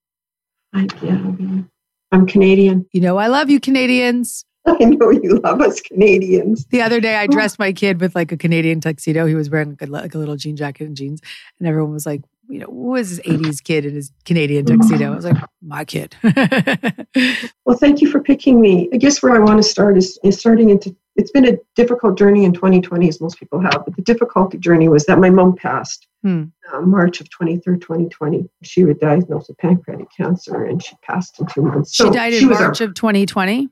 Hi, 0.75 0.83
Gabby. 0.85 1.63
I'm 2.11 2.27
Canadian. 2.27 2.85
You 2.91 2.99
know 2.99 3.15
I 3.15 3.27
love 3.27 3.49
you, 3.49 3.61
Canadians. 3.61 4.43
I 4.67 4.73
know 4.73 5.09
you 5.09 5.37
love 5.41 5.61
us 5.61 5.79
Canadians. 5.79 6.65
The 6.65 6.81
other 6.81 6.99
day, 6.99 7.15
I 7.15 7.23
oh. 7.27 7.27
dressed 7.27 7.57
my 7.59 7.71
kid 7.71 8.01
with 8.01 8.13
like 8.13 8.33
a 8.33 8.37
Canadian 8.37 8.81
tuxedo. 8.81 9.25
He 9.25 9.35
was 9.35 9.49
wearing 9.49 9.69
like 9.69 9.81
a, 9.83 9.85
like 9.85 10.15
a 10.15 10.17
little 10.17 10.35
jean 10.35 10.57
jacket 10.57 10.83
and 10.83 10.97
jeans, 10.97 11.21
and 11.59 11.65
everyone 11.67 11.93
was 11.93 12.05
like, 12.05 12.23
you 12.49 12.57
know, 12.59 12.65
who 12.65 12.95
is 12.95 13.15
this 13.15 13.25
80s 13.27 13.63
kid 13.63 13.85
in 13.85 13.93
his 13.93 14.11
Canadian 14.25 14.65
tuxedo? 14.65 15.13
I 15.13 15.15
was 15.15 15.23
like, 15.23 15.37
my 15.61 15.85
kid. 15.85 16.15
well, 17.65 17.77
thank 17.77 18.01
you 18.01 18.09
for 18.09 18.19
picking 18.19 18.59
me. 18.59 18.89
I 18.91 18.97
guess 18.97 19.21
where 19.21 19.35
I 19.35 19.39
want 19.39 19.57
to 19.57 19.63
start 19.63 19.95
is, 19.97 20.19
is 20.23 20.39
starting 20.39 20.69
into 20.71 20.93
it's 21.15 21.31
been 21.31 21.45
a 21.45 21.57
difficult 21.75 22.17
journey 22.17 22.45
in 22.45 22.53
2020, 22.53 23.09
as 23.09 23.19
most 23.19 23.37
people 23.37 23.59
have, 23.59 23.81
but 23.83 23.93
the 23.97 24.01
difficult 24.01 24.57
journey 24.59 24.87
was 24.87 25.05
that 25.07 25.19
my 25.19 25.29
mom 25.29 25.53
passed 25.53 26.07
hmm. 26.23 26.45
uh, 26.71 26.79
March 26.79 27.19
of 27.19 27.27
23rd, 27.29 27.81
2020. 27.81 28.49
She 28.63 28.85
was 28.85 28.95
diagnosed 28.97 29.49
with 29.49 29.57
pancreatic 29.57 30.07
cancer 30.15 30.63
and 30.63 30.81
she 30.83 30.95
passed 31.03 31.37
in 31.39 31.45
two 31.47 31.61
months. 31.61 31.95
So 31.95 32.05
she 32.05 32.11
died 32.11 32.33
in 32.33 32.39
she 32.39 32.45
March 32.45 32.79
our, 32.81 32.87
of 32.87 32.93
2020? 32.93 33.67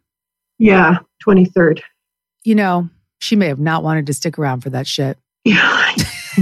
Yeah, 0.60 0.98
23rd. 1.26 1.82
You 2.44 2.56
know, 2.56 2.90
she 3.22 3.38
may 3.38 3.48
have 3.48 3.60
not 3.62 3.82
wanted 3.82 4.08
to 4.08 4.14
stick 4.14 4.38
around 4.38 4.60
for 4.60 4.70
that 4.72 4.86
shit. 4.86 5.18
Yeah, 5.46 5.56
I 5.62 5.94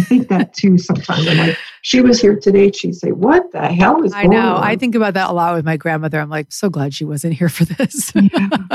think 0.02 0.28
that 0.30 0.56
too 0.56 0.80
sometimes. 0.80 1.28
I'm 1.28 1.38
like, 1.38 1.58
she 1.88 2.02
was 2.02 2.19
here 2.19 2.36
today, 2.36 2.71
she'd 2.71 2.95
say, 2.95 3.12
What 3.12 3.52
the 3.52 3.62
hell 3.67 4.04
is 4.04 4.12
I 4.12 4.24
going 4.26 4.32
know. 4.36 4.56
On? 4.56 4.63
I 4.63 4.76
think 4.76 4.95
about 4.95 5.13
that 5.13 5.30
a 5.30 5.34
lot 5.34 5.56
with 5.56 5.65
my 5.65 5.78
grandmother. 5.78 6.19
I'm 6.19 6.32
like, 6.32 6.52
so 6.52 6.67
glad 6.67 6.95
she 6.95 7.06
wasn't 7.06 7.36
here 7.36 7.50
for 7.50 7.63
this. 7.65 8.12
Yeah. 8.16 8.70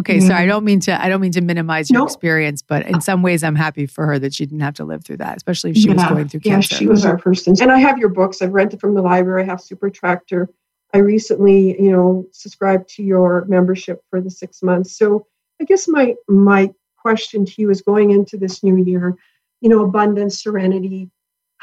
okay, 0.00 0.20
so 0.20 0.32
I 0.34 0.44
don't 0.46 0.62
mean 0.64 0.80
to 0.80 1.02
I 1.04 1.08
don't 1.10 1.20
mean 1.22 1.32
to 1.32 1.40
minimize 1.42 1.88
your 1.90 2.00
nope. 2.00 2.08
experience, 2.08 2.60
but 2.62 2.86
in 2.86 2.96
uh, 2.96 3.00
some 3.00 3.20
ways 3.22 3.42
I'm 3.44 3.54
happy 3.56 3.84
for 3.86 4.04
her 4.06 4.18
that 4.18 4.32
she 4.34 4.44
didn't 4.46 4.60
have 4.60 4.74
to 4.74 4.84
live 4.84 5.04
through 5.04 5.16
that, 5.18 5.36
especially 5.38 5.70
if 5.72 5.76
she 5.78 5.84
yeah. 5.88 5.94
was 5.94 6.04
going 6.04 6.28
through 6.28 6.40
cancer. 6.40 6.74
Yeah, 6.74 6.78
she 6.78 6.86
was 6.86 7.04
our 7.06 7.16
person. 7.18 7.54
And 7.62 7.70
I 7.72 7.78
have 7.78 7.96
your 7.98 8.08
books. 8.10 8.40
I've 8.42 8.52
rented 8.54 8.78
from 8.80 8.92
the 8.94 9.00
library. 9.02 9.42
I 9.44 9.46
have 9.46 9.58
Super 9.60 9.86
Attractor. 9.88 10.48
I 10.94 10.98
recently, 10.98 11.80
you 11.80 11.90
know, 11.90 12.24
subscribed 12.32 12.88
to 12.96 13.02
your 13.02 13.44
membership 13.46 14.00
for 14.10 14.20
the 14.22 14.30
six 14.30 14.62
months. 14.62 14.94
So 14.96 15.26
I 15.62 15.64
guess 15.64 15.86
my 15.88 16.14
my 16.28 16.72
question 16.98 17.44
to 17.46 17.52
you 17.58 17.70
is 17.70 17.80
going 17.82 18.10
into 18.12 18.36
this 18.38 18.62
new 18.62 18.76
year, 18.82 19.14
you 19.62 19.68
know, 19.70 19.82
abundance, 19.84 20.42
serenity, 20.42 21.08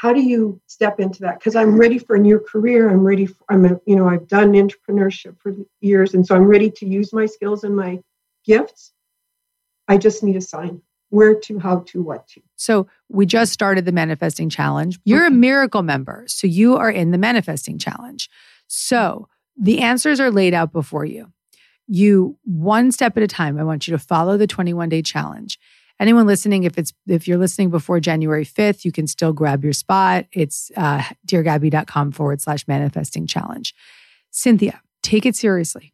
how 0.04 0.12
do 0.12 0.20
you 0.20 0.60
step 0.66 1.00
into 1.00 1.20
that 1.22 1.38
because 1.40 1.56
i'm 1.56 1.80
ready 1.80 1.98
for 1.98 2.14
a 2.14 2.18
new 2.18 2.38
career 2.38 2.90
i'm 2.90 3.00
ready 3.02 3.24
for, 3.24 3.42
i'm 3.48 3.64
a, 3.64 3.70
you 3.86 3.96
know 3.96 4.06
i've 4.06 4.28
done 4.28 4.52
entrepreneurship 4.52 5.34
for 5.40 5.54
years 5.80 6.12
and 6.12 6.26
so 6.26 6.36
i'm 6.36 6.44
ready 6.44 6.70
to 6.70 6.84
use 6.86 7.10
my 7.14 7.24
skills 7.24 7.64
and 7.64 7.74
my 7.74 7.98
gifts 8.44 8.92
i 9.88 9.96
just 9.96 10.22
need 10.22 10.36
a 10.36 10.42
sign 10.42 10.82
where 11.08 11.34
to 11.34 11.58
how 11.58 11.78
to 11.86 12.02
what 12.02 12.28
to 12.28 12.42
so 12.56 12.86
we 13.08 13.24
just 13.24 13.50
started 13.54 13.86
the 13.86 13.92
manifesting 13.92 14.50
challenge 14.50 14.98
you're 15.06 15.20
okay. 15.24 15.28
a 15.34 15.38
miracle 15.38 15.82
member 15.82 16.22
so 16.26 16.46
you 16.46 16.76
are 16.76 16.90
in 16.90 17.10
the 17.10 17.16
manifesting 17.18 17.78
challenge 17.78 18.28
so 18.66 19.26
the 19.58 19.80
answers 19.80 20.20
are 20.20 20.30
laid 20.30 20.52
out 20.52 20.70
before 20.70 21.06
you 21.06 21.32
you 21.86 22.36
one 22.44 22.92
step 22.92 23.16
at 23.16 23.22
a 23.22 23.26
time 23.28 23.58
i 23.58 23.64
want 23.64 23.88
you 23.88 23.92
to 23.92 23.98
follow 23.98 24.36
the 24.36 24.46
21 24.46 24.90
day 24.90 25.00
challenge 25.00 25.58
anyone 26.00 26.26
listening, 26.26 26.64
if 26.64 26.78
it's 26.78 26.92
if 27.06 27.28
you're 27.28 27.38
listening 27.38 27.70
before 27.70 28.00
January 28.00 28.44
5th, 28.44 28.84
you 28.84 28.92
can 28.92 29.06
still 29.06 29.32
grab 29.32 29.64
your 29.64 29.72
spot. 29.72 30.26
It's 30.32 30.70
uh, 30.76 31.02
deargabby.com 31.26 32.12
forward 32.12 32.40
slash 32.40 32.66
manifesting 32.66 33.26
challenge. 33.26 33.74
Cynthia, 34.30 34.80
take 35.02 35.26
it 35.26 35.36
seriously. 35.36 35.92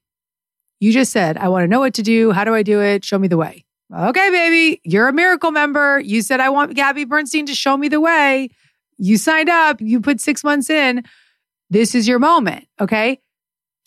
You 0.79 0.93
just 0.93 1.13
said, 1.13 1.37
I 1.37 1.49
want 1.49 1.65
to 1.65 1.69
know 1.69 1.81
what 1.81 1.95
to 1.95 2.03
do. 2.03 2.33
How 2.33 2.45
do 2.45 2.55
I 2.55 2.63
do 2.63 2.81
it? 2.81 3.05
Show 3.05 3.19
me 3.19 3.29
the 3.29 3.37
way. 3.37 3.65
Okay, 3.95 4.31
baby, 4.31 4.81
you're 4.85 5.09
a 5.09 5.13
miracle 5.13 5.51
member. 5.51 5.99
You 5.99 6.23
said, 6.23 6.39
I 6.41 6.49
want 6.49 6.75
Gabby 6.77 7.05
Bernstein 7.05 7.47
to 7.47 7.55
show 7.55 7.77
me 7.77 7.89
the 7.89 8.01
way. 8.01 8.49
You 8.99 9.19
signed 9.19 9.49
up, 9.49 9.81
you 9.81 10.01
put 10.01 10.21
six 10.21 10.45
months 10.45 10.71
in. 10.71 11.03
This 11.71 11.95
is 11.95 12.07
your 12.07 12.19
moment. 12.19 12.67
Okay 12.81 13.21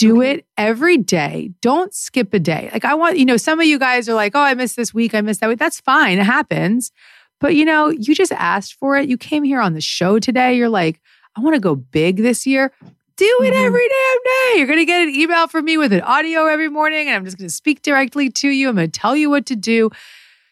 do 0.03 0.17
okay. 0.17 0.19
Mm-hmm. 0.31 0.39
it 0.39 0.45
every 0.57 0.97
day. 0.97 1.51
Don't 1.61 1.93
skip 1.93 2.33
a 2.33 2.39
day. 2.39 2.69
Like 2.73 2.85
I 2.85 2.93
want, 2.93 3.17
you 3.17 3.25
know, 3.25 3.37
some 3.37 3.59
of 3.59 3.65
you 3.65 3.79
guys 3.79 4.09
are 4.09 4.13
like, 4.13 4.33
oh, 4.35 4.41
I 4.41 4.53
missed 4.53 4.75
this 4.75 4.93
week. 4.93 5.13
I 5.15 5.21
missed 5.21 5.39
that 5.41 5.47
week. 5.47 5.59
That's 5.59 5.79
fine. 5.79 6.19
It 6.19 6.25
happens. 6.25 6.91
But 7.39 7.55
you 7.55 7.65
know, 7.65 7.89
you 7.89 8.13
just 8.15 8.31
asked 8.31 8.75
for 8.75 8.97
it. 8.97 9.09
You 9.09 9.17
came 9.17 9.43
here 9.43 9.59
on 9.61 9.73
the 9.73 9.81
show 9.81 10.19
today. 10.19 10.55
You're 10.55 10.69
like, 10.69 11.01
I 11.37 11.41
want 11.41 11.55
to 11.55 11.59
go 11.59 11.75
big 11.75 12.17
this 12.17 12.45
year. 12.45 12.71
Do 13.15 13.39
it 13.43 13.53
mm-hmm. 13.53 13.65
every 13.65 13.87
damn 13.87 14.53
day. 14.55 14.57
You're 14.57 14.67
going 14.67 14.79
to 14.79 14.85
get 14.85 15.03
an 15.03 15.09
email 15.09 15.47
from 15.47 15.65
me 15.65 15.77
with 15.77 15.93
an 15.93 16.01
audio 16.01 16.47
every 16.47 16.69
morning, 16.69 17.07
and 17.07 17.15
I'm 17.15 17.25
just 17.25 17.37
going 17.37 17.47
to 17.47 17.53
speak 17.53 17.81
directly 17.81 18.29
to 18.29 18.49
you. 18.49 18.69
I'm 18.69 18.75
going 18.75 18.89
to 18.89 18.99
tell 18.99 19.15
you 19.15 19.29
what 19.29 19.45
to 19.47 19.55
do. 19.55 19.89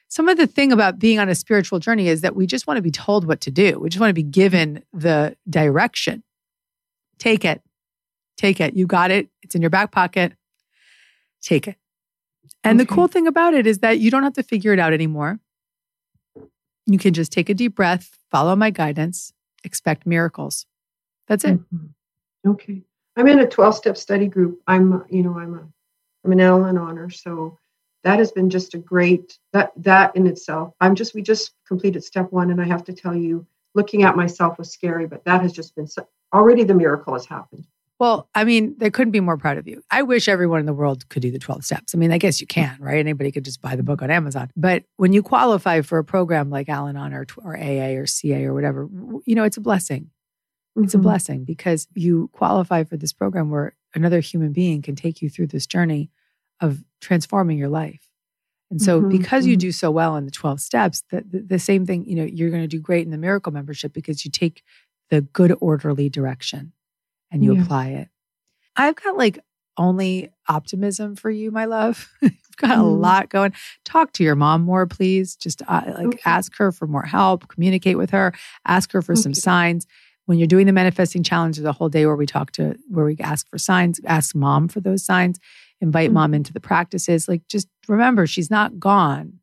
Some 0.10 0.28
of 0.30 0.38
the 0.38 0.46
thing 0.48 0.72
about 0.72 1.00
being 1.00 1.18
on 1.20 1.28
a 1.30 1.34
spiritual 1.34 1.80
journey 1.80 2.08
is 2.08 2.22
that 2.22 2.36
we 2.36 2.46
just 2.46 2.68
want 2.68 2.78
to 2.78 2.82
be 2.82 2.92
told 2.92 3.26
what 3.26 3.42
to 3.42 3.52
do. 3.52 3.80
We 3.80 3.90
just 3.90 4.00
want 4.00 4.10
to 4.12 4.16
be 4.16 4.22
given 4.24 4.84
the 4.94 5.36
direction. 5.50 6.24
Take 7.18 7.46
it. 7.46 7.62
Take 8.42 8.60
it. 8.60 8.76
You 8.76 8.88
got 8.88 9.12
it. 9.12 9.30
It's 9.44 9.54
in 9.54 9.62
your 9.62 9.70
back 9.70 9.92
pocket. 9.92 10.34
Take 11.44 11.68
it. 11.68 11.76
And 12.64 12.82
okay. 12.82 12.88
the 12.90 12.96
cool 12.96 13.08
thing 13.08 13.28
about 13.28 13.54
it 13.54 13.68
is 13.68 13.80
that 13.80 14.00
you 14.00 14.10
don't 14.10 14.24
have 14.24 14.34
to 14.34 14.42
figure 14.42 14.74
it 14.74 14.80
out 14.80 14.94
anymore. 14.94 15.40
You 16.88 16.98
can 16.98 17.14
just 17.14 17.32
take 17.32 17.50
a 17.50 17.54
deep 17.54 17.76
breath, 17.76 18.18
follow 18.32 18.56
my 18.56 18.72
guidance, 18.72 19.32
expect 19.64 20.08
miracles. 20.08 20.66
That's 21.28 21.44
it. 21.46 21.60
Mm-hmm. 21.60 22.50
Okay. 22.50 22.82
I'm 23.16 23.28
in 23.28 23.38
a 23.38 23.46
12 23.48 23.76
step 23.78 23.96
study 23.96 24.26
group. 24.26 24.60
I'm, 24.66 25.06
you 25.08 25.22
know, 25.22 25.38
I'm 25.38 25.54
a, 25.54 25.64
I'm 26.26 26.32
an 26.32 26.42
Al 26.42 26.66
Anon. 26.66 27.12
So 27.12 27.60
that 28.04 28.18
has 28.18 28.32
been 28.32 28.50
just 28.50 28.74
a 28.74 28.80
great, 28.80 29.38
that, 29.54 29.72
that 29.78 30.16
in 30.16 30.26
itself, 30.26 30.74
I'm 30.82 30.96
just, 30.96 31.14
we 31.14 31.22
just 31.22 31.52
completed 31.68 32.04
step 32.04 32.32
one. 32.32 32.50
And 32.50 32.60
I 32.60 32.66
have 32.66 32.86
to 32.86 32.94
tell 32.94 33.14
you, 33.16 33.46
looking 33.76 34.02
at 34.02 34.16
myself 34.16 34.58
was 34.58 34.72
scary, 34.74 35.06
but 35.06 35.26
that 35.26 35.44
has 35.44 35.54
just 35.54 35.76
been, 35.76 35.86
already 36.34 36.64
the 36.64 36.74
miracle 36.74 37.14
has 37.14 37.28
happened. 37.28 37.68
Well, 38.02 38.28
I 38.34 38.46
mean, 38.46 38.74
they 38.80 38.90
couldn't 38.90 39.12
be 39.12 39.20
more 39.20 39.38
proud 39.38 39.60
of 39.60 39.68
you. 39.68 39.84
I 39.92 40.02
wish 40.02 40.28
everyone 40.28 40.60
in 40.60 40.66
the 40.66 40.74
world 40.74 41.08
could 41.10 41.22
do 41.22 41.30
the 41.30 41.38
12 41.38 41.64
steps. 41.64 41.94
I 41.94 42.00
mean, 42.00 42.12
I 42.12 42.18
guess 42.18 42.42
you 42.42 42.48
can, 42.48 42.76
right? 42.80 42.98
Anybody 42.98 43.32
could 43.32 43.46
just 43.46 43.62
buy 43.62 43.76
the 43.76 43.84
book 43.84 44.02
on 44.02 44.10
Amazon. 44.10 44.50
But 44.58 44.86
when 44.98 45.14
you 45.14 45.22
qualify 45.22 45.82
for 45.82 46.00
a 46.00 46.04
program 46.04 46.50
like 46.50 46.68
Al 46.68 46.88
Anon 46.88 47.14
or, 47.14 47.28
or 47.44 47.56
AA 47.56 47.98
or 48.02 48.08
CA 48.08 48.44
or 48.46 48.56
whatever, 48.56 48.90
you 49.26 49.36
know, 49.36 49.44
it's 49.44 49.58
a 49.58 49.62
blessing. 49.62 50.10
It's 50.78 50.94
mm-hmm. 50.96 51.00
a 51.00 51.04
blessing 51.04 51.44
because 51.46 51.88
you 51.94 52.30
qualify 52.34 52.86
for 52.86 52.98
this 52.98 53.14
program 53.14 53.52
where 53.52 53.76
another 53.94 54.20
human 54.20 54.52
being 54.52 54.82
can 54.82 54.96
take 54.96 55.22
you 55.22 55.30
through 55.30 55.48
this 55.48 55.68
journey 55.68 56.10
of 56.60 56.84
transforming 57.02 57.60
your 57.60 57.70
life. 57.70 58.10
And 58.72 58.82
so, 58.82 58.98
mm-hmm, 59.00 59.10
because 59.16 59.44
mm-hmm. 59.44 59.52
you 59.52 59.58
do 59.58 59.72
so 59.72 59.92
well 59.92 60.16
in 60.16 60.26
the 60.26 60.32
12 60.32 60.60
steps, 60.60 61.04
the, 61.12 61.22
the, 61.22 61.40
the 61.42 61.60
same 61.60 61.86
thing, 61.86 62.06
you 62.08 62.16
know, 62.16 62.24
you're 62.24 62.50
going 62.50 62.64
to 62.64 62.68
do 62.68 62.80
great 62.80 63.06
in 63.06 63.12
the 63.12 63.18
miracle 63.20 63.54
membership 63.54 63.94
because 63.94 64.26
you 64.26 64.32
take 64.32 64.64
the 65.12 65.22
good 65.22 65.56
orderly 65.62 66.10
direction 66.10 66.72
and 67.32 67.44
you 67.44 67.56
yeah. 67.56 67.62
apply 67.62 67.88
it. 67.90 68.10
I've 68.76 68.96
got 68.96 69.18
like 69.18 69.40
only 69.78 70.30
optimism 70.48 71.16
for 71.16 71.30
you, 71.32 71.50
my 71.52 71.66
love. 71.66 72.12
i 72.22 72.26
have 72.26 72.58
got 72.70 72.78
mm. 72.78 72.82
a 72.82 72.84
lot 72.84 73.30
going. 73.30 73.54
Talk 73.86 74.12
to 74.14 74.24
your 74.24 74.36
mom 74.36 74.62
more, 74.62 74.86
please. 74.86 75.36
Just 75.36 75.62
uh, 75.68 75.82
like 75.98 76.06
okay. 76.08 76.20
ask 76.26 76.56
her 76.58 76.72
for 76.72 76.88
more 76.88 77.04
help, 77.04 77.48
communicate 77.48 77.98
with 77.98 78.10
her, 78.12 78.34
ask 78.66 78.92
her 78.92 79.02
for 79.02 79.14
okay. 79.14 79.22
some 79.22 79.34
signs. 79.34 79.88
When 80.26 80.38
you're 80.38 80.48
doing 80.48 80.68
the 80.68 80.74
manifesting 80.74 81.24
challenge, 81.24 81.56
there's 81.58 81.66
a 81.66 81.72
whole 81.72 81.90
day 81.90 82.06
where 82.06 82.16
we 82.16 82.26
talk 82.26 82.52
to, 82.54 82.78
where 82.90 83.06
we 83.06 83.18
ask 83.20 83.50
for 83.50 83.58
signs, 83.58 84.00
ask 84.06 84.36
mom 84.36 84.68
for 84.68 84.80
those 84.82 85.04
signs, 85.04 85.40
invite 85.80 86.12
mm. 86.12 86.14
mom 86.14 86.34
into 86.34 86.54
the 86.54 86.60
practices. 86.60 87.28
Like, 87.28 87.48
just 87.48 87.68
remember, 87.88 88.28
she's 88.28 88.52
not 88.52 88.80
gone. 88.80 89.40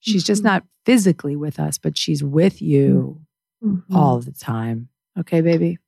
She's 0.00 0.22
mm-hmm. 0.22 0.26
just 0.28 0.44
not 0.44 0.62
physically 0.84 1.36
with 1.36 1.58
us, 1.58 1.78
but 1.78 1.98
she's 1.98 2.22
with 2.22 2.62
you 2.62 3.20
mm-hmm. 3.64 3.94
all 3.96 4.20
the 4.20 4.30
time. 4.32 4.88
Okay, 5.18 5.40
baby? 5.40 5.78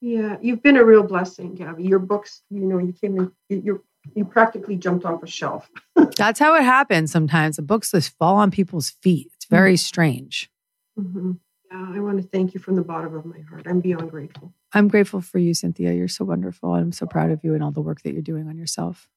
Yeah, 0.00 0.36
you've 0.40 0.62
been 0.62 0.76
a 0.76 0.84
real 0.84 1.02
blessing, 1.02 1.54
Gabby. 1.54 1.84
Your 1.84 1.98
books, 1.98 2.42
you 2.50 2.66
know, 2.66 2.78
you 2.78 2.92
came 2.92 3.18
in, 3.48 3.62
you 3.64 3.82
you 4.14 4.24
practically 4.24 4.76
jumped 4.76 5.04
off 5.04 5.22
a 5.22 5.26
shelf. 5.26 5.68
That's 6.16 6.38
how 6.38 6.54
it 6.54 6.62
happens 6.62 7.10
sometimes. 7.10 7.56
The 7.56 7.62
books 7.62 7.90
just 7.90 8.16
fall 8.16 8.36
on 8.36 8.50
people's 8.50 8.90
feet. 9.02 9.30
It's 9.36 9.44
mm-hmm. 9.46 9.54
very 9.56 9.76
strange. 9.76 10.50
Mm-hmm. 10.98 11.32
Yeah, 11.70 11.86
I 11.96 12.00
want 12.00 12.16
to 12.18 12.22
thank 12.22 12.54
you 12.54 12.60
from 12.60 12.76
the 12.76 12.82
bottom 12.82 13.14
of 13.14 13.24
my 13.26 13.40
heart. 13.50 13.66
I'm 13.66 13.80
beyond 13.80 14.10
grateful. 14.10 14.54
I'm 14.72 14.88
grateful 14.88 15.20
for 15.20 15.38
you, 15.38 15.52
Cynthia. 15.52 15.92
You're 15.92 16.08
so 16.08 16.24
wonderful. 16.24 16.72
I'm 16.74 16.92
so 16.92 17.04
proud 17.06 17.30
of 17.30 17.40
you 17.42 17.54
and 17.54 17.62
all 17.62 17.72
the 17.72 17.80
work 17.82 18.00
that 18.02 18.12
you're 18.12 18.22
doing 18.22 18.48
on 18.48 18.56
yourself. 18.56 19.08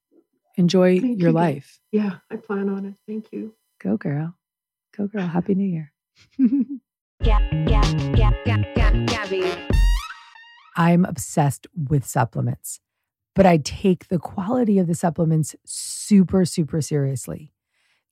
Enjoy 0.58 1.00
thank 1.00 1.20
your 1.20 1.30
you. 1.30 1.34
life. 1.36 1.80
Yeah, 1.92 2.16
I 2.30 2.36
plan 2.38 2.68
on 2.68 2.86
it. 2.86 2.96
Thank 3.08 3.32
you. 3.32 3.54
Go, 3.82 3.98
girl. 3.98 4.34
Go, 4.98 5.08
girl. 5.08 5.26
Happy 5.28 5.54
New 5.56 5.70
Year. 5.70 5.92
yeah, 7.20 7.40
yeah, 7.70 7.84
yeah, 8.18 8.32
yeah, 8.46 8.64
yeah, 8.76 9.06
Gabby. 9.06 9.46
I'm 10.76 11.06
obsessed 11.06 11.68
with 11.90 12.06
supplements, 12.06 12.80
but 13.36 13.46
I 13.46 13.58
take 13.58 14.08
the 14.08 14.20
quality 14.20 14.80
of 14.80 14.88
the 14.88 14.96
supplements 14.96 15.56
super, 15.66 16.46
super 16.46 16.82
seriously. 16.82 17.54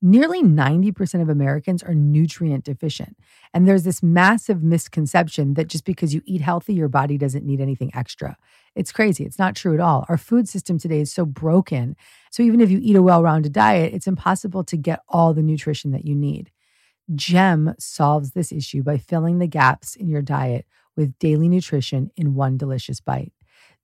Nearly 0.01 0.41
90% 0.41 1.21
of 1.21 1.27
Americans 1.27 1.83
are 1.83 1.93
nutrient 1.93 2.63
deficient. 2.63 3.17
And 3.53 3.67
there's 3.67 3.83
this 3.83 4.01
massive 4.01 4.63
misconception 4.63 5.55
that 5.55 5.67
just 5.67 5.83
because 5.83 6.13
you 6.13 6.21
eat 6.23 6.39
healthy, 6.39 6.73
your 6.73 6.87
body 6.87 7.17
doesn't 7.17 7.43
need 7.45 7.59
anything 7.59 7.91
extra. 7.93 8.37
It's 8.75 8.93
crazy. 8.93 9.25
It's 9.25 9.39
not 9.39 9.57
true 9.57 9.73
at 9.73 9.81
all. 9.81 10.05
Our 10.07 10.17
food 10.17 10.47
system 10.47 10.77
today 10.79 11.01
is 11.01 11.11
so 11.11 11.25
broken. 11.25 11.97
So 12.31 12.43
even 12.43 12.61
if 12.61 12.71
you 12.71 12.79
eat 12.81 12.95
a 12.95 13.03
well 13.03 13.21
rounded 13.21 13.51
diet, 13.51 13.93
it's 13.93 14.07
impossible 14.07 14.63
to 14.65 14.77
get 14.77 15.01
all 15.09 15.33
the 15.33 15.41
nutrition 15.43 15.91
that 15.91 16.05
you 16.05 16.15
need. 16.15 16.49
GEM 17.13 17.73
solves 17.77 18.31
this 18.31 18.53
issue 18.53 18.83
by 18.83 18.97
filling 18.99 19.39
the 19.39 19.47
gaps 19.47 19.95
in 19.97 20.07
your 20.07 20.21
diet 20.21 20.65
with 20.99 21.17
daily 21.17 21.47
nutrition 21.49 22.11
in 22.17 22.35
one 22.35 22.57
delicious 22.57 22.99
bite. 22.99 23.31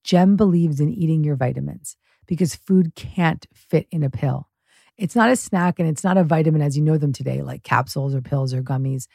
Gem 0.04 0.36
believes 0.36 0.80
in 0.82 0.90
eating 0.92 1.24
your 1.24 1.38
vitamins 1.38 1.96
because 2.28 2.54
food 2.54 2.94
can't 2.94 3.48
fit 3.54 3.88
in 3.90 4.04
a 4.04 4.10
pill. 4.10 4.50
It's 4.98 5.16
not 5.16 5.30
a 5.32 5.36
snack 5.38 5.80
and 5.80 5.88
it's 5.88 6.04
not 6.04 6.18
a 6.18 6.24
vitamin 6.26 6.62
as 6.62 6.76
you 6.78 6.84
know 6.84 6.98
them 6.98 7.14
today, 7.14 7.42
like 7.42 7.64
capsules 7.64 8.14
or 8.14 8.20
pills 8.22 8.54
or 8.54 8.62
gummies. 8.62 9.08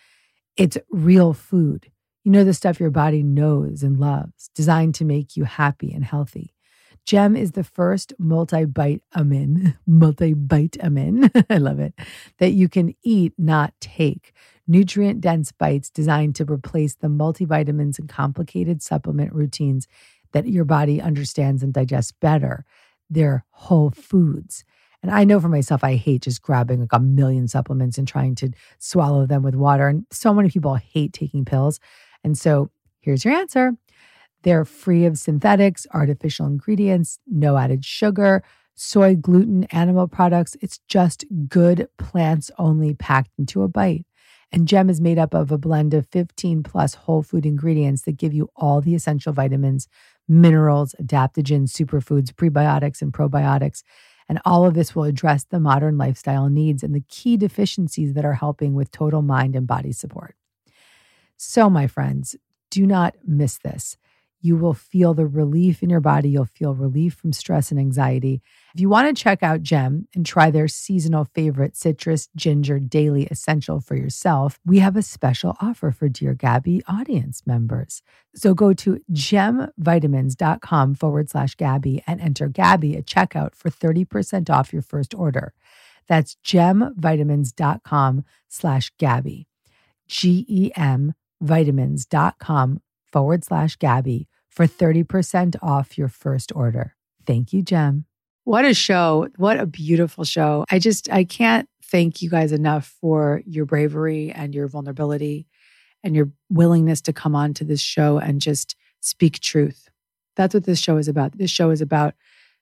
It's 0.57 0.79
real 0.91 1.35
food. 1.35 1.91
You 2.25 2.33
know, 2.33 2.43
the 2.43 2.55
stuff 2.55 2.81
your 2.81 2.91
body 2.91 3.23
knows 3.23 3.83
and 3.83 4.01
loves, 4.01 4.49
designed 4.55 4.95
to 4.97 5.05
make 5.05 5.37
you 5.37 5.45
happy 5.45 5.93
and 5.93 6.05
healthy. 6.05 6.55
Gem 7.07 7.37
is 7.37 7.53
the 7.53 7.65
first 7.65 8.13
multivitamin, 8.21 9.77
multivitamin, 9.89 11.45
I 11.51 11.59
love 11.59 11.79
it, 11.81 11.95
that 12.39 12.51
you 12.51 12.69
can 12.69 12.95
eat, 13.03 13.33
not 13.39 13.75
take. 13.81 14.33
Nutrient 14.67 15.21
dense 15.21 15.51
bites 15.53 15.91
designed 15.91 16.37
to 16.37 16.45
replace 16.45 16.95
the 16.95 17.09
multivitamins 17.09 17.99
and 17.99 18.09
complicated 18.09 18.83
supplement 18.83 19.33
routines 19.33 19.89
that 20.33 20.47
your 20.47 20.65
body 20.65 21.01
understands 21.01 21.63
and 21.63 21.73
digests 21.75 22.13
better. 22.13 22.65
They're 23.09 23.45
whole 23.51 23.91
foods. 23.91 24.65
And 25.03 25.11
I 25.11 25.25
know 25.25 25.41
for 25.41 25.49
myself, 25.49 25.83
I 25.83 25.97
hate 25.97 26.23
just 26.23 26.43
grabbing 26.43 26.81
like 26.81 26.93
a 26.93 27.01
million 27.01 27.49
supplements 27.49 27.99
and 27.99 28.07
trying 28.07 28.35
to 28.37 28.51
swallow 28.79 29.27
them 29.27 29.43
with 29.43 29.55
water. 29.55 29.89
And 29.89 30.05
so 30.13 30.33
many 30.33 30.51
people 30.51 30.75
hate 30.77 31.15
taking 31.15 31.45
pills. 31.45 31.81
And 32.23 32.39
so 32.39 32.71
here's 33.01 33.25
your 33.25 33.35
answer 33.35 33.73
they're 34.43 34.65
free 34.65 35.05
of 35.05 35.19
synthetics, 35.19 35.87
artificial 35.93 36.47
ingredients, 36.47 37.19
no 37.27 37.57
added 37.57 37.85
sugar, 37.85 38.43
soy, 38.75 39.15
gluten, 39.15 39.65
animal 39.65 40.09
products. 40.09 40.57
It's 40.63 40.79
just 40.89 41.25
good 41.49 41.89
plants 41.99 42.51
only 42.59 42.95
packed 42.95 43.33
into 43.39 43.63
a 43.63 43.69
bite. 43.69 44.07
And 44.53 44.67
GEM 44.67 44.91
is 44.91 45.01
made 45.01 45.19
up 45.19 45.35
of 45.35 45.53
a 45.53 45.59
blend 45.59 45.95
of 45.95 46.07
15 46.09 46.63
plus 46.63 46.95
whole 46.95 47.23
food 47.23 47.47
ingredients 47.47 48.03
that 48.03 48.17
give 48.17 48.33
you 48.35 48.51
all 48.57 48.81
the 48.81 48.95
essential 48.95 49.33
vitamins, 49.33 49.87
minerals, 50.27 50.95
adaptogens, 51.01 51.69
superfoods, 51.71 52.31
prebiotics, 52.33 53.01
and 53.01 53.13
probiotics. 53.13 53.83
And 54.29 54.41
all 54.45 54.65
of 54.65 54.75
this 54.75 54.95
will 54.95 55.05
address 55.05 55.45
the 55.45 55.61
modern 55.61 55.99
lifestyle 55.99 56.49
needs 56.49 56.83
and 56.83 56.95
the 56.95 57.03
key 57.09 57.37
deficiencies 57.37 58.15
that 58.15 58.25
are 58.25 58.35
helping 58.35 58.75
with 58.75 58.91
total 58.91 59.23
mind 59.23 59.55
and 59.55 59.67
body 59.67 59.93
support. 59.93 60.35
So, 61.37 61.69
my 61.71 61.87
friends, 61.87 62.35
do 62.71 62.87
not 62.87 63.17
miss 63.27 63.59
this 63.59 63.97
you 64.43 64.57
will 64.57 64.75
feel 64.75 65.15
the 65.15 65.27
relief 65.27 65.83
in 65.83 65.91
your 65.91 66.01
body. 66.01 66.31
You'll 66.31 66.45
feel 66.47 66.75
relief 66.75 67.15
from 67.15 67.33
stress 67.33 67.71
and 67.71 67.79
anxiety. 67.79 68.41
If 68.75 68.81
you 68.81 68.89
want 68.89 69.15
to 69.15 69.23
check 69.23 69.43
out 69.43 69.63
Gem 69.63 70.09
and 70.15 70.25
try 70.25 70.51
their 70.51 70.69
seasonal 70.69 71.25
favorite 71.35 71.77
citrus 71.77 72.29
ginger 72.37 72.79
daily 72.79 73.27
essential 73.27 73.81
for 73.81 73.97
yourself, 73.97 74.59
we 74.65 74.79
have 74.79 74.97
a 74.97 75.03
special 75.03 75.57
offer 75.61 75.91
for 75.91 76.09
Dear 76.09 76.35
Gabby 76.35 76.83
audience 76.89 77.43
members. 77.47 78.03
So 78.35 78.55
go 78.55 78.73
to 78.75 79.01
gemvitamins.com 79.13 80.95
forward 80.95 81.31
slash 81.31 81.55
Gabby 81.57 82.03
and 82.07 82.21
enter 82.21 82.49
Gabby 82.49 82.97
at 82.97 83.07
checkout 83.07 83.55
for 83.55 83.71
30% 83.71 84.49
off 84.51 84.73
your 84.73 84.83
first 84.83 85.15
order. 85.15 85.53
That's 86.09 86.37
gemvitamins.com 86.45 88.25
slash 88.49 88.93
Gabby. 88.99 89.47
G 90.09 90.45
E 90.49 90.73
M 90.75 91.13
vitamins.com 91.41 92.81
forward 93.13 93.45
slash 93.45 93.77
Gabby 93.77 94.29
for 94.49 94.67
30% 94.67 95.57
off 95.63 95.97
your 95.99 96.09
first 96.09 96.53
order. 96.55 96.97
Thank 97.27 97.53
you, 97.53 97.63
Gem. 97.63 98.05
What 98.45 98.65
a 98.65 98.75
show. 98.75 99.29
What 99.37 99.59
a 99.61 99.67
beautiful 99.67 100.25
show. 100.25 100.65
I 100.71 100.79
just, 100.79 101.11
I 101.13 101.25
can't 101.25 101.69
thank 101.85 102.23
you 102.23 102.31
guys 102.31 102.53
enough 102.53 102.97
for 103.01 103.43
your 103.47 103.65
bravery 103.65 104.31
and 104.31 104.55
your 104.55 104.67
vulnerability 104.67 105.47
and 106.03 106.17
your 106.17 106.31
willingness 106.49 107.01
to 107.03 107.13
come 107.13 107.37
on 107.37 107.55
to 107.55 107.65
this 107.65 107.81
show 107.81 108.19
and 108.19 108.41
just 108.41 108.75
speak 109.01 109.41
truth. 109.41 109.89
That's 110.37 110.55
what 110.55 110.65
this 110.65 110.79
show 110.81 110.97
is 110.97 111.09
about. 111.09 111.37
This 111.37 111.51
show 111.51 111.71
is 111.71 111.81
about 111.81 112.15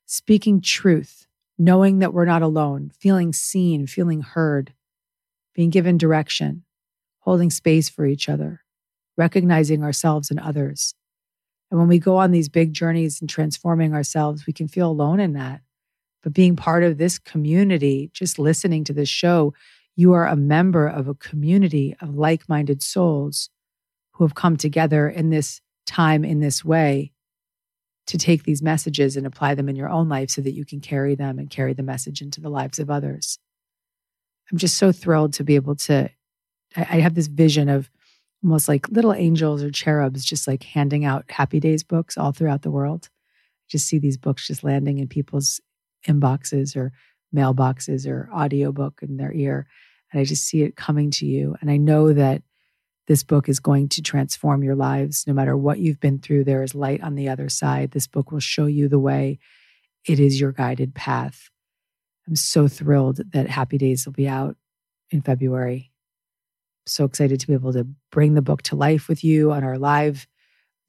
speaking 0.06 0.60
truth, 0.60 1.26
knowing 1.58 2.00
that 2.00 2.12
we're 2.12 2.24
not 2.24 2.42
alone, 2.42 2.90
feeling 2.98 3.32
seen, 3.32 3.86
feeling 3.86 4.20
heard, 4.20 4.72
being 5.54 5.70
given 5.70 5.96
direction, 5.98 6.64
holding 7.20 7.50
space 7.50 7.88
for 7.88 8.04
each 8.04 8.28
other, 8.28 8.62
recognizing 9.18 9.82
ourselves 9.82 10.30
and 10.30 10.40
others. 10.40 10.94
And 11.70 11.78
when 11.78 11.88
we 11.88 11.98
go 11.98 12.16
on 12.16 12.30
these 12.30 12.48
big 12.48 12.72
journeys 12.72 13.20
and 13.20 13.28
transforming 13.28 13.92
ourselves, 13.92 14.46
we 14.46 14.54
can 14.54 14.68
feel 14.68 14.90
alone 14.90 15.20
in 15.20 15.34
that. 15.34 15.60
But 16.22 16.32
being 16.32 16.56
part 16.56 16.82
of 16.82 16.96
this 16.96 17.18
community, 17.18 18.10
just 18.14 18.38
listening 18.38 18.84
to 18.84 18.94
this 18.94 19.08
show, 19.08 19.52
you 19.96 20.14
are 20.14 20.26
a 20.26 20.36
member 20.36 20.86
of 20.86 21.08
a 21.08 21.14
community 21.14 21.94
of 22.00 22.14
like 22.14 22.48
minded 22.48 22.82
souls 22.82 23.50
who 24.12 24.24
have 24.24 24.34
come 24.34 24.56
together 24.56 25.08
in 25.08 25.28
this 25.30 25.60
time, 25.84 26.24
in 26.24 26.40
this 26.40 26.64
way, 26.64 27.12
to 28.06 28.16
take 28.16 28.44
these 28.44 28.62
messages 28.62 29.16
and 29.16 29.26
apply 29.26 29.54
them 29.54 29.68
in 29.68 29.76
your 29.76 29.88
own 29.90 30.08
life 30.08 30.30
so 30.30 30.40
that 30.40 30.52
you 30.54 30.64
can 30.64 30.80
carry 30.80 31.14
them 31.14 31.38
and 31.38 31.50
carry 31.50 31.74
the 31.74 31.82
message 31.82 32.22
into 32.22 32.40
the 32.40 32.48
lives 32.48 32.78
of 32.78 32.88
others. 32.90 33.38
I'm 34.50 34.58
just 34.58 34.78
so 34.78 34.92
thrilled 34.92 35.34
to 35.34 35.44
be 35.44 35.56
able 35.56 35.76
to. 35.76 36.08
I 36.76 37.00
have 37.00 37.14
this 37.14 37.26
vision 37.26 37.68
of 37.68 37.90
almost 38.44 38.68
like 38.68 38.88
little 38.88 39.12
angels 39.12 39.62
or 39.62 39.70
cherubs 39.70 40.24
just 40.24 40.46
like 40.46 40.62
handing 40.62 41.04
out 41.04 41.24
happy 41.30 41.58
days 41.60 41.82
books 41.82 42.16
all 42.16 42.32
throughout 42.32 42.62
the 42.62 42.70
world 42.70 43.08
just 43.68 43.86
see 43.86 43.98
these 43.98 44.16
books 44.16 44.46
just 44.46 44.64
landing 44.64 44.98
in 44.98 45.08
people's 45.08 45.60
inboxes 46.06 46.76
or 46.76 46.92
mailboxes 47.34 48.06
or 48.08 48.30
audiobook 48.32 49.00
in 49.02 49.16
their 49.16 49.32
ear 49.32 49.66
and 50.12 50.20
i 50.20 50.24
just 50.24 50.44
see 50.44 50.62
it 50.62 50.76
coming 50.76 51.10
to 51.10 51.26
you 51.26 51.56
and 51.60 51.70
i 51.70 51.76
know 51.76 52.12
that 52.12 52.42
this 53.08 53.24
book 53.24 53.48
is 53.48 53.58
going 53.58 53.88
to 53.88 54.02
transform 54.02 54.62
your 54.62 54.74
lives 54.74 55.24
no 55.26 55.32
matter 55.32 55.56
what 55.56 55.78
you've 55.78 55.98
been 56.00 56.18
through 56.18 56.44
there 56.44 56.62
is 56.62 56.74
light 56.74 57.02
on 57.02 57.16
the 57.16 57.28
other 57.28 57.48
side 57.48 57.90
this 57.90 58.06
book 58.06 58.30
will 58.30 58.38
show 58.40 58.66
you 58.66 58.88
the 58.88 58.98
way 58.98 59.38
it 60.06 60.20
is 60.20 60.40
your 60.40 60.52
guided 60.52 60.94
path 60.94 61.50
i'm 62.28 62.36
so 62.36 62.68
thrilled 62.68 63.20
that 63.32 63.48
happy 63.50 63.76
days 63.78 64.06
will 64.06 64.12
be 64.12 64.28
out 64.28 64.56
in 65.10 65.20
february 65.20 65.90
so 66.90 67.04
excited 67.04 67.40
to 67.40 67.46
be 67.46 67.52
able 67.54 67.72
to 67.72 67.86
bring 68.10 68.34
the 68.34 68.42
book 68.42 68.62
to 68.62 68.76
life 68.76 69.08
with 69.08 69.24
you 69.24 69.52
on 69.52 69.64
our 69.64 69.78
live 69.78 70.26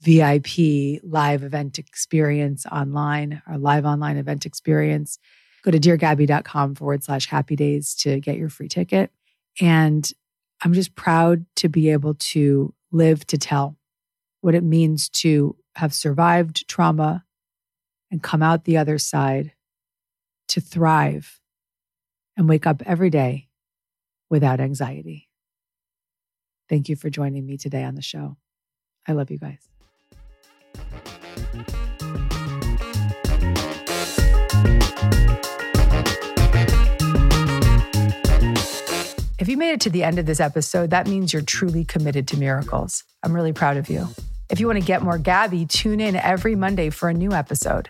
VIP 0.02 1.02
live 1.04 1.44
event 1.44 1.78
experience 1.78 2.66
online, 2.66 3.42
our 3.48 3.58
live 3.58 3.86
online 3.86 4.16
event 4.18 4.46
experience. 4.46 5.20
Go 5.64 5.72
to 5.72 5.80
deargabby.com 5.80 6.76
forward 6.76 7.04
slash 7.04 7.28
happy 7.28 7.56
days 7.58 7.94
to 7.96 8.20
get 8.22 8.38
your 8.38 8.48
free 8.50 8.70
ticket. 8.70 9.12
And 9.60 10.10
I'm 10.64 10.74
just 10.74 10.96
proud 10.96 11.46
to 11.58 11.68
be 11.68 11.90
able 11.90 12.14
to 12.16 12.74
live 12.94 13.28
to 13.28 13.38
tell 13.38 13.76
what 14.42 14.56
it 14.56 14.64
means 14.64 15.10
to 15.10 15.56
have 15.76 15.94
survived 15.94 16.68
trauma 16.70 17.26
and 18.10 18.24
come 18.24 18.42
out 18.42 18.64
the 18.64 18.78
other 18.78 18.98
side 19.00 19.52
to 20.48 20.62
thrive 20.62 21.40
and 22.38 22.48
wake 22.48 22.66
up 22.66 22.82
every 22.86 23.10
day 23.10 23.48
without 24.30 24.62
anxiety. 24.62 25.29
Thank 26.70 26.88
you 26.88 26.96
for 26.96 27.10
joining 27.10 27.48
me 27.48 27.58
today 27.58 27.84
on 27.84 27.96
the 27.96 28.02
show. 28.04 28.38
I 29.08 29.14
love 29.14 29.32
you 29.32 29.40
guys. 29.40 29.58
If 39.40 39.48
you 39.48 39.58
made 39.58 39.72
it 39.72 39.82
to 39.82 39.90
the 39.90 40.04
end 40.04 40.20
of 40.20 40.28
this 40.28 40.40
episode, 40.40 40.92
that 40.92 41.08
means 41.08 41.34
you're 41.34 41.42
truly 41.42 41.86
committed 41.86 42.28
to 42.28 42.38
miracles. 42.38 43.04
I'm 43.24 43.34
really 43.34 43.54
proud 43.54 43.78
of 43.78 43.90
you. 43.90 44.08
If 44.52 44.60
you 44.60 44.68
want 44.68 44.78
to 44.80 44.86
get 44.86 45.02
more 45.02 45.18
Gabby, 45.18 45.66
tune 45.66 46.00
in 46.00 46.16
every 46.18 46.56
Monday 46.56 46.92
for 46.92 47.10
a 47.10 47.14
new 47.14 47.32
episode. 47.32 47.90